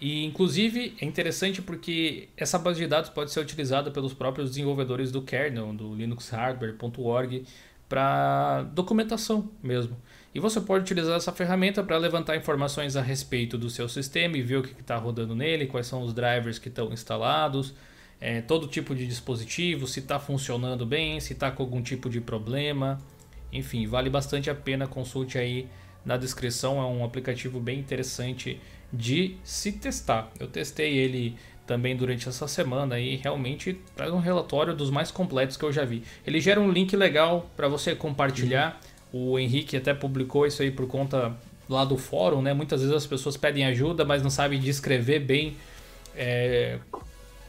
E 0.00 0.24
inclusive 0.24 0.96
é 1.00 1.04
interessante 1.04 1.60
porque 1.60 2.28
essa 2.36 2.58
base 2.58 2.78
de 2.78 2.86
dados 2.86 3.10
pode 3.10 3.30
ser 3.30 3.40
utilizada 3.40 3.90
pelos 3.90 4.14
próprios 4.14 4.50
desenvolvedores 4.50 5.12
do 5.12 5.20
kernel, 5.20 5.72
do 5.74 5.94
linuxhardware.org, 5.94 7.44
para 7.88 8.62
documentação 8.72 9.50
mesmo. 9.62 9.96
E 10.34 10.40
você 10.40 10.60
pode 10.60 10.84
utilizar 10.84 11.16
essa 11.16 11.32
ferramenta 11.32 11.82
para 11.82 11.98
levantar 11.98 12.36
informações 12.36 12.96
a 12.96 13.02
respeito 13.02 13.58
do 13.58 13.68
seu 13.68 13.88
sistema 13.88 14.38
e 14.38 14.42
ver 14.42 14.56
o 14.58 14.62
que 14.62 14.80
está 14.80 14.96
rodando 14.96 15.34
nele, 15.34 15.66
quais 15.66 15.86
são 15.86 16.02
os 16.02 16.14
drivers 16.14 16.58
que 16.58 16.68
estão 16.68 16.92
instalados, 16.92 17.74
é, 18.20 18.40
todo 18.42 18.66
tipo 18.66 18.94
de 18.94 19.06
dispositivo, 19.06 19.86
se 19.86 20.00
está 20.00 20.18
funcionando 20.18 20.84
bem, 20.84 21.18
se 21.20 21.32
está 21.32 21.50
com 21.50 21.62
algum 21.62 21.80
tipo 21.80 22.10
de 22.10 22.20
problema. 22.20 22.98
Enfim, 23.52 23.86
vale 23.86 24.10
bastante 24.10 24.50
a 24.50 24.54
pena, 24.54 24.86
consulte 24.86 25.38
aí 25.38 25.66
na 26.04 26.16
descrição, 26.16 26.80
é 26.80 26.84
um 26.84 27.04
aplicativo 27.04 27.58
bem 27.58 27.78
interessante 27.78 28.60
de 28.92 29.36
se 29.42 29.72
testar. 29.72 30.30
Eu 30.38 30.48
testei 30.48 30.96
ele 30.98 31.36
também 31.66 31.96
durante 31.96 32.28
essa 32.28 32.48
semana 32.48 32.98
e 32.98 33.16
realmente 33.16 33.78
traz 33.94 34.12
um 34.12 34.18
relatório 34.18 34.74
dos 34.74 34.90
mais 34.90 35.10
completos 35.10 35.56
que 35.56 35.64
eu 35.64 35.72
já 35.72 35.84
vi. 35.84 36.02
Ele 36.26 36.40
gera 36.40 36.60
um 36.60 36.70
link 36.70 36.94
legal 36.96 37.48
para 37.56 37.68
você 37.68 37.94
compartilhar. 37.94 38.80
Uhum. 39.12 39.32
O 39.32 39.38
Henrique 39.38 39.76
até 39.76 39.94
publicou 39.94 40.46
isso 40.46 40.62
aí 40.62 40.70
por 40.70 40.86
conta 40.86 41.36
lá 41.68 41.84
do 41.84 41.96
fórum, 41.96 42.42
né? 42.42 42.52
Muitas 42.52 42.80
vezes 42.80 42.94
as 42.94 43.06
pessoas 43.06 43.36
pedem 43.36 43.64
ajuda, 43.66 44.04
mas 44.04 44.22
não 44.22 44.30
sabem 44.30 44.58
descrever 44.58 45.20
bem 45.20 45.56
é, 46.16 46.80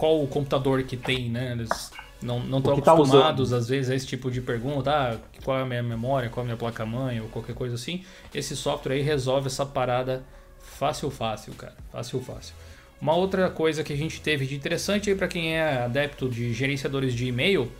qual 0.01 0.23
o 0.23 0.25
computador 0.25 0.81
que 0.81 0.97
tem, 0.97 1.29
né? 1.29 1.51
Eles 1.51 1.91
não, 2.23 2.39
estão 2.39 2.59
tá 2.61 2.93
acostumados, 2.93 3.51
tá 3.51 3.57
às 3.57 3.67
vezes, 3.67 3.91
a 3.91 3.93
esse 3.95 4.07
tipo 4.07 4.31
de 4.31 4.41
pergunta. 4.41 4.89
Ah, 4.89 5.17
qual 5.43 5.59
é 5.59 5.61
a 5.61 5.65
minha 5.65 5.83
memória, 5.83 6.27
qual 6.27 6.43
é 6.43 6.45
a 6.45 6.47
minha 6.47 6.57
placa-mãe 6.57 7.21
ou 7.21 7.27
qualquer 7.27 7.53
coisa 7.53 7.75
assim. 7.75 8.03
Esse 8.33 8.55
software 8.55 8.95
aí 8.95 9.01
resolve 9.01 9.45
essa 9.45 9.63
parada 9.63 10.25
Fácil, 10.59 11.11
fácil, 11.11 11.53
cara. 11.53 11.75
Fácil, 11.91 12.19
fácil. 12.21 12.55
Uma 12.99 13.13
outra 13.13 13.47
coisa 13.51 13.83
que 13.83 13.93
a 13.93 13.95
gente 13.95 14.19
teve 14.19 14.47
de 14.47 14.55
interessante 14.55 15.11
aí 15.11 15.15
para 15.15 15.27
quem 15.27 15.55
é 15.55 15.83
adepto 15.83 16.27
de 16.27 16.51
gerenciadores 16.51 17.13
de 17.13 17.27
e-mail, 17.27 17.71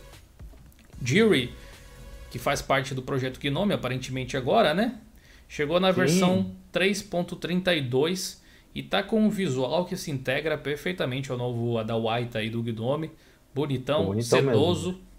Jiri, 1.02 1.52
que 2.30 2.38
faz 2.38 2.62
parte 2.62 2.94
do 2.94 3.02
projeto 3.02 3.40
Gnome 3.40 3.74
aparentemente 3.74 4.36
agora, 4.36 4.72
né? 4.72 4.94
Chegou 5.48 5.80
na 5.80 5.92
Sim. 5.92 5.98
versão 5.98 6.50
3.32 6.72 8.41
e 8.74 8.82
tá 8.82 9.02
com 9.02 9.20
um 9.20 9.28
visual 9.28 9.84
que 9.84 9.96
se 9.96 10.10
integra 10.10 10.56
perfeitamente 10.56 11.30
ao 11.30 11.36
novo 11.36 11.78
Adwaita 11.78 12.38
aí 12.38 12.48
do 12.48 12.62
Gnome. 12.62 13.10
Bonitão, 13.54 14.06
Bonitão 14.06 14.38
sedoso. 14.38 14.92
Mesmo. 14.92 15.12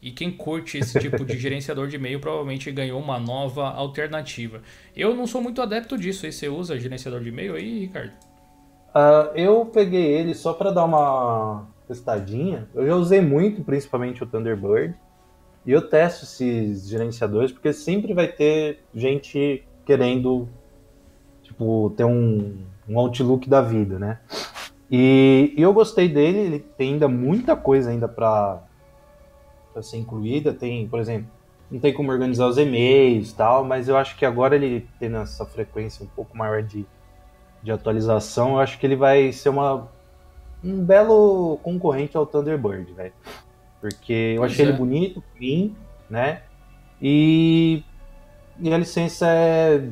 E 0.00 0.10
quem 0.12 0.30
curte 0.30 0.78
esse 0.78 0.98
tipo 0.98 1.24
de 1.24 1.36
gerenciador 1.38 1.88
de 1.88 1.96
e-mail 1.96 2.20
provavelmente 2.20 2.70
ganhou 2.70 3.00
uma 3.00 3.18
nova 3.18 3.68
alternativa. 3.68 4.62
Eu 4.96 5.14
não 5.14 5.26
sou 5.26 5.40
muito 5.40 5.60
adepto 5.62 5.96
disso. 5.96 6.26
Aí 6.26 6.32
você 6.32 6.48
usa 6.48 6.78
gerenciador 6.78 7.20
de 7.20 7.28
e-mail 7.28 7.54
aí, 7.54 7.80
Ricardo? 7.80 8.12
Uh, 8.94 9.36
eu 9.36 9.66
peguei 9.66 10.04
ele 10.04 10.34
só 10.34 10.52
para 10.52 10.70
dar 10.70 10.84
uma 10.84 11.66
testadinha. 11.86 12.68
Eu 12.74 12.86
já 12.86 12.96
usei 12.96 13.20
muito, 13.20 13.62
principalmente 13.62 14.22
o 14.22 14.26
Thunderbird. 14.26 14.94
E 15.66 15.72
eu 15.72 15.82
testo 15.82 16.24
esses 16.24 16.88
gerenciadores 16.88 17.52
porque 17.52 17.72
sempre 17.72 18.14
vai 18.14 18.28
ter 18.28 18.80
gente 18.94 19.64
querendo 19.84 20.48
tipo 21.42 21.92
ter 21.96 22.04
um, 22.04 22.56
um 22.88 22.98
outlook 22.98 23.48
da 23.48 23.60
vida, 23.60 23.98
né? 23.98 24.18
E, 24.90 25.52
e 25.56 25.62
eu 25.62 25.72
gostei 25.72 26.08
dele. 26.08 26.38
Ele 26.38 26.58
tem 26.58 26.94
ainda 26.94 27.08
muita 27.08 27.54
coisa 27.54 27.90
ainda 27.90 28.08
para 28.08 28.62
ser 29.82 29.98
incluída. 29.98 30.52
Tem, 30.52 30.88
por 30.88 30.98
exemplo, 30.98 31.28
não 31.70 31.78
tem 31.78 31.92
como 31.92 32.10
organizar 32.10 32.46
os 32.46 32.56
e-mails 32.56 33.32
tal, 33.32 33.64
mas 33.64 33.88
eu 33.88 33.96
acho 33.96 34.16
que 34.16 34.24
agora 34.24 34.56
ele 34.56 34.88
tendo 34.98 35.18
essa 35.18 35.44
frequência 35.44 36.04
um 36.04 36.08
pouco 36.08 36.36
maior 36.36 36.62
de, 36.62 36.86
de 37.62 37.70
atualização, 37.70 38.52
eu 38.52 38.60
acho 38.60 38.78
que 38.78 38.86
ele 38.86 38.96
vai 38.96 39.30
ser 39.32 39.50
uma, 39.50 39.88
um 40.64 40.82
belo 40.82 41.58
concorrente 41.62 42.16
ao 42.16 42.26
Thunderbird, 42.26 42.92
velho. 42.92 43.12
Porque 43.80 44.34
eu 44.34 44.40
pois 44.40 44.52
achei 44.52 44.64
é. 44.64 44.68
ele 44.68 44.78
bonito, 44.78 45.22
clean, 45.36 45.70
né? 46.08 46.42
E, 47.00 47.84
e 48.58 48.72
a 48.72 48.78
licença 48.78 49.26
é. 49.28 49.88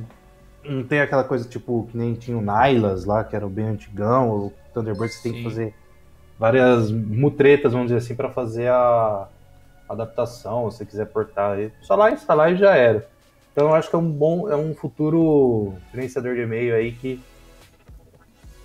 Não 0.69 0.83
tem 0.85 1.01
aquela 1.01 1.25
coisa 1.25 1.49
tipo 1.49 1.89
que 1.91 1.97
nem 1.97 2.15
tinha 2.15 2.37
o 2.37 2.43
Nylas 2.43 3.05
lá, 3.05 3.25
que 3.25 3.35
era 3.35 3.47
o 3.47 3.51
bem 3.51 3.67
antigão, 3.67 4.31
o 4.31 4.53
Thunderbird 4.73 5.13
você 5.13 5.21
Sim. 5.21 5.23
tem 5.23 5.33
que 5.33 5.45
fazer 5.49 5.75
várias 6.39 6.91
mutretas, 6.91 7.73
vamos 7.73 7.89
dizer 7.89 7.99
assim, 7.99 8.15
para 8.15 8.31
fazer 8.31 8.69
a, 8.69 9.29
adaptação, 9.89 10.71
se 10.71 10.79
você 10.79 10.87
quiser 10.87 11.07
portar 11.07 11.53
aí, 11.53 11.71
só 11.83 11.95
lá 11.95 12.11
instalar 12.11 12.53
e 12.53 12.57
já 12.57 12.75
era. 12.75 13.07
Então 13.53 13.69
eu 13.69 13.75
acho 13.75 13.89
que 13.89 13.97
é 13.97 13.99
um 13.99 14.11
bom, 14.11 14.51
é 14.51 14.57
um 14.57 14.75
futuro 14.75 15.75
gerenciador 15.95 16.35
de 16.35 16.43
e-mail 16.43 16.75
aí 16.75 16.93
que 16.93 17.21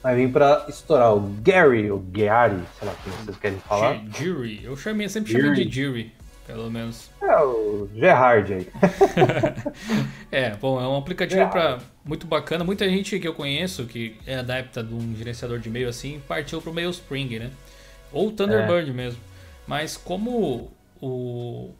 vai 0.04 0.16
vir 0.16 0.32
para 0.32 0.66
estourar 0.68 1.16
o 1.16 1.22
Gary, 1.42 1.90
ou 1.90 2.00
Gary, 2.00 2.60
sei 2.78 2.88
lá 2.88 2.96
como 3.04 3.16
vocês 3.18 3.38
querem 3.38 3.60
falar. 3.60 4.02
Jury, 4.18 4.62
eu 4.64 4.76
chamei, 4.76 5.08
sempre 5.08 5.32
chamei 5.32 5.66
de 5.66 5.82
Jury, 5.82 6.12
pelo 6.46 6.70
menos. 6.70 7.10
É, 7.22 7.36
o 7.38 7.90
Gerard 7.94 8.54
aí. 8.54 8.68
é, 10.32 10.52
bom, 10.56 10.82
é 10.82 10.88
um 10.88 10.98
aplicativo 10.98 11.48
para 11.50 11.80
muito 12.04 12.28
bacana. 12.28 12.64
Muita 12.64 12.90
gente 12.90 13.20
que 13.20 13.28
eu 13.28 13.34
conheço 13.34 13.86
que 13.86 14.18
é 14.26 14.36
adepta 14.36 14.84
de 14.84 14.94
um 14.94 15.16
gerenciador 15.16 15.60
de 15.60 15.70
e-mail 15.70 15.90
assim, 15.90 16.22
partiu 16.28 16.62
pro 16.62 16.74
Mailspring, 16.74 17.40
né? 17.40 17.52
Ou 18.12 18.32
Thunderbird 18.32 18.90
é. 18.90 18.94
mesmo. 18.94 19.22
Mas 19.66 19.96
como 19.96 20.72
o, 21.00 21.72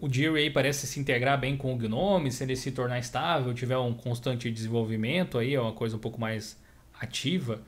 o 0.00 0.12
Jiray 0.12 0.50
parece 0.50 0.86
se 0.86 0.98
integrar 0.98 1.38
bem 1.38 1.56
com 1.56 1.72
o 1.72 1.76
Gnome, 1.76 2.32
se 2.32 2.42
ele 2.42 2.56
se 2.56 2.70
tornar 2.72 2.98
estável, 2.98 3.54
tiver 3.54 3.78
um 3.78 3.94
constante 3.94 4.50
desenvolvimento 4.50 5.38
aí, 5.38 5.54
é 5.54 5.60
uma 5.60 5.72
coisa 5.72 5.96
um 5.96 6.00
pouco 6.00 6.20
mais 6.20 6.58
ativa, 7.00 7.60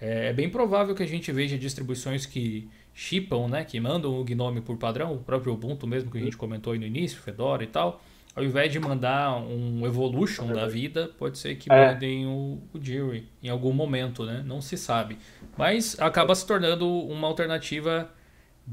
é, 0.00 0.28
é 0.28 0.32
bem 0.32 0.48
provável 0.48 0.94
que 0.94 1.02
a 1.02 1.06
gente 1.06 1.30
veja 1.30 1.58
distribuições 1.58 2.24
que 2.24 2.68
chipam, 3.00 3.48
né, 3.48 3.64
que 3.64 3.80
mandam 3.80 4.20
o 4.20 4.24
Gnome 4.24 4.60
por 4.60 4.76
padrão, 4.76 5.14
o 5.14 5.18
próprio 5.18 5.54
Ubuntu 5.54 5.86
mesmo 5.86 6.10
que 6.10 6.18
a 6.18 6.20
gente 6.20 6.36
comentou 6.36 6.72
aí 6.72 6.78
no 6.78 6.84
início, 6.84 7.20
Fedora 7.20 7.64
e 7.64 7.66
tal, 7.66 8.02
ao 8.36 8.44
invés 8.44 8.70
de 8.70 8.78
mandar 8.78 9.36
um 9.38 9.86
Evolution 9.86 10.52
da 10.52 10.66
vida, 10.66 11.10
pode 11.18 11.38
ser 11.38 11.56
que 11.56 11.72
é. 11.72 11.92
mandem 11.92 12.26
o, 12.26 12.60
o 12.74 12.78
em 13.42 13.48
algum 13.48 13.72
momento, 13.72 14.24
né? 14.24 14.42
Não 14.46 14.60
se 14.60 14.76
sabe. 14.76 15.18
Mas 15.56 15.98
acaba 15.98 16.34
se 16.34 16.46
tornando 16.46 16.86
uma 16.86 17.26
alternativa 17.26 18.10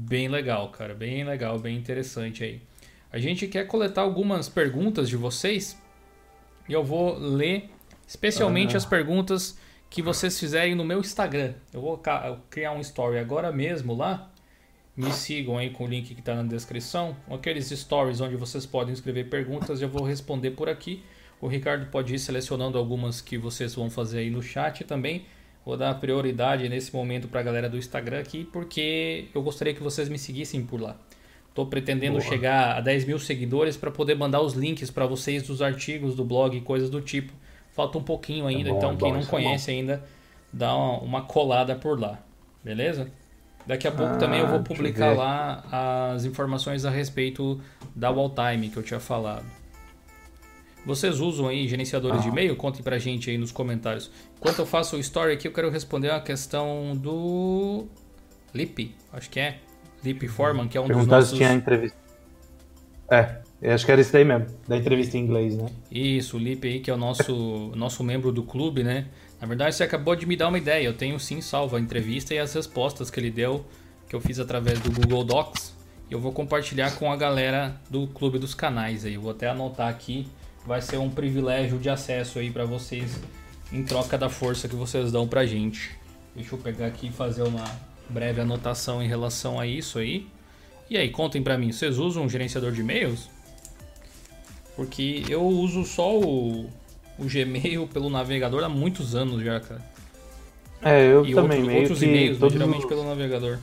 Bem 0.00 0.28
legal, 0.28 0.68
cara. 0.68 0.94
Bem 0.94 1.24
legal, 1.24 1.58
bem 1.58 1.76
interessante 1.76 2.44
aí. 2.44 2.62
A 3.10 3.18
gente 3.18 3.48
quer 3.48 3.66
coletar 3.66 4.02
algumas 4.02 4.48
perguntas 4.48 5.08
de 5.08 5.16
vocês 5.16 5.80
e 6.68 6.72
eu 6.72 6.84
vou 6.84 7.18
ler 7.18 7.68
especialmente 8.06 8.74
ah. 8.74 8.78
as 8.78 8.84
perguntas 8.84 9.58
que 9.90 10.02
vocês 10.02 10.38
fizerem 10.38 10.74
no 10.74 10.84
meu 10.84 11.00
Instagram. 11.00 11.54
Eu 11.72 11.80
vou 11.80 12.02
criar 12.50 12.72
um 12.72 12.80
story 12.80 13.18
agora 13.18 13.50
mesmo 13.50 13.94
lá. 13.94 14.30
Me 14.96 15.12
sigam 15.12 15.56
aí 15.56 15.70
com 15.70 15.84
o 15.84 15.86
link 15.86 16.14
que 16.14 16.20
está 16.20 16.34
na 16.34 16.42
descrição. 16.42 17.16
Aqueles 17.30 17.68
stories 17.68 18.20
onde 18.20 18.36
vocês 18.36 18.66
podem 18.66 18.92
escrever 18.92 19.28
perguntas, 19.28 19.80
eu 19.80 19.88
vou 19.88 20.02
responder 20.02 20.50
por 20.50 20.68
aqui. 20.68 21.02
O 21.40 21.46
Ricardo 21.46 21.86
pode 21.86 22.14
ir 22.14 22.18
selecionando 22.18 22.76
algumas 22.76 23.20
que 23.20 23.38
vocês 23.38 23.74
vão 23.74 23.88
fazer 23.88 24.18
aí 24.18 24.30
no 24.30 24.42
chat 24.42 24.82
também. 24.84 25.24
Vou 25.64 25.76
dar 25.76 25.94
prioridade 26.00 26.68
nesse 26.68 26.92
momento 26.94 27.28
para 27.28 27.40
a 27.40 27.42
galera 27.42 27.68
do 27.68 27.76
Instagram 27.76 28.20
aqui, 28.20 28.44
porque 28.44 29.26
eu 29.34 29.42
gostaria 29.42 29.72
que 29.72 29.82
vocês 29.82 30.08
me 30.08 30.18
seguissem 30.18 30.64
por 30.64 30.80
lá. 30.80 30.96
Estou 31.48 31.66
pretendendo 31.66 32.18
Boa. 32.18 32.28
chegar 32.28 32.76
a 32.76 32.80
10 32.80 33.04
mil 33.04 33.18
seguidores 33.18 33.76
para 33.76 33.90
poder 33.90 34.14
mandar 34.14 34.40
os 34.40 34.54
links 34.54 34.90
para 34.90 35.06
vocês 35.06 35.42
dos 35.42 35.60
artigos 35.60 36.16
do 36.16 36.24
blog 36.24 36.56
e 36.56 36.60
coisas 36.60 36.90
do 36.90 37.00
tipo. 37.00 37.32
Falta 37.78 37.96
um 37.96 38.02
pouquinho 38.02 38.44
ainda, 38.48 38.70
é 38.70 38.72
bom, 38.72 38.78
então 38.78 38.90
é 38.90 38.96
quem 38.96 39.08
bom, 39.08 39.14
não 39.14 39.22
é 39.22 39.26
conhece 39.26 39.70
é 39.70 39.74
ainda, 39.74 40.02
dá 40.52 40.74
uma, 40.74 40.98
uma, 40.98 41.22
colada 41.22 41.76
por 41.76 41.96
lá. 41.96 42.18
Beleza? 42.64 43.08
Daqui 43.64 43.86
a 43.86 43.92
pouco 43.92 44.14
ah, 44.14 44.16
também 44.16 44.40
eu 44.40 44.48
vou 44.48 44.64
publicar 44.64 45.16
lá 45.16 45.62
as 46.12 46.24
informações 46.24 46.84
a 46.84 46.90
respeito 46.90 47.60
da 47.94 48.10
Walltime 48.10 48.68
que 48.68 48.76
eu 48.76 48.82
tinha 48.82 48.98
falado. 48.98 49.44
Vocês 50.84 51.20
usam 51.20 51.46
aí 51.46 51.68
gerenciadores 51.68 52.18
ah. 52.18 52.22
de 52.22 52.28
e-mail? 52.30 52.56
Contem 52.56 52.82
pra 52.82 52.98
gente 52.98 53.30
aí 53.30 53.38
nos 53.38 53.52
comentários. 53.52 54.10
Enquanto 54.36 54.58
eu 54.58 54.66
faço 54.66 54.96
o 54.96 54.98
story 54.98 55.34
aqui, 55.34 55.46
eu 55.46 55.52
quero 55.52 55.70
responder 55.70 56.10
a 56.10 56.20
questão 56.20 56.96
do 56.96 57.86
Lip, 58.52 58.92
acho 59.12 59.30
que 59.30 59.38
é. 59.38 59.58
Lip 60.02 60.26
Forman, 60.26 60.66
que 60.66 60.76
é 60.76 60.80
um 60.80 60.88
Perguntar 60.88 61.20
dos 61.20 61.26
nossos... 61.26 61.30
se 61.30 61.36
tinha 61.36 61.52
entrevista. 61.52 61.96
É, 63.08 63.36
eu 63.60 63.72
acho 63.72 63.84
que 63.84 63.92
era 63.92 64.00
isso 64.00 64.12
daí 64.12 64.24
mesmo, 64.24 64.46
da 64.66 64.76
entrevista 64.76 65.16
em 65.16 65.20
inglês, 65.20 65.56
né? 65.56 65.68
Isso, 65.90 66.36
o 66.36 66.40
Lip 66.40 66.66
aí, 66.66 66.80
que 66.80 66.90
é 66.90 66.94
o 66.94 66.96
nosso, 66.96 67.72
nosso 67.76 68.02
membro 68.04 68.32
do 68.32 68.42
clube, 68.42 68.82
né? 68.82 69.06
Na 69.40 69.46
verdade, 69.46 69.74
você 69.74 69.84
acabou 69.84 70.16
de 70.16 70.26
me 70.26 70.36
dar 70.36 70.48
uma 70.48 70.58
ideia. 70.58 70.84
Eu 70.84 70.94
tenho 70.94 71.18
sim 71.18 71.40
salvo 71.40 71.76
a 71.76 71.80
entrevista 71.80 72.34
e 72.34 72.38
as 72.38 72.52
respostas 72.52 73.10
que 73.10 73.20
ele 73.20 73.30
deu, 73.30 73.64
que 74.08 74.16
eu 74.16 74.20
fiz 74.20 74.40
através 74.40 74.80
do 74.80 74.90
Google 74.90 75.24
Docs. 75.24 75.76
E 76.10 76.12
eu 76.12 76.20
vou 76.20 76.32
compartilhar 76.32 76.96
com 76.96 77.12
a 77.12 77.16
galera 77.16 77.76
do 77.88 78.06
clube 78.08 78.38
dos 78.38 78.54
canais 78.54 79.04
aí. 79.04 79.14
Eu 79.14 79.20
vou 79.20 79.30
até 79.30 79.48
anotar 79.48 79.88
aqui 79.88 80.26
vai 80.68 80.82
ser 80.82 80.98
um 80.98 81.08
privilégio 81.08 81.78
de 81.78 81.88
acesso 81.88 82.38
aí 82.38 82.50
para 82.50 82.66
vocês 82.66 83.18
em 83.72 83.82
troca 83.82 84.18
da 84.18 84.28
força 84.28 84.68
que 84.68 84.76
vocês 84.76 85.10
dão 85.10 85.26
pra 85.26 85.46
gente. 85.46 85.96
Deixa 86.36 86.54
eu 86.54 86.58
pegar 86.58 86.86
aqui 86.86 87.06
e 87.08 87.10
fazer 87.10 87.42
uma 87.42 87.64
breve 88.06 88.42
anotação 88.42 89.02
em 89.02 89.08
relação 89.08 89.58
a 89.58 89.66
isso 89.66 89.98
aí. 89.98 90.26
E 90.90 90.98
aí, 90.98 91.08
contem 91.08 91.42
pra 91.42 91.56
mim, 91.56 91.72
vocês 91.72 91.98
usam 91.98 92.24
um 92.24 92.28
gerenciador 92.28 92.70
de 92.70 92.82
e-mails? 92.82 93.30
Porque 94.78 95.24
eu 95.28 95.42
uso 95.42 95.84
só 95.84 96.16
o, 96.16 96.66
o 97.18 97.24
Gmail 97.24 97.88
pelo 97.92 98.08
navegador 98.08 98.62
há 98.62 98.68
muitos 98.68 99.16
anos 99.16 99.42
já, 99.42 99.58
cara. 99.58 99.82
É, 100.80 101.04
eu 101.04 101.26
e 101.26 101.34
também. 101.34 101.62
Outro, 101.62 101.78
outros 101.78 102.00
e-mails, 102.00 102.38
né, 102.38 102.48
geralmente 102.48 102.86
pelo 102.86 103.02
navegador. 103.02 103.58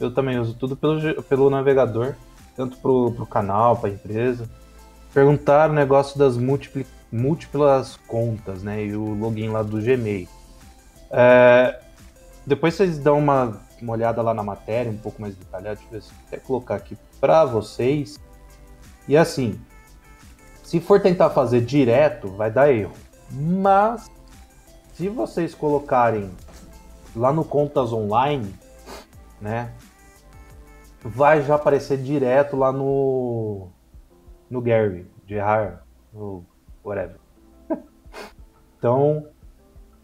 Eu 0.00 0.12
também 0.12 0.36
uso 0.40 0.52
tudo 0.54 0.74
pelo, 0.74 1.22
pelo 1.22 1.48
navegador, 1.48 2.16
tanto 2.56 2.76
pro, 2.78 3.12
pro 3.12 3.24
canal, 3.24 3.76
pra 3.76 3.90
empresa. 3.90 4.50
Perguntaram 5.14 5.72
o 5.72 5.76
negócio 5.76 6.18
das 6.18 6.36
múltiplas 6.36 7.96
contas, 8.08 8.64
né? 8.64 8.86
E 8.86 8.96
o 8.96 9.14
login 9.14 9.50
lá 9.50 9.62
do 9.62 9.80
Gmail. 9.80 10.26
É, 11.12 11.80
depois 12.44 12.74
vocês 12.74 12.98
dão 12.98 13.20
uma, 13.20 13.62
uma 13.80 13.92
olhada 13.92 14.20
lá 14.20 14.34
na 14.34 14.42
matéria, 14.42 14.90
um 14.90 14.96
pouco 14.96 15.22
mais 15.22 15.36
detalhada. 15.36 15.76
Deixa 15.76 15.86
eu 15.86 15.92
ver 15.92 16.02
se 16.02 16.10
eu 16.10 16.16
até 16.26 16.36
colocar 16.38 16.74
aqui 16.74 16.98
para 17.20 17.44
vocês. 17.44 18.18
E 19.06 19.16
assim, 19.16 19.60
se 20.64 20.80
for 20.80 20.98
tentar 21.00 21.30
fazer 21.30 21.60
direto, 21.60 22.28
vai 22.28 22.50
dar 22.50 22.72
erro. 22.72 22.94
Mas, 23.30 24.10
se 24.94 25.08
vocês 25.08 25.54
colocarem 25.54 26.30
lá 27.14 27.32
no 27.32 27.44
Contas 27.44 27.92
Online, 27.92 28.52
né? 29.40 29.70
Vai 31.02 31.42
já 31.42 31.56
aparecer 31.56 31.98
direto 31.98 32.56
lá 32.56 32.72
no, 32.72 33.68
no 34.48 34.62
Gary, 34.62 35.06
Gerard, 35.26 35.78
ou 36.14 36.42
whatever. 36.82 37.18
então, 38.78 39.28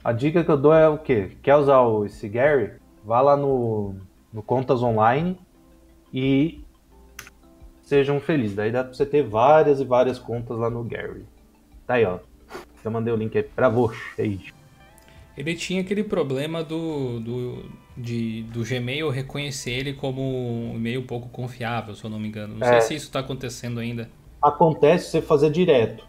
a 0.05 0.13
dica 0.13 0.45
que 0.45 0.51
eu 0.51 0.59
dou 0.59 0.75
é 0.75 0.87
o 0.87 0.99
quê? 0.99 1.39
Quer 1.43 1.57
usar 1.57 1.81
esse 2.05 2.29
Gary? 2.29 2.75
Vá 3.03 3.23
lá 3.23 3.35
no, 3.35 3.95
no 4.31 4.43
Contas 4.43 4.83
Online 4.83 5.41
e 6.13 6.63
sejam 7.91 8.21
felizes. 8.21 8.55
Daí 8.55 8.71
dá 8.71 8.85
pra 8.85 8.95
você 8.95 9.05
ter 9.05 9.25
várias 9.25 9.81
e 9.81 9.85
várias 9.85 10.17
contas 10.17 10.57
lá 10.57 10.71
no 10.71 10.85
Gary. 10.85 11.25
Tá 11.89 11.95
aí, 11.95 12.05
ó. 12.05 12.21
Eu 12.85 12.91
mandei 12.91 13.13
o 13.13 13.17
link 13.17 13.37
aí 13.37 13.43
pra 13.43 13.69
vocês. 13.69 14.41
Ele 15.37 15.55
tinha 15.57 15.81
aquele 15.81 16.05
problema 16.05 16.63
do, 16.63 17.19
do, 17.19 17.65
de, 17.97 18.43
do 18.45 18.63
Gmail 18.65 19.11
reconhecer 19.11 19.73
ele 19.73 19.93
como 19.95 20.23
um 20.23 20.77
e-mail 20.77 21.03
pouco 21.03 21.29
confiável, 21.31 21.95
se 21.97 22.05
eu 22.05 22.11
não 22.11 22.19
me 22.21 22.29
engano. 22.29 22.55
Não 22.57 22.67
É. 22.67 22.81
sei 22.81 22.81
se 22.81 22.95
isso 22.95 23.07
está 23.07 23.21
acontecendo 23.21 23.81
ainda. 23.81 24.09
Acontece 24.41 25.07
se 25.07 25.11
você 25.11 25.23
fazer 25.23 25.51
direto. 25.51 26.05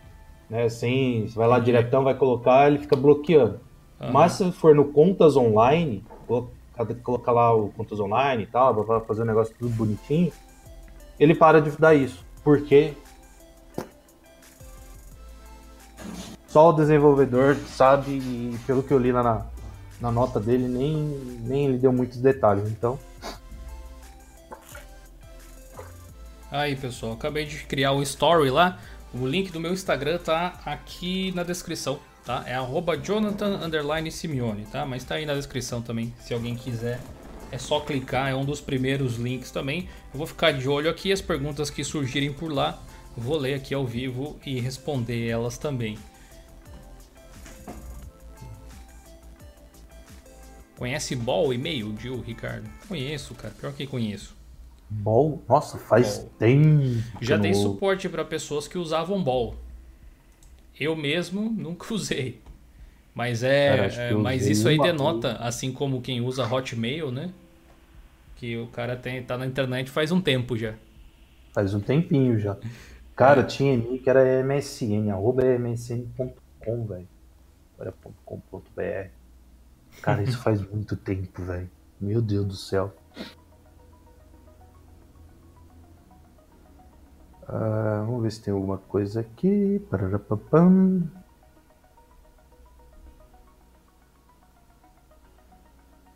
Né? 0.49 0.69
Sem, 0.69 1.27
você 1.27 1.36
vai 1.36 1.47
lá 1.47 1.57
diretão, 1.59 2.03
vai 2.03 2.13
colocar, 2.13 2.67
ele 2.67 2.77
fica 2.77 2.95
bloqueando. 2.95 3.59
Aham. 3.99 4.11
Mas 4.11 4.34
se 4.34 4.51
for 4.51 4.75
no 4.75 4.86
contas 4.86 5.36
online, 5.36 6.03
colocar, 7.03 7.32
lá 7.32 7.55
o 7.55 7.69
contas 7.69 7.99
online 7.99 8.43
e 8.43 8.47
tal, 8.47 8.86
pra 8.86 8.99
fazer 9.01 9.23
o 9.23 9.25
negócio 9.25 9.55
tudo 9.57 9.73
bonitinho, 9.73 10.32
ele 11.22 11.36
para 11.36 11.61
de 11.61 11.69
dar 11.78 11.93
isso. 11.93 12.26
Por 12.43 12.63
quê? 12.63 12.95
Só 16.47 16.72
o 16.72 16.74
desenvolvedor 16.74 17.55
sabe, 17.67 18.11
e 18.11 18.59
pelo 18.65 18.82
que 18.82 18.91
eu 18.91 18.97
li 18.97 19.11
lá 19.11 19.22
na, 19.22 19.45
na 20.01 20.11
nota 20.11 20.39
dele, 20.39 20.67
nem, 20.67 20.95
nem 21.43 21.67
ele 21.67 21.78
deu 21.78 21.93
muitos 21.93 22.17
detalhes. 22.17 22.67
Então, 22.69 22.97
Aí, 26.49 26.76
pessoal, 26.76 27.13
acabei 27.13 27.45
de 27.45 27.63
criar 27.63 27.93
o 27.93 28.01
story 28.01 28.49
lá. 28.49 28.78
O 29.13 29.26
link 29.26 29.51
do 29.51 29.59
meu 29.59 29.72
Instagram 29.72 30.17
tá 30.17 30.59
aqui 30.65 31.32
na 31.34 31.43
descrição, 31.43 31.99
tá? 32.26 32.43
É 32.45 32.55
arroba 32.55 32.97
Jonathan 32.97 33.59
Simeone, 34.11 34.65
tá? 34.65 34.86
Mas 34.86 35.05
tá 35.05 35.15
aí 35.15 35.26
na 35.26 35.34
descrição 35.34 35.82
também, 35.82 36.13
se 36.19 36.34
alguém 36.34 36.55
quiser. 36.55 36.99
É 37.51 37.57
só 37.57 37.79
clicar, 37.81 38.29
é 38.29 38.35
um 38.35 38.45
dos 38.45 38.61
primeiros 38.61 39.17
links 39.17 39.51
também. 39.51 39.89
Eu 40.13 40.17
vou 40.17 40.25
ficar 40.27 40.51
de 40.51 40.67
olho 40.69 40.89
aqui, 40.89 41.11
as 41.11 41.21
perguntas 41.21 41.69
que 41.69 41.83
surgirem 41.83 42.31
por 42.31 42.51
lá, 42.51 42.81
vou 43.15 43.37
ler 43.37 43.55
aqui 43.55 43.73
ao 43.73 43.85
vivo 43.85 44.39
e 44.45 44.59
responder 44.59 45.27
elas 45.27 45.57
também. 45.57 45.97
Conhece 50.77 51.15
Ball 51.15 51.53
e-mail, 51.53 51.95
Gil, 51.99 52.21
Ricardo? 52.21 52.67
Conheço, 52.87 53.35
cara. 53.35 53.53
Pior 53.59 53.73
que 53.73 53.85
conheço. 53.85 54.35
bom, 54.89 55.41
nossa, 55.47 55.77
faz 55.77 56.17
Bom. 56.17 56.29
tempo. 56.39 57.03
Já 57.21 57.37
dei 57.37 57.53
suporte 57.53 58.09
para 58.09 58.25
pessoas 58.25 58.67
que 58.67 58.77
usavam 58.77 59.23
ball. 59.23 59.55
Eu 60.79 60.95
mesmo 60.95 61.41
nunca 61.51 61.85
usei. 61.93 62.41
Mas 63.13 63.43
é, 63.43 63.89
Cara, 63.89 63.93
é, 64.03 64.13
mas 64.13 64.47
isso 64.47 64.67
aí 64.67 64.79
denota, 64.79 65.33
assim 65.33 65.71
como 65.71 66.01
quem 66.01 66.21
usa 66.21 66.45
Hotmail, 66.47 67.11
né? 67.11 67.29
Que 68.41 68.57
o 68.57 68.65
cara 68.65 68.97
tem, 68.97 69.23
tá 69.23 69.37
na 69.37 69.45
internet 69.45 69.91
faz 69.91 70.11
um 70.11 70.19
tempo 70.19 70.57
já. 70.57 70.73
Faz 71.53 71.75
um 71.75 71.79
tempinho 71.79 72.39
já. 72.39 72.53
É. 72.53 72.69
Cara, 73.15 73.43
tinha 73.43 73.75
em 73.75 73.77
mim 73.77 73.97
que 73.99 74.09
era 74.09 74.43
MSN, 74.43 75.11
arroba 75.11 75.45
msn.com, 75.45 76.87
velho. 76.87 77.07
Era 77.79 77.93
.com.br. 78.25 79.09
Cara, 80.01 80.23
isso 80.23 80.39
faz 80.39 80.59
muito 80.67 80.95
tempo, 80.95 81.43
velho. 81.43 81.69
Meu 81.99 82.19
Deus 82.19 82.47
do 82.47 82.55
céu. 82.55 82.91
Ah, 87.47 88.03
vamos 88.07 88.23
ver 88.23 88.31
se 88.31 88.41
tem 88.41 88.51
alguma 88.55 88.79
coisa 88.79 89.19
aqui. 89.19 89.79
Pararapapam. 89.87 91.07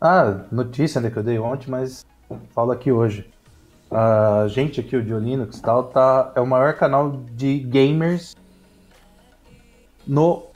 Ah, 0.00 0.44
notícia 0.50 1.00
né, 1.00 1.08
que 1.08 1.16
eu 1.16 1.22
dei 1.22 1.38
ontem, 1.38 1.70
mas 1.70 2.04
falo 2.54 2.72
aqui 2.72 2.90
hoje. 2.90 3.28
A 3.90 4.46
gente 4.48 4.80
aqui, 4.80 4.96
o 4.96 5.02
de 5.02 5.12
Linux 5.14 5.58
e 5.58 5.62
tal, 5.62 5.84
tá, 5.84 6.32
é 6.34 6.40
o 6.40 6.46
maior 6.46 6.74
canal 6.74 7.22
de 7.32 7.58
gamers 7.60 8.36
no, 10.06 10.46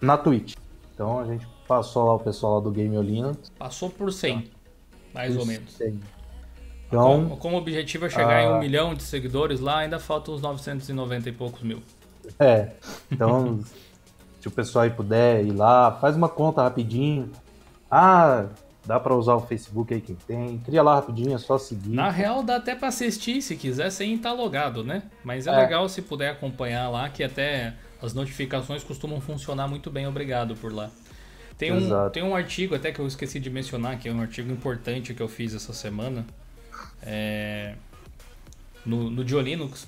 na 0.00 0.16
Twitch. 0.16 0.54
Então 0.94 1.18
a 1.18 1.24
gente 1.26 1.46
passou 1.68 2.06
lá 2.06 2.14
o 2.14 2.20
pessoal 2.20 2.54
lá 2.54 2.60
do 2.60 2.70
Game 2.70 2.96
Linux. 2.96 3.50
Passou 3.58 3.90
por 3.90 4.12
100, 4.12 4.50
mais 5.12 5.36
ou 5.36 5.44
menos. 5.44 5.78
Então, 6.86 7.24
Como, 7.24 7.36
como 7.36 7.56
o 7.56 7.58
objetivo 7.58 8.06
é 8.06 8.10
chegar 8.10 8.42
em 8.42 8.48
um 8.48 8.58
milhão 8.58 8.94
de 8.94 9.02
seguidores 9.02 9.60
lá, 9.60 9.78
ainda 9.78 9.98
faltam 9.98 10.34
uns 10.34 10.42
990 10.42 11.28
e 11.28 11.32
poucos 11.32 11.62
mil. 11.62 11.82
É, 12.38 12.70
então, 13.10 13.60
se 14.40 14.48
o 14.48 14.50
pessoal 14.50 14.84
aí 14.84 14.90
puder 14.90 15.44
ir 15.44 15.52
lá, 15.52 15.92
faz 15.92 16.16
uma 16.16 16.28
conta 16.28 16.62
rapidinho. 16.62 17.30
Ah, 17.90 18.46
dá 18.86 18.98
pra 19.00 19.14
usar 19.14 19.34
o 19.34 19.40
Facebook 19.40 19.92
aí 19.94 20.00
quem 20.00 20.14
tem. 20.26 20.58
Cria 20.58 20.82
lá 20.82 20.96
rapidinho, 20.96 21.34
é 21.34 21.38
só 21.38 21.58
seguir. 21.58 21.90
Na 21.90 22.10
real, 22.10 22.42
dá 22.42 22.56
até 22.56 22.74
pra 22.74 22.88
assistir 22.88 23.40
se 23.42 23.56
quiser 23.56 23.90
sem 23.90 24.14
estar 24.14 24.32
logado, 24.32 24.82
né? 24.84 25.02
Mas 25.24 25.46
é, 25.46 25.50
É. 25.50 25.56
legal 25.56 25.88
se 25.88 26.02
puder 26.02 26.30
acompanhar 26.30 26.88
lá, 26.90 27.08
que 27.08 27.22
até 27.22 27.74
as 28.02 28.12
notificações 28.14 28.84
costumam 28.84 29.20
funcionar 29.20 29.66
muito 29.68 29.90
bem, 29.90 30.06
obrigado 30.06 30.54
por 30.56 30.72
lá. 30.72 30.90
Tem 31.56 31.72
um, 31.72 31.76
Exato. 31.78 32.10
tem 32.10 32.22
um 32.22 32.34
artigo 32.34 32.74
até 32.74 32.90
que 32.90 32.98
eu 32.98 33.06
esqueci 33.06 33.38
de 33.38 33.48
mencionar, 33.48 33.98
que 33.98 34.08
é 34.08 34.12
um 34.12 34.20
artigo 34.20 34.50
importante 34.52 35.14
que 35.14 35.22
eu 35.22 35.28
fiz 35.28 35.54
essa 35.54 35.72
semana, 35.72 36.26
é, 37.02 37.74
no, 38.84 39.08
no 39.08 39.24
Diolinux, 39.24 39.86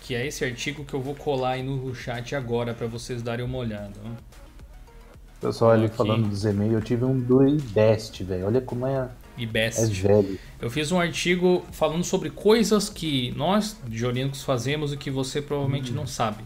que 0.00 0.14
é 0.14 0.26
esse 0.26 0.44
artigo 0.44 0.84
que 0.84 0.94
eu 0.94 1.00
vou 1.00 1.14
colar 1.14 1.50
aí 1.50 1.62
no 1.62 1.94
chat 1.94 2.34
agora 2.34 2.74
para 2.74 2.86
vocês 2.86 3.22
darem 3.22 3.44
uma 3.44 3.58
olhada. 3.58 3.92
né? 4.02 4.16
Pessoal 5.42 5.72
ali 5.72 5.86
Aqui. 5.86 5.96
falando 5.96 6.28
dos 6.28 6.44
e-mails, 6.44 6.74
eu 6.74 6.80
tive 6.80 7.04
um 7.04 7.18
do 7.18 7.44
IBEST, 7.44 8.22
velho. 8.22 8.46
Olha 8.46 8.60
como 8.60 8.86
é, 8.86 9.10
E 9.36 9.44
é 9.44 9.70
velho. 9.70 10.38
Eu 10.60 10.70
fiz 10.70 10.92
um 10.92 11.00
artigo 11.00 11.64
falando 11.72 12.04
sobre 12.04 12.30
coisas 12.30 12.88
que 12.88 13.32
nós, 13.32 13.76
de 13.88 14.06
Linux, 14.06 14.44
fazemos 14.44 14.92
e 14.92 14.96
que 14.96 15.10
você 15.10 15.42
provavelmente 15.42 15.90
não 15.90 16.06
sabe. 16.06 16.44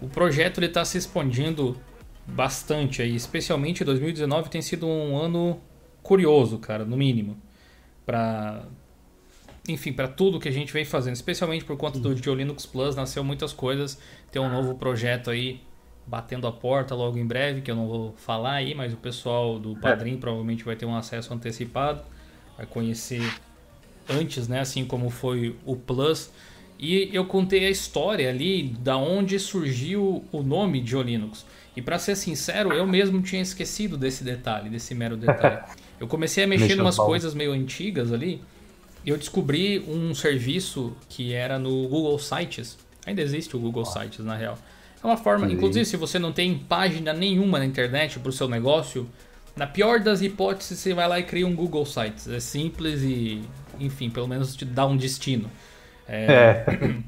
O 0.00 0.06
projeto 0.06 0.62
está 0.62 0.84
se 0.84 0.96
expandindo 0.96 1.76
bastante 2.24 3.02
aí, 3.02 3.16
especialmente 3.16 3.82
2019 3.82 4.48
tem 4.50 4.62
sido 4.62 4.86
um 4.86 5.16
ano 5.16 5.58
curioso, 6.00 6.58
cara, 6.58 6.84
no 6.84 6.96
mínimo. 6.96 7.36
Para 8.06 8.66
enfim, 9.66 9.92
para 9.92 10.08
tudo 10.08 10.38
que 10.38 10.48
a 10.48 10.52
gente 10.52 10.72
vem 10.72 10.84
fazendo, 10.84 11.14
especialmente 11.14 11.64
por 11.64 11.76
conta 11.76 11.98
do 11.98 12.16
GeoLinux 12.16 12.64
Plus, 12.64 12.94
nasceu 12.94 13.24
muitas 13.24 13.52
coisas. 13.52 13.98
Tem 14.30 14.40
um 14.40 14.48
novo 14.48 14.76
projeto 14.76 15.28
aí 15.28 15.60
batendo 16.08 16.46
a 16.46 16.52
porta 16.52 16.94
logo 16.94 17.18
em 17.18 17.26
breve, 17.26 17.60
que 17.60 17.70
eu 17.70 17.76
não 17.76 17.86
vou 17.86 18.14
falar 18.16 18.54
aí, 18.54 18.74
mas 18.74 18.92
o 18.92 18.96
pessoal 18.96 19.58
do 19.58 19.76
Padrim 19.76 20.16
provavelmente 20.16 20.64
vai 20.64 20.74
ter 20.74 20.86
um 20.86 20.96
acesso 20.96 21.32
antecipado, 21.34 22.02
vai 22.56 22.66
conhecer 22.66 23.22
antes, 24.08 24.48
né, 24.48 24.60
assim 24.60 24.84
como 24.84 25.10
foi 25.10 25.54
o 25.66 25.76
Plus. 25.76 26.30
E 26.78 27.10
eu 27.12 27.26
contei 27.26 27.66
a 27.66 27.70
história 27.70 28.30
ali 28.30 28.68
da 28.80 28.96
onde 28.96 29.38
surgiu 29.38 30.24
o 30.32 30.42
nome 30.42 30.84
GeoLinux. 30.84 31.44
E 31.76 31.82
para 31.82 31.98
ser 31.98 32.16
sincero, 32.16 32.72
eu 32.72 32.86
mesmo 32.86 33.20
tinha 33.20 33.42
esquecido 33.42 33.96
desse 33.96 34.24
detalhe, 34.24 34.70
desse 34.70 34.94
mero 34.94 35.16
detalhe. 35.16 35.60
Eu 36.00 36.06
comecei 36.06 36.44
a 36.44 36.46
mexer 36.46 36.76
em 36.76 36.80
umas 36.80 36.94
coisas 36.94 37.34
meio 37.34 37.50
antigas 37.50 38.12
ali, 38.12 38.40
e 39.04 39.10
eu 39.10 39.16
descobri 39.16 39.80
um 39.80 40.14
serviço 40.14 40.96
que 41.08 41.32
era 41.32 41.58
no 41.58 41.88
Google 41.88 42.16
Sites. 42.20 42.78
Ainda 43.04 43.20
existe 43.20 43.56
o 43.56 43.58
Google 43.58 43.84
Sites, 43.84 44.24
na 44.24 44.36
real. 44.36 44.56
É 45.02 45.06
uma 45.06 45.16
forma, 45.16 45.46
Sim. 45.46 45.54
inclusive, 45.54 45.84
se 45.84 45.96
você 45.96 46.18
não 46.18 46.32
tem 46.32 46.58
página 46.58 47.12
nenhuma 47.12 47.58
na 47.58 47.64
internet 47.64 48.18
para 48.18 48.30
o 48.30 48.32
seu 48.32 48.48
negócio, 48.48 49.08
na 49.56 49.66
pior 49.66 50.00
das 50.00 50.22
hipóteses, 50.22 50.78
você 50.78 50.94
vai 50.94 51.08
lá 51.08 51.18
e 51.18 51.22
cria 51.22 51.46
um 51.46 51.54
Google 51.54 51.84
Sites. 51.84 52.28
É 52.28 52.40
simples 52.40 53.02
e, 53.02 53.42
enfim, 53.78 54.10
pelo 54.10 54.26
menos 54.26 54.54
te 54.54 54.64
dá 54.64 54.86
um 54.86 54.96
destino. 54.96 55.50
É. 56.08 56.64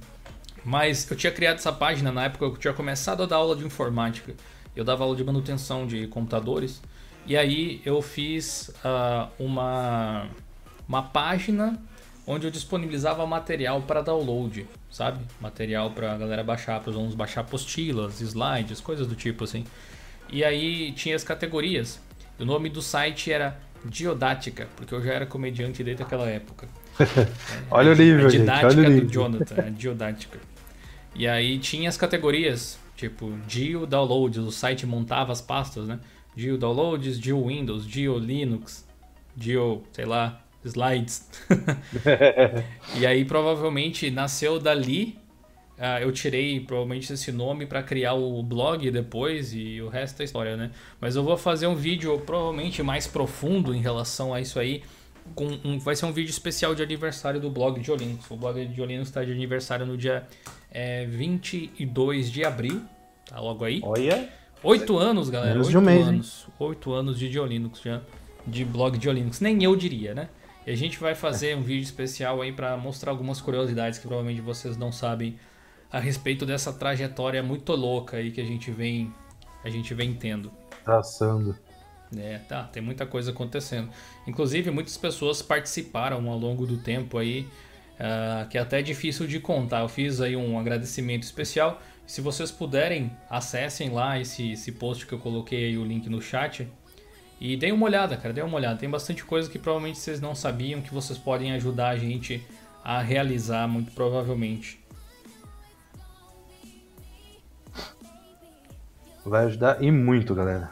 Mas 0.65 1.11
eu 1.11 1.17
tinha 1.17 1.33
criado 1.33 1.57
essa 1.57 1.73
página 1.73 2.13
na 2.13 2.25
época 2.25 2.47
que 2.51 2.57
eu 2.57 2.61
tinha 2.61 2.75
começado 2.75 3.23
a 3.23 3.27
dar 3.27 3.37
aula 3.37 3.57
de 3.57 3.65
informática. 3.65 4.35
Eu 4.77 4.85
dava 4.85 5.05
aula 5.05 5.17
de 5.17 5.25
manutenção 5.25 5.87
de 5.87 6.07
computadores. 6.09 6.83
E 7.27 7.37
aí 7.37 7.81
eu 7.85 8.03
fiz 8.03 8.71
ah, 8.85 9.29
uma, 9.39 10.27
uma 10.89 11.03
página 11.03 11.79
onde 12.31 12.47
eu 12.47 12.51
disponibilizava 12.51 13.27
material 13.27 13.83
para 13.83 14.01
download, 14.03 14.67
sabe? 14.89 15.19
Material 15.41 15.91
para 15.91 16.13
a 16.13 16.17
galera 16.17 16.45
baixar, 16.45 16.81
para 16.81 16.91
os 16.91 16.97
alunos 16.97 17.15
baixar 17.15 17.41
apostilas, 17.41 18.21
slides, 18.21 18.81
coisas 18.81 19.07
do 19.07 19.17
tipo 19.17 19.45
assim. 19.45 19.65
E 20.31 20.45
aí 20.45 20.93
tinha 20.93 21.17
as 21.17 21.25
categorias. 21.25 22.01
O 22.39 22.45
nome 22.45 22.69
do 22.69 22.81
site 22.81 23.33
era 23.33 23.59
Diodática, 23.85 24.69
porque 24.77 24.95
eu 24.95 25.03
já 25.03 25.13
era 25.13 25.27
comediante 25.27 25.83
desde 25.83 26.03
aquela 26.03 26.29
época. 26.29 26.69
Olha 27.71 27.93
o 27.93 27.95
nível, 27.95 28.27
a 28.27 28.29
gente. 28.29 28.41
didática 28.43 28.67
Olha 28.67 28.89
o 28.89 29.01
do. 29.01 29.07
Jonathan, 29.13 29.55
a 29.57 29.71
diodática. 29.71 30.39
E 31.15 31.27
aí 31.27 31.59
tinha 31.59 31.89
as 31.89 31.97
categorias, 31.97 32.79
tipo, 32.95 33.33
Geo 33.49 33.87
Downloads, 33.87 34.39
o 34.39 34.53
site 34.53 34.87
montava 34.87 35.33
as 35.33 35.41
pastas, 35.41 35.89
né? 35.89 35.99
Geo 36.37 36.59
Downloads, 36.59 37.19
Geo 37.19 37.47
Windows, 37.47 37.85
Geo 37.85 38.19
Linux, 38.19 38.87
Geo, 39.37 39.83
sei 39.93 40.05
lá, 40.05 40.41
Slides. 40.65 41.29
e 42.99 43.07
aí 43.07 43.25
provavelmente 43.25 44.11
nasceu 44.11 44.59
dali. 44.59 45.19
ah, 45.79 46.01
eu 46.01 46.13
tirei 46.13 46.61
provavelmente 46.61 47.13
esse 47.13 47.33
nome 47.33 47.67
para 47.67 47.83
criar 47.83 48.15
o 48.15 48.43
blog 48.43 48.91
depois 48.91 49.53
e 49.55 49.81
o 49.81 49.89
resto 49.89 50.21
é 50.21 50.25
história, 50.25 50.57
né? 50.57 50.71
Mas 51.01 51.17
eu 51.17 51.25
vou 51.25 51.37
fazer 51.37 51.67
um 51.67 51.75
vídeo 51.75 52.19
provavelmente 52.27 52.83
mais 52.83 53.07
profundo 53.07 53.75
em 53.75 53.81
relação 53.81 54.35
a 54.35 54.41
isso 54.41 54.59
aí. 54.59 54.83
Com 55.35 55.59
um, 55.65 55.79
vai 55.79 55.95
ser 55.95 56.07
um 56.07 56.13
vídeo 56.13 56.31
especial 56.31 56.75
de 56.75 56.83
aniversário 56.83 57.41
do 57.41 57.51
blog 57.51 57.81
de 57.81 57.95
Linux. 57.95 58.31
O 58.31 58.37
blog 58.37 58.65
de 58.67 58.85
Linux 58.85 59.09
está 59.09 59.25
de 59.25 59.33
aniversário 59.33 59.87
no 59.87 59.97
dia 59.97 60.27
é, 60.71 61.07
22 61.07 62.31
de 62.31 62.45
abril, 62.45 62.83
tá 63.27 63.41
logo 63.41 63.65
aí. 63.65 63.81
Olha. 63.83 64.29
Oito 64.63 64.99
anos, 64.99 65.31
galera. 65.31 65.53
Menos 65.53 65.69
Oito 65.69 65.71
de 65.71 65.79
um 65.79 65.81
mês, 65.81 66.07
anos. 66.07 66.47
Oito 66.59 66.93
anos 66.93 67.19
de 67.19 67.31
Diolinux 67.31 67.81
já. 67.81 68.03
De 68.47 68.63
blog 68.65 68.99
Diolinux. 68.99 69.41
Nem 69.41 69.63
eu 69.65 69.75
diria, 69.75 70.15
né? 70.15 70.29
E 70.71 70.73
a 70.73 70.77
gente 70.77 71.01
vai 71.01 71.17
fazer 71.17 71.57
um 71.57 71.63
vídeo 71.63 71.83
especial 71.83 72.41
aí 72.41 72.53
para 72.53 72.77
mostrar 72.77 73.11
algumas 73.11 73.41
curiosidades 73.41 73.99
que 73.99 74.07
provavelmente 74.07 74.41
vocês 74.41 74.77
não 74.77 74.93
sabem 74.93 75.37
a 75.91 75.99
respeito 75.99 76.47
dessa 76.47 76.73
trajetória 76.73 77.43
muito 77.43 77.73
louca 77.73 78.19
aí 78.19 78.31
que 78.31 78.41
a 78.41 78.45
gente 78.45 78.71
vem 78.71 79.13
a 79.65 79.69
gente 79.69 79.93
vem 79.95 80.15
tendo. 80.15 80.53
Traçando. 80.85 81.59
É, 82.17 82.39
tá, 82.39 82.63
tem 82.63 82.81
muita 82.81 83.05
coisa 83.05 83.33
acontecendo. 83.33 83.91
Inclusive, 84.29 84.71
muitas 84.71 84.97
pessoas 84.97 85.43
participaram 85.43 86.31
ao 86.31 86.39
longo 86.39 86.65
do 86.65 86.79
tempo 86.79 87.19
aí, 87.19 87.49
uh, 87.99 88.49
que 88.49 88.57
é 88.57 88.61
até 88.61 88.81
difícil 88.81 89.27
de 89.27 89.41
contar. 89.41 89.81
Eu 89.81 89.89
fiz 89.89 90.21
aí 90.21 90.37
um 90.37 90.57
agradecimento 90.57 91.25
especial. 91.25 91.83
Se 92.07 92.21
vocês 92.21 92.53
puderem, 92.53 93.11
acessem 93.29 93.91
lá 93.91 94.21
esse, 94.21 94.53
esse 94.53 94.71
post 94.71 95.05
que 95.05 95.13
eu 95.13 95.19
coloquei 95.19 95.67
aí 95.67 95.77
o 95.77 95.85
link 95.85 96.09
no 96.09 96.23
chat. 96.23 96.69
E 97.41 97.57
deem 97.57 97.73
uma 97.73 97.87
olhada, 97.87 98.17
cara, 98.19 98.35
deem 98.35 98.47
uma 98.47 98.57
olhada. 98.57 98.79
Tem 98.79 98.91
bastante 98.91 99.25
coisa 99.25 99.49
que 99.49 99.59
provavelmente 99.59 99.99
vocês 99.99 100.21
não 100.21 100.35
sabiam 100.35 100.83
que 100.83 100.93
vocês 100.93 101.19
podem 101.19 101.53
ajudar 101.53 101.89
a 101.89 101.97
gente 101.97 102.47
a 102.85 103.01
realizar, 103.01 103.67
muito 103.67 103.93
provavelmente. 103.93 104.79
Vai 109.25 109.47
ajudar 109.47 109.83
e 109.83 109.91
muito, 109.91 110.35
galera. 110.35 110.71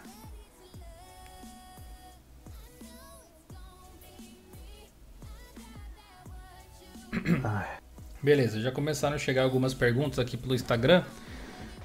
Beleza, 8.23 8.61
já 8.61 8.71
começaram 8.71 9.17
a 9.17 9.19
chegar 9.19 9.43
algumas 9.43 9.73
perguntas 9.73 10.19
aqui 10.19 10.37
pelo 10.37 10.55
Instagram. 10.55 11.03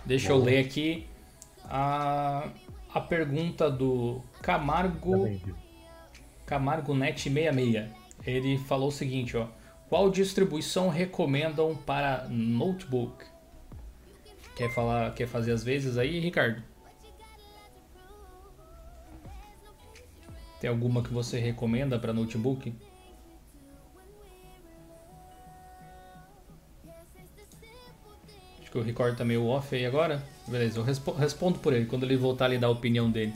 Deixa 0.06 0.30
Bom. 0.30 0.40
eu 0.40 0.44
ler 0.44 0.60
aqui 0.60 1.08
a, 1.66 2.50
a 2.94 3.02
pergunta 3.02 3.72
do 3.72 4.22
Camargo 4.42 5.26
tá 5.26 5.54
Camargo 6.46 6.94
Net 6.94 7.20
66. 7.20 7.90
Ele 8.26 8.58
falou 8.58 8.90
o 8.90 8.92
seguinte, 8.92 9.36
ó: 9.36 9.48
Qual 9.90 10.10
distribuição 10.12 10.90
recomendam 10.90 11.76
para 11.76 12.28
notebook? 12.30 13.26
Quer 14.56 14.72
falar, 14.72 15.14
quer 15.16 15.28
fazer 15.28 15.52
as 15.52 15.64
vezes 15.64 15.98
aí, 15.98 16.20
Ricardo? 16.20 16.62
Tem 20.62 20.70
alguma 20.70 21.02
que 21.02 21.12
você 21.12 21.40
recomenda 21.40 21.98
para 21.98 22.14
notebook? 22.14 22.74
Que 28.74 28.80
o 28.80 28.82
Ricardo 28.82 29.16
tá 29.16 29.24
meio 29.24 29.46
off 29.46 29.74
aí 29.76 29.86
agora. 29.86 30.24
Beleza, 30.48 30.80
eu 30.80 30.84
respo 30.84 31.12
respondo 31.12 31.60
por 31.60 31.74
ele 31.74 31.86
quando 31.86 32.04
ele 32.04 32.18
voltar 32.18 32.46
ali 32.46 32.58
dar 32.58 32.68
a 32.68 32.72
opinião 32.72 33.10
dele. 33.10 33.32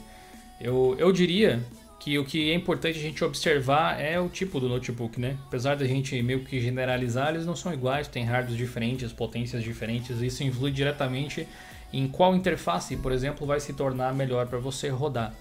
Eu, 0.60 0.96
eu 0.98 1.12
diria 1.12 1.64
que 2.00 2.18
o 2.18 2.26
que 2.26 2.50
é 2.50 2.56
importante 2.56 2.98
a 2.98 3.02
gente 3.02 3.24
observar 3.24 4.02
é 4.02 4.20
o 4.20 4.30
tipo 4.30 4.60
do 4.60 4.68
notebook, 4.68 5.20
né? 5.20 5.38
Apesar 5.46 5.76
da 5.76 5.86
gente 5.86 6.20
meio 6.24 6.44
que 6.44 6.60
generalizar, 6.60 7.30
eles 7.30 7.46
não 7.46 7.56
são 7.56 7.72
iguais, 7.72 8.08
tem 8.08 8.24
hardwares 8.24 8.58
diferentes, 8.58 9.14
potências 9.14 9.64
diferentes, 9.64 10.22
isso 10.22 10.44
influi 10.44 10.72
diretamente 10.72 11.48
em 11.94 12.08
qual 12.08 12.36
interface, 12.36 12.98
por 12.98 13.12
exemplo, 13.12 13.46
vai 13.46 13.60
se 13.60 13.74
tornar 13.74 14.14
melhor 14.16 14.48
para 14.48 14.58
você 14.58 14.90
rodar. 14.90 15.36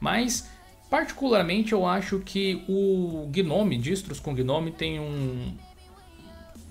Mas 0.00 0.48
particularmente 0.88 1.72
eu 1.72 1.86
acho 1.86 2.20
que 2.20 2.64
o 2.66 3.28
Gnome, 3.30 3.76
distros 3.76 4.18
com 4.18 4.34
Gnome 4.34 4.70
tem 4.70 4.98
um 4.98 5.54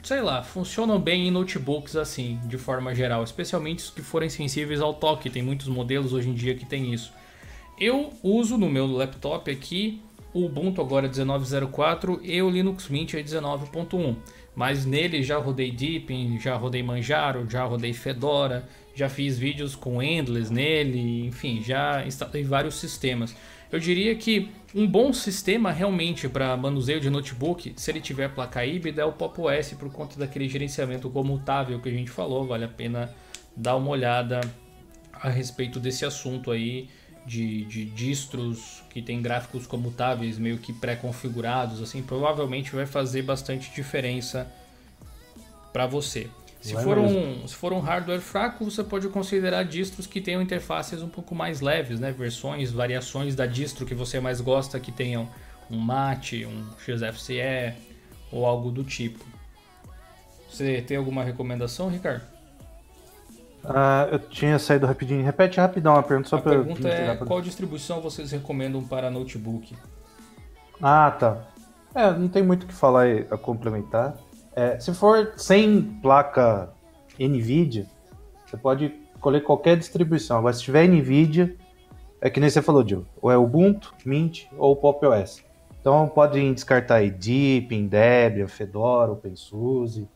sei 0.04 0.22
lá, 0.22 0.43
funcionam 0.43 0.99
bem 0.99 1.28
em 1.28 1.32
notebooks 1.32 1.95
assim, 1.95 2.39
de 2.45 2.58
forma 2.58 2.93
geral, 2.93 3.24
especialmente 3.24 3.80
os 3.80 3.89
que 3.89 4.02
forem 4.02 4.30
sensíveis 4.30 4.82
ao 4.82 4.93
toque, 4.93 5.30
tem 5.30 5.41
muitos 5.41 5.68
modelos 5.68 6.14
hoje 6.14 6.30
em 6.30 6.34
dia 6.34 6.56
que 6.56 6.66
tem 6.66 6.93
isso. 6.93 7.14
Eu 7.80 8.12
uso 8.22 8.58
no 8.58 8.70
meu 8.70 8.86
laptop 8.86 9.49
aqui 9.49 10.02
o 10.34 10.45
Ubuntu 10.45 10.82
agora 10.82 11.10
19.04 11.10 12.20
e 12.24 12.41
o 12.41 12.49
Linux 12.49 12.88
Mint 12.88 13.14
19.1. 13.14 14.16
Mas 14.56 14.86
nele 14.86 15.24
já 15.24 15.38
rodei 15.38 15.72
Deepin, 15.72 16.39
já 16.39 16.56
rodei 16.56 16.84
Manjaro, 16.84 17.49
já 17.49 17.64
rodei 17.64 17.93
Fedora, 17.93 18.68
já 18.93 19.08
fiz 19.08 19.38
vídeos 19.38 19.76
com 19.76 20.02
Endless 20.02 20.52
nele, 20.52 21.26
enfim, 21.26 21.62
já 21.64 22.06
instalei 22.06 22.43
vários 22.43 22.76
sistemas. 22.76 23.36
Eu 23.72 23.80
diria 23.80 24.13
que 24.15 24.51
um 24.76 24.86
bom 24.86 25.13
sistema 25.13 25.72
realmente 25.72 26.28
para 26.28 26.55
manuseio 26.57 26.99
de 26.99 27.09
notebook, 27.09 27.74
se 27.76 27.91
ele 27.91 28.01
tiver 28.01 28.30
placa 28.34 28.65
híbrida, 28.65 29.01
é 29.01 29.05
o 29.05 29.13
Pop 29.13 29.39
OS 29.41 29.74
por 29.74 29.91
conta 29.91 30.19
daquele 30.19 30.49
gerenciamento 30.49 31.09
comutável 31.09 31.80
que 31.80 31.88
a 31.88 31.91
gente 31.91 32.11
falou. 32.11 32.45
Vale 32.45 32.65
a 32.65 32.69
pena 32.69 33.13
dar 33.55 33.76
uma 33.78 33.89
olhada 33.89 34.41
a 35.13 35.30
respeito 35.30 35.80
desse 35.80 36.03
assunto 36.03 36.51
aí 36.51 36.89
de, 37.26 37.63
de 37.65 37.86
distros 37.86 38.84
que 38.89 39.01
tem 39.01 39.22
gráficos 39.22 39.67
comutáveis 39.67 40.38
meio 40.38 40.57
que 40.57 40.74
pré-configurados, 40.74 41.82
assim, 41.82 42.01
provavelmente 42.01 42.76
vai 42.76 42.86
fazer 42.86 43.22
bastante 43.22 43.72
diferença 43.74 44.51
para 45.72 45.86
você. 45.86 46.28
Se 46.62 46.76
for, 46.76 46.99
um, 46.99 47.47
se 47.47 47.55
for 47.55 47.74
um 47.74 47.80
hardware 47.80 48.22
fraco, 48.22 48.64
você 48.64 48.84
pode 48.84 49.09
considerar 49.09 49.64
distros 49.64 50.05
que 50.05 50.22
tenham 50.22 50.41
interfaces 50.41 51.01
um 51.01 51.09
pouco 51.09 51.34
mais 51.34 51.59
leves, 51.59 51.99
né? 51.99 52.12
Versões, 52.12 52.72
variações 52.72 53.36
da 53.36 53.47
distro 53.47 53.84
que 53.84 53.95
você 53.95 54.20
mais 54.20 54.39
gosta, 54.39 54.80
que 54.80 54.91
tenham 54.91 55.28
um 55.72 55.80
MAT, 55.80 56.45
um 56.45 56.68
XFCE 56.78 57.74
ou 58.32 58.45
algo 58.45 58.72
do 58.72 58.84
tipo. 58.84 59.26
Você 60.47 60.82
tem 60.84 60.97
alguma 60.97 61.24
recomendação, 61.24 61.89
Ricardo? 61.89 62.22
Ah, 63.66 64.07
eu 64.12 64.20
tinha 64.20 64.59
saído 64.59 64.86
rapidinho. 64.86 65.24
Repete 65.24 65.59
rapidão 65.59 65.95
a 65.95 66.03
pergunta 66.03 66.30
só 66.30 66.36
a 66.38 66.41
pra 66.41 66.51
pergunta 66.51 66.88
é 66.88 67.16
pra... 67.16 67.26
qual 67.26 67.41
distribuição 67.41 68.01
vocês 68.01 68.32
recomendam 68.32 68.84
para 68.84 69.09
notebook? 69.09 69.76
Ah, 70.80 71.09
tá. 71.12 71.47
É, 71.95 72.12
não 72.12 72.28
tem 72.28 72.43
muito 72.43 72.64
o 72.64 72.68
que 72.68 72.74
falar 72.74 73.07
a 73.32 73.38
complementar. 73.38 74.16
É, 74.56 74.80
se 74.80 74.93
for 74.93 75.34
sem 75.38 75.82
placa 76.02 76.70
NVIDIA, 77.20 77.86
você 78.45 78.58
pode 78.58 78.93
escolher 79.16 79.41
qualquer 79.41 79.78
distribuição. 79.78 80.38
Agora, 80.38 80.54
se 80.54 80.62
tiver 80.62 80.88
NVIDIA, 80.88 81.56
é 82.20 82.30
que 82.30 82.39
nem 82.39 82.49
você 82.49 82.62
falou, 82.62 82.88
Joe. 82.88 83.06
Ou 83.22 83.32
é 83.32 83.38
Ubuntu, 83.38 83.93
Mint 84.06 84.45
ou 84.58 84.76
Pop 84.76 85.06
OS. 85.06 85.43
Então 85.80 86.08
pode 86.08 86.54
descartar 86.54 86.95
aí 86.95 87.10
Deepin, 87.10 87.88
Debian, 87.88 88.47
Fedora, 88.47 89.12
OpenSUSE. 89.12 90.08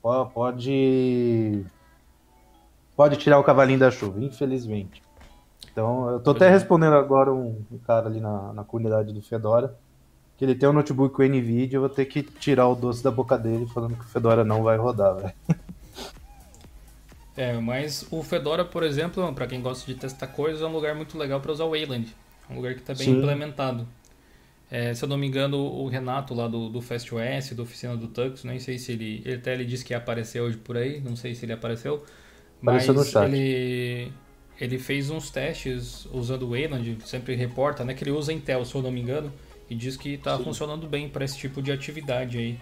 Pode 0.00 1.66
pode 2.96 3.16
tirar 3.16 3.38
o 3.38 3.44
cavalinho 3.44 3.80
da 3.80 3.90
chuva, 3.90 4.22
infelizmente. 4.22 5.02
Então, 5.70 6.08
eu 6.10 6.20
tô 6.20 6.30
até 6.30 6.46
é. 6.46 6.50
respondendo 6.50 6.94
agora 6.94 7.32
um, 7.32 7.62
um 7.70 7.78
cara 7.78 8.06
ali 8.06 8.20
na, 8.20 8.52
na 8.52 8.64
comunidade 8.64 9.12
do 9.12 9.20
Fedora, 9.20 9.76
que 10.36 10.44
ele 10.44 10.54
tem 10.54 10.68
um 10.68 10.72
notebook 10.72 11.14
com 11.14 11.22
NVIDIA, 11.22 11.76
eu 11.76 11.80
vou 11.80 11.88
ter 11.88 12.04
que 12.04 12.22
tirar 12.22 12.68
o 12.68 12.74
doce 12.74 13.02
da 13.02 13.10
boca 13.10 13.38
dele 13.38 13.66
falando 13.66 13.96
que 13.96 14.04
o 14.04 14.08
Fedora 14.08 14.44
não 14.44 14.62
vai 14.62 14.76
rodar, 14.76 15.14
velho. 15.16 15.32
É, 17.36 17.52
mas 17.52 18.06
o 18.10 18.22
Fedora, 18.22 18.64
por 18.64 18.82
exemplo, 18.82 19.30
para 19.34 19.46
quem 19.46 19.60
gosta 19.60 19.84
de 19.86 19.98
testar 19.98 20.26
coisas, 20.28 20.62
é 20.62 20.66
um 20.66 20.72
lugar 20.72 20.94
muito 20.94 21.18
legal 21.18 21.38
para 21.38 21.52
usar 21.52 21.64
o 21.64 21.70
Wayland. 21.70 22.14
É 22.48 22.52
um 22.52 22.56
lugar 22.56 22.72
que 22.72 22.80
está 22.80 22.94
bem 22.94 23.08
Sim. 23.08 23.18
implementado. 23.18 23.86
É, 24.70 24.94
se 24.94 25.04
eu 25.04 25.08
não 25.08 25.18
me 25.18 25.26
engano, 25.26 25.58
o 25.58 25.86
Renato 25.86 26.32
lá 26.32 26.48
do, 26.48 26.68
do 26.68 26.80
FastOS, 26.80 27.52
da 27.54 27.62
oficina 27.62 27.96
do 27.96 28.08
Tux, 28.08 28.42
nem 28.42 28.58
sei 28.58 28.78
se 28.78 28.92
ele. 28.92 29.22
Ele 29.24 29.34
até 29.34 29.52
ele 29.52 29.64
disse 29.64 29.84
que 29.84 29.92
ia 29.92 29.98
aparecer 29.98 30.40
hoje 30.40 30.56
por 30.56 30.76
aí, 30.76 30.98
não 31.00 31.14
sei 31.14 31.34
se 31.34 31.44
ele 31.44 31.52
apareceu. 31.52 32.04
Mas 32.60 32.86
no 32.88 33.04
chat. 33.04 33.26
ele 33.26 34.10
ele 34.58 34.78
fez 34.78 35.10
uns 35.10 35.30
testes 35.30 36.06
usando 36.10 36.44
o 36.44 36.50
Wayland, 36.50 36.98
sempre 37.04 37.34
reporta, 37.34 37.84
né, 37.84 37.92
que 37.92 38.02
ele 38.02 38.10
usa 38.10 38.32
Intel, 38.32 38.64
se 38.64 38.74
eu 38.74 38.80
não 38.80 38.90
me 38.90 39.00
engano, 39.00 39.30
e 39.68 39.74
diz 39.74 39.96
que 39.96 40.14
está 40.14 40.38
funcionando 40.38 40.86
bem 40.86 41.08
para 41.08 41.24
esse 41.24 41.36
tipo 41.36 41.60
de 41.60 41.72
atividade 41.72 42.38
aí. 42.38 42.58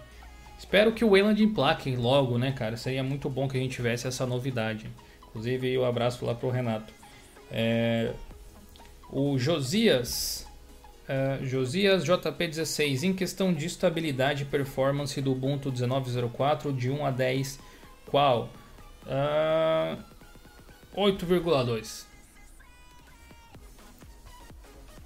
Espero 0.58 0.92
que 0.92 1.04
o 1.04 1.10
Wayland 1.10 1.42
emplaque 1.42 1.94
logo, 1.96 2.38
né, 2.38 2.52
cara? 2.52 2.76
Seria 2.76 3.02
muito 3.02 3.28
bom 3.28 3.48
que 3.48 3.56
a 3.56 3.60
gente 3.60 3.74
tivesse 3.74 4.06
essa 4.06 4.24
novidade. 4.24 4.88
Inclusive, 5.28 5.76
o 5.76 5.82
um 5.82 5.84
abraço 5.84 6.24
lá 6.24 6.34
pro 6.34 6.50
Renato. 6.50 6.92
É... 7.50 8.12
O 9.10 9.38
Josias, 9.38 10.46
uh, 11.08 11.44
Josias 11.44 12.04
JP16, 12.04 13.02
em 13.02 13.12
questão 13.12 13.52
de 13.52 13.66
estabilidade 13.66 14.42
e 14.42 14.46
performance 14.46 15.20
do 15.20 15.32
Ubuntu 15.32 15.70
19.04 15.70 16.74
de 16.74 16.90
1 16.90 17.04
a 17.04 17.10
10, 17.10 17.60
qual? 18.06 18.48
Uh, 19.04 20.02
8,2. 20.96 22.06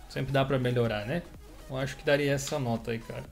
Sempre 0.08 0.32
dá 0.32 0.44
para 0.44 0.58
melhorar, 0.58 1.04
né? 1.04 1.22
Eu 1.70 1.76
acho 1.76 1.96
que 1.96 2.04
daria 2.04 2.32
essa 2.32 2.58
nota 2.58 2.92
aí, 2.92 2.98
cara. 2.98 3.24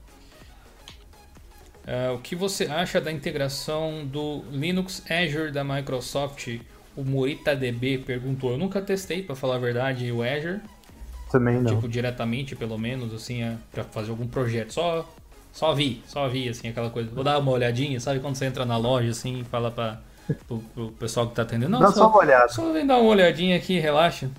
Uh, 1.87 2.15
o 2.15 2.19
que 2.19 2.35
você 2.35 2.65
acha 2.65 2.99
da 2.99 3.11
integração 3.11 4.05
do 4.05 4.43
Linux 4.51 5.03
Azure 5.09 5.51
da 5.51 5.63
Microsoft? 5.63 6.59
O 6.95 7.03
MoritaDB 7.03 7.99
perguntou. 7.99 8.51
Eu 8.51 8.57
nunca 8.57 8.81
testei, 8.81 9.23
para 9.23 9.35
falar 9.35 9.55
a 9.55 9.59
verdade, 9.59 10.11
o 10.11 10.21
Azure. 10.21 10.59
Também 11.31 11.61
não. 11.61 11.75
Tipo, 11.75 11.87
diretamente, 11.87 12.55
pelo 12.55 12.77
menos, 12.77 13.13
assim, 13.13 13.43
é, 13.43 13.55
para 13.71 13.83
fazer 13.85 14.09
algum 14.11 14.27
projeto. 14.27 14.73
Só, 14.73 15.07
só 15.53 15.73
vi, 15.73 16.03
só 16.05 16.27
vi, 16.27 16.49
assim, 16.49 16.67
aquela 16.67 16.89
coisa. 16.89 17.09
Vou 17.09 17.23
dar 17.23 17.37
uma 17.39 17.51
olhadinha, 17.51 17.99
sabe 17.99 18.19
quando 18.19 18.35
você 18.35 18.45
entra 18.45 18.65
na 18.65 18.77
loja, 18.77 19.11
assim, 19.11 19.39
e 19.39 19.43
fala 19.45 19.71
pro, 20.47 20.59
pro 20.73 20.91
pessoal 20.93 21.27
que 21.27 21.35
tá 21.35 21.43
atendendo. 21.43 21.71
Não, 21.71 21.79
Dá 21.79 21.91
só 21.91 22.09
uma 22.09 22.17
olhada. 22.17 22.49
Só 22.49 22.71
vem 22.73 22.85
dar 22.85 22.97
uma 22.97 23.09
olhadinha 23.09 23.55
aqui, 23.55 23.79
relaxa. 23.79 24.29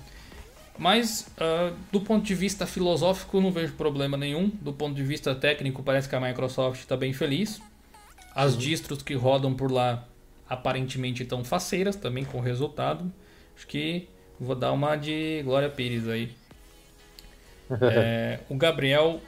Mas, 0.79 1.27
uh, 1.37 1.75
do 1.91 1.99
ponto 1.99 2.25
de 2.25 2.33
vista 2.33 2.65
filosófico, 2.65 3.41
não 3.41 3.51
vejo 3.51 3.73
problema 3.73 4.15
nenhum. 4.15 4.47
Do 4.61 4.71
ponto 4.71 4.95
de 4.95 5.03
vista 5.03 5.35
técnico, 5.35 5.83
parece 5.83 6.07
que 6.07 6.15
a 6.15 6.21
Microsoft 6.21 6.79
está 6.79 6.95
bem 6.95 7.11
feliz. 7.11 7.61
As 8.33 8.53
Sim. 8.53 8.59
distros 8.59 9.03
que 9.03 9.13
rodam 9.13 9.53
por 9.53 9.69
lá 9.69 10.07
aparentemente 10.49 11.23
estão 11.23 11.43
faceiras 11.43 11.97
também 11.97 12.23
com 12.23 12.37
o 12.37 12.41
resultado. 12.41 13.11
Acho 13.57 13.67
que 13.67 14.07
vou 14.39 14.55
dar 14.55 14.71
uma 14.71 14.95
de 14.95 15.41
Glória 15.43 15.69
Pires 15.69 16.07
aí. 16.07 16.31
é, 17.81 18.39
o 18.49 18.55
Gabriel 18.55 19.19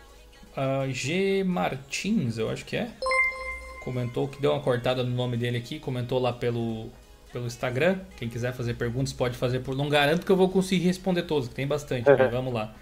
uh, 0.55 0.89
G. 0.89 1.43
Martins, 1.43 2.37
eu 2.37 2.49
acho 2.49 2.63
que 2.63 2.77
é, 2.77 2.89
comentou 3.83 4.29
que 4.29 4.41
deu 4.41 4.53
uma 4.53 4.61
cortada 4.61 5.03
no 5.03 5.13
nome 5.13 5.35
dele 5.35 5.57
aqui, 5.57 5.79
comentou 5.79 6.17
lá 6.17 6.31
pelo, 6.31 6.89
pelo 7.31 7.45
Instagram. 7.45 7.99
Quem 8.17 8.29
quiser 8.29 8.53
fazer 8.53 8.75
perguntas 8.75 9.13
pode 9.13 9.37
fazer 9.37 9.59
por. 9.59 9.75
Não 9.75 9.89
garanto 9.89 10.25
que 10.25 10.31
eu 10.31 10.35
vou 10.35 10.49
conseguir 10.49 10.85
responder 10.85 11.23
todos, 11.23 11.47
tem 11.47 11.67
bastante, 11.67 12.05
mas 12.09 12.29
vamos 12.31 12.53
lá. 12.53 12.73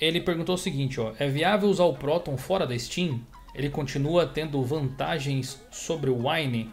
Ele 0.00 0.20
perguntou 0.20 0.54
o 0.54 0.58
seguinte, 0.58 1.00
ó, 1.00 1.12
é 1.18 1.28
viável 1.28 1.68
usar 1.68 1.84
o 1.84 1.94
Proton 1.94 2.36
fora 2.36 2.66
da 2.66 2.78
Steam? 2.78 3.20
Ele 3.54 3.70
continua 3.70 4.26
tendo 4.26 4.62
vantagens 4.62 5.58
sobre 5.70 6.10
o 6.10 6.28
Wine? 6.28 6.70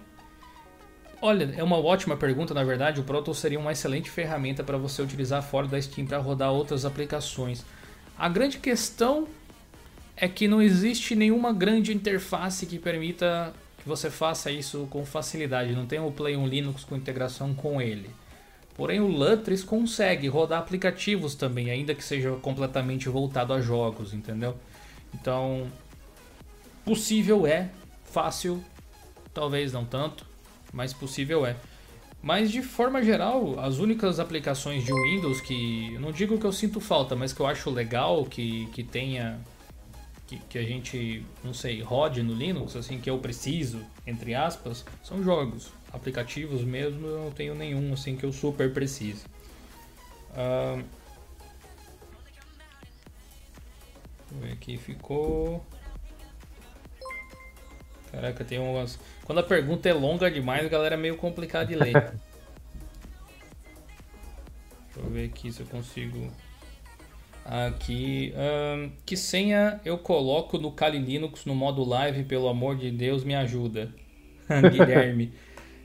Olha, 1.21 1.53
é 1.55 1.63
uma 1.63 1.77
ótima 1.77 2.17
pergunta, 2.17 2.53
na 2.53 2.65
verdade. 2.65 2.99
O 2.99 3.03
Proton 3.03 3.33
seria 3.33 3.57
uma 3.57 3.71
excelente 3.71 4.09
ferramenta 4.09 4.61
para 4.61 4.77
você 4.77 5.01
utilizar 5.01 5.41
fora 5.41 5.67
da 5.67 5.81
Steam 5.81 6.05
para 6.05 6.17
rodar 6.17 6.51
outras 6.51 6.83
aplicações. 6.83 7.63
A 8.17 8.27
grande 8.27 8.57
questão 8.57 9.25
é 10.17 10.27
que 10.27 10.47
não 10.47 10.61
existe 10.61 11.15
nenhuma 11.15 11.53
grande 11.53 11.93
interface 11.93 12.65
que 12.65 12.77
permita 12.77 13.53
que 13.83 13.89
você 13.89 14.09
faça 14.09 14.49
isso 14.49 14.87
com 14.89 15.05
facilidade. 15.05 15.73
Não 15.73 15.85
tem 15.85 15.99
o 15.99 16.09
Play 16.09 16.37
on 16.37 16.47
Linux 16.47 16.85
com 16.85 16.95
integração 16.95 17.53
com 17.53 17.81
ele. 17.81 18.09
Porém, 18.75 18.99
o 18.99 19.07
Lutris 19.07 19.63
consegue 19.63 20.27
rodar 20.27 20.59
aplicativos 20.59 21.35
também, 21.35 21.69
ainda 21.69 21.93
que 21.93 22.03
seja 22.03 22.31
completamente 22.41 23.07
voltado 23.09 23.53
a 23.53 23.61
jogos, 23.61 24.13
entendeu? 24.13 24.55
Então, 25.13 25.67
possível 26.83 27.45
é, 27.45 27.69
fácil, 28.05 28.63
talvez 29.33 29.71
não 29.71 29.85
tanto 29.85 30.25
mais 30.71 30.91
possível 30.91 31.45
é. 31.45 31.55
Mas 32.21 32.49
de 32.49 32.61
forma 32.61 33.03
geral, 33.03 33.59
as 33.59 33.79
únicas 33.79 34.17
aplicações 34.17 34.85
de 34.85 34.93
Windows 34.93 35.41
que. 35.41 35.97
Não 35.99 36.11
digo 36.11 36.39
que 36.39 36.45
eu 36.45 36.53
sinto 36.53 36.79
falta, 36.79 37.17
mas 37.17 37.33
que 37.33 37.41
eu 37.41 37.45
acho 37.45 37.69
legal 37.69 38.23
que, 38.23 38.65
que 38.67 38.81
tenha. 38.81 39.37
Que, 40.33 40.39
que 40.49 40.57
a 40.57 40.63
gente, 40.63 41.23
não 41.43 41.53
sei, 41.53 41.81
rode 41.81 42.23
no 42.23 42.33
Linux, 42.33 42.75
assim, 42.75 42.99
que 42.99 43.09
eu 43.09 43.19
preciso, 43.19 43.85
entre 44.07 44.33
aspas, 44.33 44.85
são 45.03 45.21
jogos. 45.23 45.71
Aplicativos 45.91 46.63
mesmo 46.63 47.05
eu 47.05 47.25
não 47.25 47.31
tenho 47.31 47.53
nenhum 47.53 47.93
assim 47.93 48.15
que 48.15 48.25
eu 48.25 48.33
super 48.33 48.73
preciso. 48.73 49.25
Uh, 50.31 50.83
ver 54.31 54.53
aqui, 54.53 54.77
ficou. 54.77 55.63
Caraca, 58.11 58.43
tem 58.43 58.57
umas. 58.57 58.97
Quando 59.23 59.39
a 59.39 59.43
pergunta 59.43 59.87
é 59.87 59.93
longa 59.93 60.31
demais, 60.31 60.65
a 60.65 60.69
galera 60.69 60.95
é 60.95 60.97
meio 60.97 61.17
complicado 61.17 61.67
de 61.67 61.75
ler. 61.75 61.93
Deixa 64.93 64.99
eu 64.99 65.09
ver 65.09 65.25
aqui 65.25 65.51
se 65.51 65.59
eu 65.61 65.67
consigo. 65.67 66.31
Aqui. 67.45 68.33
Um, 68.35 68.91
que 69.05 69.17
senha 69.17 69.81
eu 69.83 69.97
coloco 69.97 70.57
no 70.57 70.71
Kali 70.71 70.99
Linux 70.99 71.45
no 71.45 71.53
modo 71.53 71.83
live, 71.83 72.23
pelo 72.23 72.47
amor 72.47 72.77
de 72.77 72.89
Deus, 72.91 73.23
me 73.23 73.35
ajuda. 73.35 73.93
Guilherme. 74.71 75.33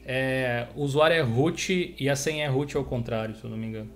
É, 0.05 0.69
o 0.75 0.83
usuário 0.83 1.17
é 1.17 1.21
root 1.21 1.95
e 1.99 2.09
a 2.09 2.17
senha 2.17 2.47
é 2.47 2.49
root 2.49 2.77
ao 2.77 2.85
contrário, 2.85 3.35
se 3.35 3.45
eu 3.45 3.51
não 3.51 3.57
me 3.57 3.67
engano. 3.67 3.91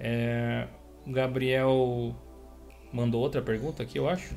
É, 0.00 0.66
o 1.06 1.12
Gabriel 1.12 2.14
mandou 2.92 3.20
outra 3.20 3.42
pergunta 3.42 3.82
aqui, 3.82 3.98
eu 3.98 4.08
acho. 4.08 4.34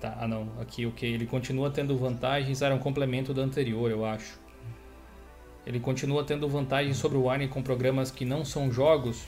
Tá, 0.00 0.16
ah 0.18 0.26
não, 0.26 0.48
aqui 0.60 0.84
o 0.84 0.90
que 0.90 1.06
ele 1.06 1.26
continua 1.26 1.70
tendo 1.70 1.96
vantagens, 1.96 2.60
era 2.60 2.74
um 2.74 2.78
complemento 2.78 3.32
do 3.32 3.40
anterior, 3.40 3.88
eu 3.88 4.04
acho. 4.04 4.41
Ele 5.66 5.78
continua 5.78 6.24
tendo 6.24 6.48
vantagens 6.48 6.96
sobre 6.96 7.16
o 7.16 7.28
Wine 7.28 7.48
com 7.48 7.62
programas 7.62 8.10
que 8.10 8.24
não 8.24 8.44
são 8.44 8.72
jogos. 8.72 9.24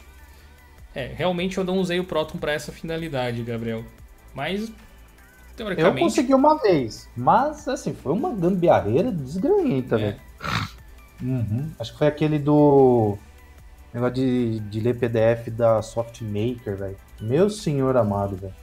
É, 0.94 1.12
realmente 1.14 1.58
eu 1.58 1.64
não 1.64 1.78
usei 1.78 2.00
o 2.00 2.04
Proton 2.04 2.38
para 2.38 2.52
essa 2.52 2.72
finalidade, 2.72 3.42
Gabriel. 3.42 3.84
Mas 4.34 4.72
teoricamente. 5.56 5.96
Eu 5.96 6.04
consegui 6.04 6.34
uma 6.34 6.60
vez, 6.60 7.08
mas 7.16 7.68
assim, 7.68 7.94
foi 7.94 8.12
uma 8.12 8.32
gambiarreira 8.32 9.12
desgranhenta, 9.12 9.96
é. 9.96 9.98
velho. 9.98 10.20
Uhum. 11.22 11.70
Acho 11.78 11.92
que 11.92 11.98
foi 11.98 12.06
aquele 12.06 12.38
do. 12.38 13.16
Negócio 13.92 14.14
de, 14.14 14.58
de 14.58 14.80
ler 14.80 14.98
PDF 14.98 15.48
da 15.50 15.80
Softmaker, 15.80 16.76
velho. 16.76 16.96
Meu 17.20 17.48
senhor 17.48 17.96
amado, 17.96 18.36
velho. 18.36 18.54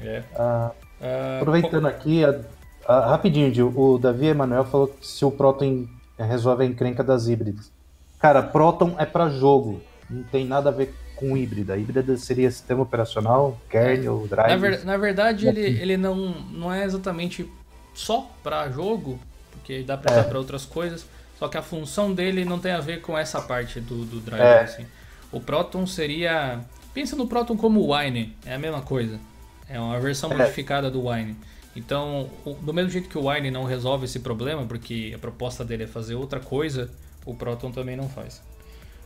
É. 0.00 0.22
Ah, 0.36 0.70
Uh, 1.00 1.40
Aproveitando 1.40 1.86
aqui, 1.86 2.24
a, 2.24 2.40
a, 2.86 3.10
rapidinho, 3.10 3.54
Gil, 3.54 3.72
o 3.76 3.98
Davi 3.98 4.26
Emanuel 4.26 4.64
falou 4.64 4.88
que 4.88 5.06
se 5.06 5.24
o 5.24 5.30
Proton 5.30 5.86
resolve 6.24 6.64
a 6.64 6.66
encrenca 6.66 7.02
das 7.02 7.28
híbridas. 7.28 7.70
Cara, 8.18 8.42
Proton 8.42 8.96
é 8.98 9.06
para 9.06 9.28
jogo, 9.28 9.80
não 10.10 10.22
tem 10.24 10.44
nada 10.44 10.70
a 10.70 10.72
ver 10.72 10.94
com 11.14 11.36
híbrida. 11.36 11.76
híbrida 11.76 12.16
seria 12.16 12.50
sistema 12.50 12.82
operacional, 12.82 13.58
kernel, 13.68 14.26
drive. 14.28 14.50
Na, 14.50 14.56
ver, 14.56 14.84
na 14.84 14.96
verdade, 14.96 15.48
ele, 15.48 15.60
ele 15.60 15.96
não, 15.96 16.16
não 16.50 16.72
é 16.72 16.84
exatamente 16.84 17.48
só 17.92 18.30
para 18.42 18.70
jogo, 18.70 19.18
porque 19.52 19.82
dá 19.82 19.96
para 19.96 20.12
é. 20.12 20.18
usar 20.18 20.28
para 20.28 20.38
outras 20.38 20.64
coisas. 20.64 21.04
Só 21.38 21.48
que 21.48 21.56
a 21.56 21.62
função 21.62 22.12
dele 22.12 22.44
não 22.44 22.58
tem 22.58 22.72
a 22.72 22.80
ver 22.80 23.00
com 23.00 23.16
essa 23.16 23.40
parte 23.40 23.80
do, 23.80 24.04
do 24.04 24.20
drive. 24.20 24.42
É. 24.42 24.60
Assim. 24.62 24.86
O 25.30 25.40
Proton 25.40 25.86
seria. 25.86 26.60
Pensa 26.94 27.14
no 27.14 27.26
Proton 27.26 27.56
como 27.56 27.80
o 27.80 27.94
Wine, 27.94 28.36
é 28.44 28.54
a 28.54 28.58
mesma 28.58 28.82
coisa. 28.82 29.20
É 29.68 29.78
uma 29.78 30.00
versão 30.00 30.32
é. 30.32 30.36
modificada 30.36 30.90
do 30.90 31.08
Wine. 31.08 31.36
Então, 31.78 32.28
do 32.60 32.74
mesmo 32.74 32.90
jeito 32.90 33.08
que 33.08 33.16
o 33.16 33.30
Wine 33.30 33.50
não 33.50 33.64
resolve 33.64 34.04
esse 34.04 34.18
problema, 34.18 34.66
porque 34.66 35.12
a 35.14 35.18
proposta 35.18 35.64
dele 35.64 35.84
é 35.84 35.86
fazer 35.86 36.16
outra 36.16 36.40
coisa, 36.40 36.90
o 37.24 37.34
Proton 37.34 37.70
também 37.70 37.96
não 37.96 38.08
faz. 38.08 38.42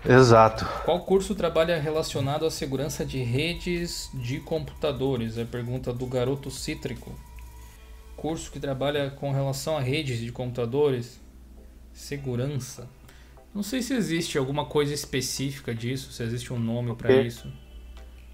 Exato. 0.05 0.65
Qual 0.85 1.01
curso 1.01 1.35
trabalha 1.35 1.79
relacionado 1.79 2.47
à 2.47 2.51
segurança 2.51 3.05
de 3.05 3.23
redes 3.23 4.11
de 4.15 4.41
computadores? 4.41 5.37
É 5.37 5.43
a 5.43 5.47
pergunta 5.47 5.93
do 5.93 6.07
garoto 6.07 6.51
cítrico. 6.51 7.15
Curso 8.17 8.51
que 8.51 8.59
trabalha 8.59 9.11
com 9.11 9.33
relação 9.33 9.77
a 9.77 9.81
redes 9.81 10.19
de 10.19 10.33
computadores? 10.33 11.21
Segurança. 11.93 12.89
Não 13.55 13.63
sei 13.63 13.83
se 13.83 13.93
existe 13.93 14.39
alguma 14.39 14.65
coisa 14.65 14.95
específica 14.95 15.75
disso, 15.75 16.11
se 16.11 16.23
existe 16.23 16.53
um 16.53 16.59
nome 16.59 16.97
para 16.97 17.13
isso 17.13 17.47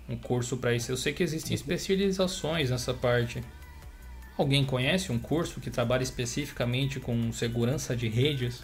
um 0.09 0.16
curso 0.16 0.57
para 0.57 0.74
isso. 0.74 0.91
Eu 0.91 0.97
sei 0.97 1.12
que 1.12 1.22
existem 1.22 1.51
uhum. 1.51 1.61
especializações 1.61 2.70
nessa 2.70 2.95
parte. 2.95 3.43
Alguém 4.39 4.64
conhece 4.64 5.11
um 5.11 5.18
curso 5.18 5.61
que 5.61 5.68
trabalha 5.68 6.05
especificamente 6.05 7.01
com 7.01 7.32
segurança 7.32 7.97
de 7.97 8.09
redes? 8.09 8.62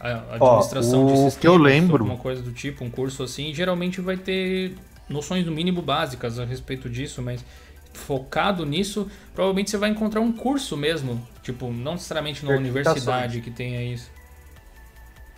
A 0.00 0.36
administração 0.36 1.04
oh, 1.04 1.06
de 1.06 1.12
sistemas, 1.12 1.36
que 1.36 1.46
eu 1.46 1.56
lembro. 1.56 2.02
alguma 2.02 2.18
coisa 2.18 2.42
do 2.42 2.50
tipo, 2.50 2.82
um 2.82 2.90
curso 2.90 3.22
assim, 3.22 3.52
geralmente 3.52 4.00
vai 4.00 4.16
ter 4.16 4.74
noções 5.06 5.44
no 5.44 5.52
mínimo 5.52 5.82
básicas 5.82 6.38
a 6.38 6.46
respeito 6.46 6.88
disso, 6.88 7.20
mas 7.20 7.44
focado 7.92 8.64
nisso, 8.64 9.06
provavelmente 9.34 9.70
você 9.70 9.76
vai 9.76 9.90
encontrar 9.90 10.20
um 10.20 10.32
curso 10.32 10.78
mesmo, 10.78 11.24
tipo, 11.42 11.70
não 11.70 11.92
necessariamente 11.92 12.42
numa 12.42 12.56
universidade 12.56 13.42
que 13.42 13.50
tenha 13.50 13.82
isso. 13.82 14.10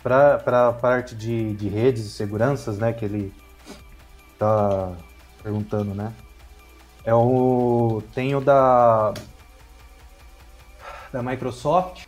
Para 0.01 0.69
a 0.69 0.71
parte 0.71 1.15
de, 1.15 1.53
de 1.53 1.67
redes 1.67 2.05
e 2.05 2.09
seguranças, 2.09 2.77
né, 2.77 2.93
que 2.93 3.03
ele 3.03 3.33
tá 4.39 4.93
perguntando, 5.43 5.93
né? 5.93 6.13
É 7.05 7.13
o. 7.13 8.01
Tem 8.13 8.35
o 8.35 8.41
da. 8.41 9.13
Da 11.11 11.23
Microsoft, 11.23 12.07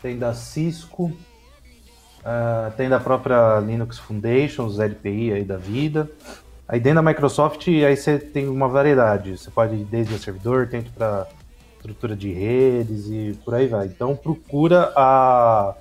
tem 0.00 0.18
da 0.18 0.32
Cisco, 0.32 1.04
uh, 1.04 2.70
tem 2.74 2.88
da 2.88 2.98
própria 2.98 3.60
Linux 3.60 3.98
Foundation, 3.98 4.64
os 4.64 4.78
LPI 4.78 5.32
aí 5.34 5.44
da 5.44 5.58
vida. 5.58 6.10
Aí 6.66 6.80
dentro 6.80 7.02
da 7.02 7.10
Microsoft, 7.10 7.68
aí 7.68 7.94
você 7.94 8.18
tem 8.18 8.48
uma 8.48 8.68
variedade. 8.68 9.36
Você 9.36 9.50
pode 9.50 9.74
ir 9.74 9.84
desde 9.84 10.14
o 10.14 10.18
servidor, 10.18 10.66
tem 10.66 10.80
para 10.80 11.26
estrutura 11.76 12.16
de 12.16 12.32
redes 12.32 13.06
e 13.08 13.38
por 13.44 13.54
aí 13.54 13.66
vai. 13.66 13.86
Então 13.86 14.16
procura 14.16 14.92
a 14.96 15.74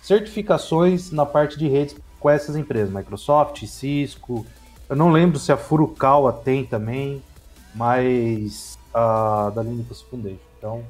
certificações 0.00 1.10
na 1.10 1.26
parte 1.26 1.58
de 1.58 1.68
redes 1.68 1.94
com 2.18 2.30
essas 2.30 2.56
empresas, 2.56 2.92
Microsoft, 2.92 3.64
Cisco, 3.66 4.46
eu 4.88 4.96
não 4.96 5.10
lembro 5.10 5.38
se 5.38 5.50
a 5.50 5.56
Furukawa 5.56 6.32
tem 6.32 6.64
também, 6.64 7.22
mas 7.74 8.78
a 8.94 9.50
da 9.54 9.62
Linux 9.62 10.02
Foundation. 10.02 10.38
Então. 10.58 10.84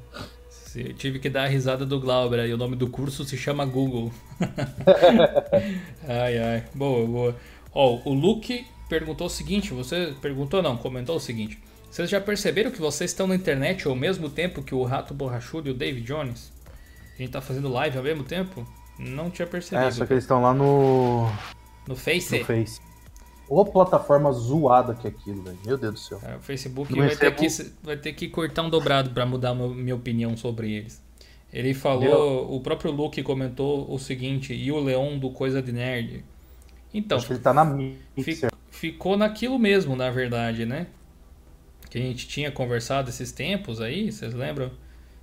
Eu 0.74 0.94
tive 0.94 1.18
que 1.18 1.28
dar 1.28 1.44
a 1.44 1.48
risada 1.48 1.84
do 1.84 2.00
Glauber 2.00 2.46
e 2.46 2.52
o 2.52 2.56
nome 2.56 2.76
do 2.76 2.88
curso 2.88 3.24
se 3.24 3.36
chama 3.36 3.64
Google. 3.64 4.10
ai, 6.08 6.38
ai. 6.38 6.64
Boa, 6.74 7.06
boa. 7.06 7.36
Ó, 7.74 8.00
o 8.04 8.14
Luke 8.14 8.66
perguntou 8.88 9.26
o 9.26 9.30
seguinte: 9.30 9.74
você 9.74 10.14
perguntou, 10.20 10.62
não, 10.62 10.76
comentou 10.76 11.16
o 11.16 11.20
seguinte. 11.20 11.58
Vocês 11.90 12.08
já 12.08 12.20
perceberam 12.20 12.70
que 12.70 12.80
vocês 12.80 13.10
estão 13.10 13.26
na 13.26 13.34
internet 13.34 13.86
ao 13.86 13.94
mesmo 13.94 14.30
tempo 14.30 14.62
que 14.62 14.74
o 14.74 14.82
Rato 14.82 15.12
Borrachudo 15.12 15.68
e 15.68 15.72
o 15.72 15.74
David 15.74 16.06
Jones? 16.06 16.50
A 17.14 17.18
gente 17.18 17.32
tá 17.32 17.42
fazendo 17.42 17.68
live 17.68 17.98
ao 17.98 18.04
mesmo 18.04 18.24
tempo? 18.24 18.66
Não 18.98 19.30
tinha 19.30 19.46
percebido. 19.46 19.88
É, 19.88 19.90
só 19.90 20.06
que 20.06 20.14
eles 20.14 20.24
estão 20.24 20.40
lá 20.40 20.54
no. 20.54 21.30
No 21.86 21.94
Face? 21.94 22.38
No 22.38 22.44
Face. 22.46 22.80
Ô 23.48 23.64
plataforma 23.64 24.32
zoada 24.32 24.94
que 24.94 25.06
é 25.06 25.10
aquilo, 25.10 25.42
velho. 25.42 25.58
Meu 25.64 25.76
Deus 25.76 25.94
do 25.94 26.00
céu. 26.00 26.20
É, 26.24 26.36
o 26.36 26.40
Facebook 26.40 26.94
vai, 26.94 27.08
recebo... 27.08 27.36
ter 27.36 27.48
que, 27.48 27.72
vai 27.82 27.96
ter 27.96 28.12
que 28.12 28.28
cortar 28.28 28.62
um 28.62 28.70
dobrado 28.70 29.10
para 29.10 29.26
mudar 29.26 29.54
minha 29.54 29.94
opinião 29.94 30.36
sobre 30.36 30.72
eles. 30.72 31.02
Ele 31.52 31.74
falou, 31.74 32.54
o 32.54 32.60
próprio 32.60 32.90
Luke 32.90 33.22
comentou 33.22 33.92
o 33.92 33.98
seguinte, 33.98 34.54
e 34.54 34.72
o 34.72 34.80
Leon 34.80 35.18
do 35.18 35.30
Coisa 35.30 35.60
de 35.60 35.70
Nerd. 35.70 36.24
Então, 36.94 37.18
Acho 37.18 37.26
que 37.26 37.34
ele 37.34 37.40
tá 37.40 37.52
na 37.52 37.64
Mixer. 37.64 38.50
Ficou 38.70 39.18
naquilo 39.18 39.58
mesmo, 39.58 39.94
na 39.94 40.10
verdade, 40.10 40.64
né? 40.64 40.86
Que 41.90 41.98
a 41.98 42.00
gente 42.00 42.26
tinha 42.26 42.50
conversado 42.50 43.10
esses 43.10 43.32
tempos 43.32 43.82
aí, 43.82 44.10
vocês 44.10 44.32
lembram? 44.32 44.70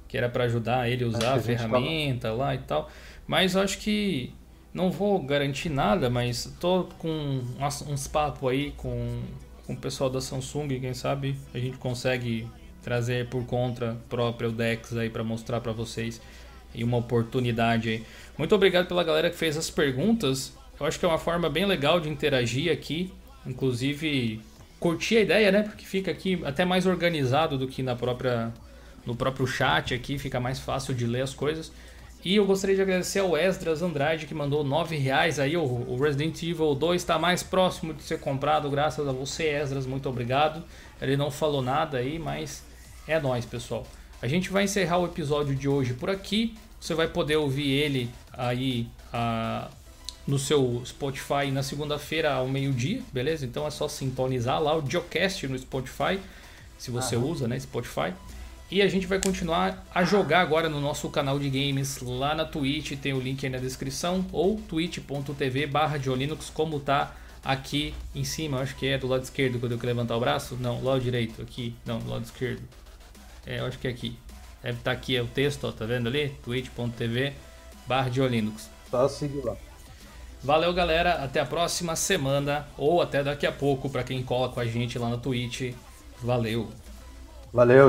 Que 0.07 0.17
era 0.17 0.29
para 0.29 0.43
ajudar 0.43 0.87
ele 0.87 1.03
a 1.03 1.07
usar 1.07 1.33
a, 1.33 1.39
ferramenta 1.39 2.27
tava... 2.27 2.35
lá 2.35 2.55
e 2.55 2.59
tal. 2.59 2.89
Mas 3.25 3.55
eu 3.55 3.61
acho 3.61 3.79
que 3.79 4.31
não 4.73 4.91
vou 4.91 5.21
garantir 5.21 5.69
nada, 5.69 6.09
mas 6.09 6.53
tô 6.59 6.85
com 6.97 7.41
uns 7.87 8.07
papos 8.07 8.49
aí 8.49 8.71
com, 8.77 9.21
com 9.65 9.73
o 9.73 9.77
pessoal 9.77 10.09
da 10.09 10.21
Samsung, 10.21 10.67
quem 10.79 10.93
sabe 10.93 11.35
a 11.53 11.59
gente 11.59 11.77
consegue 11.77 12.47
trazer 12.81 13.27
por 13.27 13.45
conta 13.45 13.97
própria 14.07 14.49
o 14.49 14.51
Dex 14.51 14.95
aí 14.95 15.09
para 15.09 15.23
mostrar 15.23 15.59
para 15.61 15.71
vocês 15.71 16.21
e 16.73 16.83
uma 16.83 16.97
oportunidade 16.97 17.89
aí. 17.89 18.03
Muito 18.37 18.53
obrigado 18.53 18.87
pela 18.87 19.03
galera 19.03 19.29
que 19.29 19.35
fez 19.35 19.57
as 19.57 19.69
perguntas. 19.69 20.53
Eu 20.79 20.85
acho 20.85 20.99
que 20.99 21.05
é 21.05 21.07
uma 21.07 21.17
forma 21.17 21.49
bem 21.49 21.65
legal 21.65 21.99
de 21.99 22.07
interagir 22.09 22.71
aqui, 22.71 23.11
inclusive 23.45 24.41
curtir 24.79 25.17
a 25.17 25.21
ideia, 25.21 25.51
né? 25.51 25.63
Porque 25.63 25.83
fica 25.83 26.09
aqui 26.11 26.39
até 26.45 26.63
mais 26.63 26.85
organizado 26.85 27.57
do 27.57 27.67
que 27.67 27.83
na 27.83 27.95
própria 27.95 28.53
no 29.05 29.15
próprio 29.15 29.47
chat 29.47 29.93
aqui, 29.93 30.19
fica 30.19 30.39
mais 30.39 30.59
fácil 30.59 30.93
de 30.93 31.05
ler 31.05 31.21
as 31.21 31.33
coisas. 31.33 31.71
E 32.23 32.35
eu 32.35 32.45
gostaria 32.45 32.75
de 32.75 32.81
agradecer 32.81 33.19
ao 33.19 33.37
Esdras 33.37 33.81
Andrade 33.81 34.25
que 34.25 34.33
mandou 34.33 34.63
9 34.63 34.97
reais 34.97 35.39
aí. 35.39 35.55
O 35.55 35.97
Resident 35.97 36.41
Evil 36.43 36.75
2 36.75 37.01
está 37.01 37.17
mais 37.17 37.43
próximo 37.43 37.93
de 37.93 38.03
ser 38.03 38.19
comprado, 38.19 38.69
graças 38.69 39.07
a 39.07 39.11
você, 39.11 39.45
Esdras. 39.45 39.85
Muito 39.85 40.09
obrigado. 40.09 40.63
Ele 41.01 41.15
não 41.15 41.31
falou 41.31 41.61
nada 41.61 41.97
aí, 41.97 42.19
mas 42.19 42.63
é 43.07 43.19
nóis, 43.19 43.45
pessoal. 43.45 43.87
A 44.21 44.27
gente 44.27 44.49
vai 44.49 44.65
encerrar 44.65 44.97
o 44.97 45.05
episódio 45.05 45.55
de 45.55 45.69
hoje 45.69 45.93
por 45.93 46.09
aqui. 46.09 46.55
Você 46.79 46.93
vai 46.93 47.07
poder 47.07 47.37
ouvir 47.37 47.71
ele 47.71 48.09
aí 48.33 48.87
uh, 49.13 49.69
no 50.27 50.37
seu 50.37 50.81
Spotify 50.85 51.49
na 51.51 51.63
segunda-feira 51.63 52.33
ao 52.33 52.47
meio-dia, 52.47 53.01
beleza? 53.13 53.45
Então 53.45 53.65
é 53.65 53.71
só 53.71 53.87
sintonizar 53.87 54.61
lá 54.61 54.77
o 54.77 54.85
Geocast 54.87 55.47
no 55.47 55.57
Spotify, 55.57 56.19
se 56.77 56.91
você 56.91 57.15
ah, 57.15 57.19
usa, 57.19 57.47
né, 57.47 57.59
Spotify. 57.59 58.13
E 58.71 58.83
a 58.83 58.87
gente 58.87 59.07
vai 59.07 59.19
continuar 59.19 59.83
a 59.93 60.03
jogar 60.03 60.41
agora 60.41 60.69
no 60.69 60.79
nosso 60.79 61.09
canal 61.09 61.39
de 61.39 61.49
games 61.49 61.99
lá 62.01 62.35
na 62.35 62.45
Twitch, 62.45 62.91
tem 62.99 63.13
o 63.13 63.19
link 63.19 63.43
aí 63.43 63.51
na 63.51 63.57
descrição, 63.57 64.23
ou 64.31 64.57
twitch.tv 64.61 65.65
barra 65.65 65.97
Linux, 65.97 66.51
como 66.51 66.79
tá 66.79 67.15
aqui 67.43 67.95
em 68.13 68.23
cima, 68.23 68.59
acho 68.59 68.75
que 68.75 68.87
é 68.87 68.97
do 68.97 69.07
lado 69.07 69.23
esquerdo 69.23 69.59
quando 69.59 69.71
eu 69.71 69.79
levantar 69.81 70.15
o 70.15 70.19
braço, 70.19 70.55
não, 70.59 70.83
lado 70.83 71.01
direito, 71.01 71.41
aqui, 71.41 71.73
não, 71.83 71.97
do 71.97 72.11
lado 72.11 72.25
esquerdo, 72.25 72.61
é, 73.47 73.59
eu 73.59 73.65
acho 73.65 73.79
que 73.79 73.87
é 73.87 73.91
aqui, 73.91 74.15
deve 74.61 74.77
estar 74.77 74.91
tá 74.91 74.97
aqui 74.97 75.15
é 75.15 75.21
o 75.23 75.27
texto, 75.27 75.63
ó, 75.65 75.71
tá 75.71 75.85
vendo 75.85 76.07
ali? 76.07 76.29
twitch.tv 76.43 77.33
barra 77.87 78.09
Linux. 78.27 78.69
Só 78.91 79.07
seguir 79.07 79.43
lá. 79.43 79.55
Valeu, 80.43 80.71
galera, 80.73 81.23
até 81.23 81.39
a 81.39 81.45
próxima 81.45 81.95
semana, 81.95 82.67
ou 82.77 83.01
até 83.01 83.23
daqui 83.23 83.47
a 83.47 83.51
pouco, 83.51 83.89
para 83.89 84.03
quem 84.03 84.21
cola 84.21 84.49
com 84.49 84.59
a 84.59 84.65
gente 84.65 84.99
lá 84.99 85.09
na 85.09 85.17
Twitch, 85.17 85.73
valeu! 86.21 86.69
Valeu, 87.51 87.87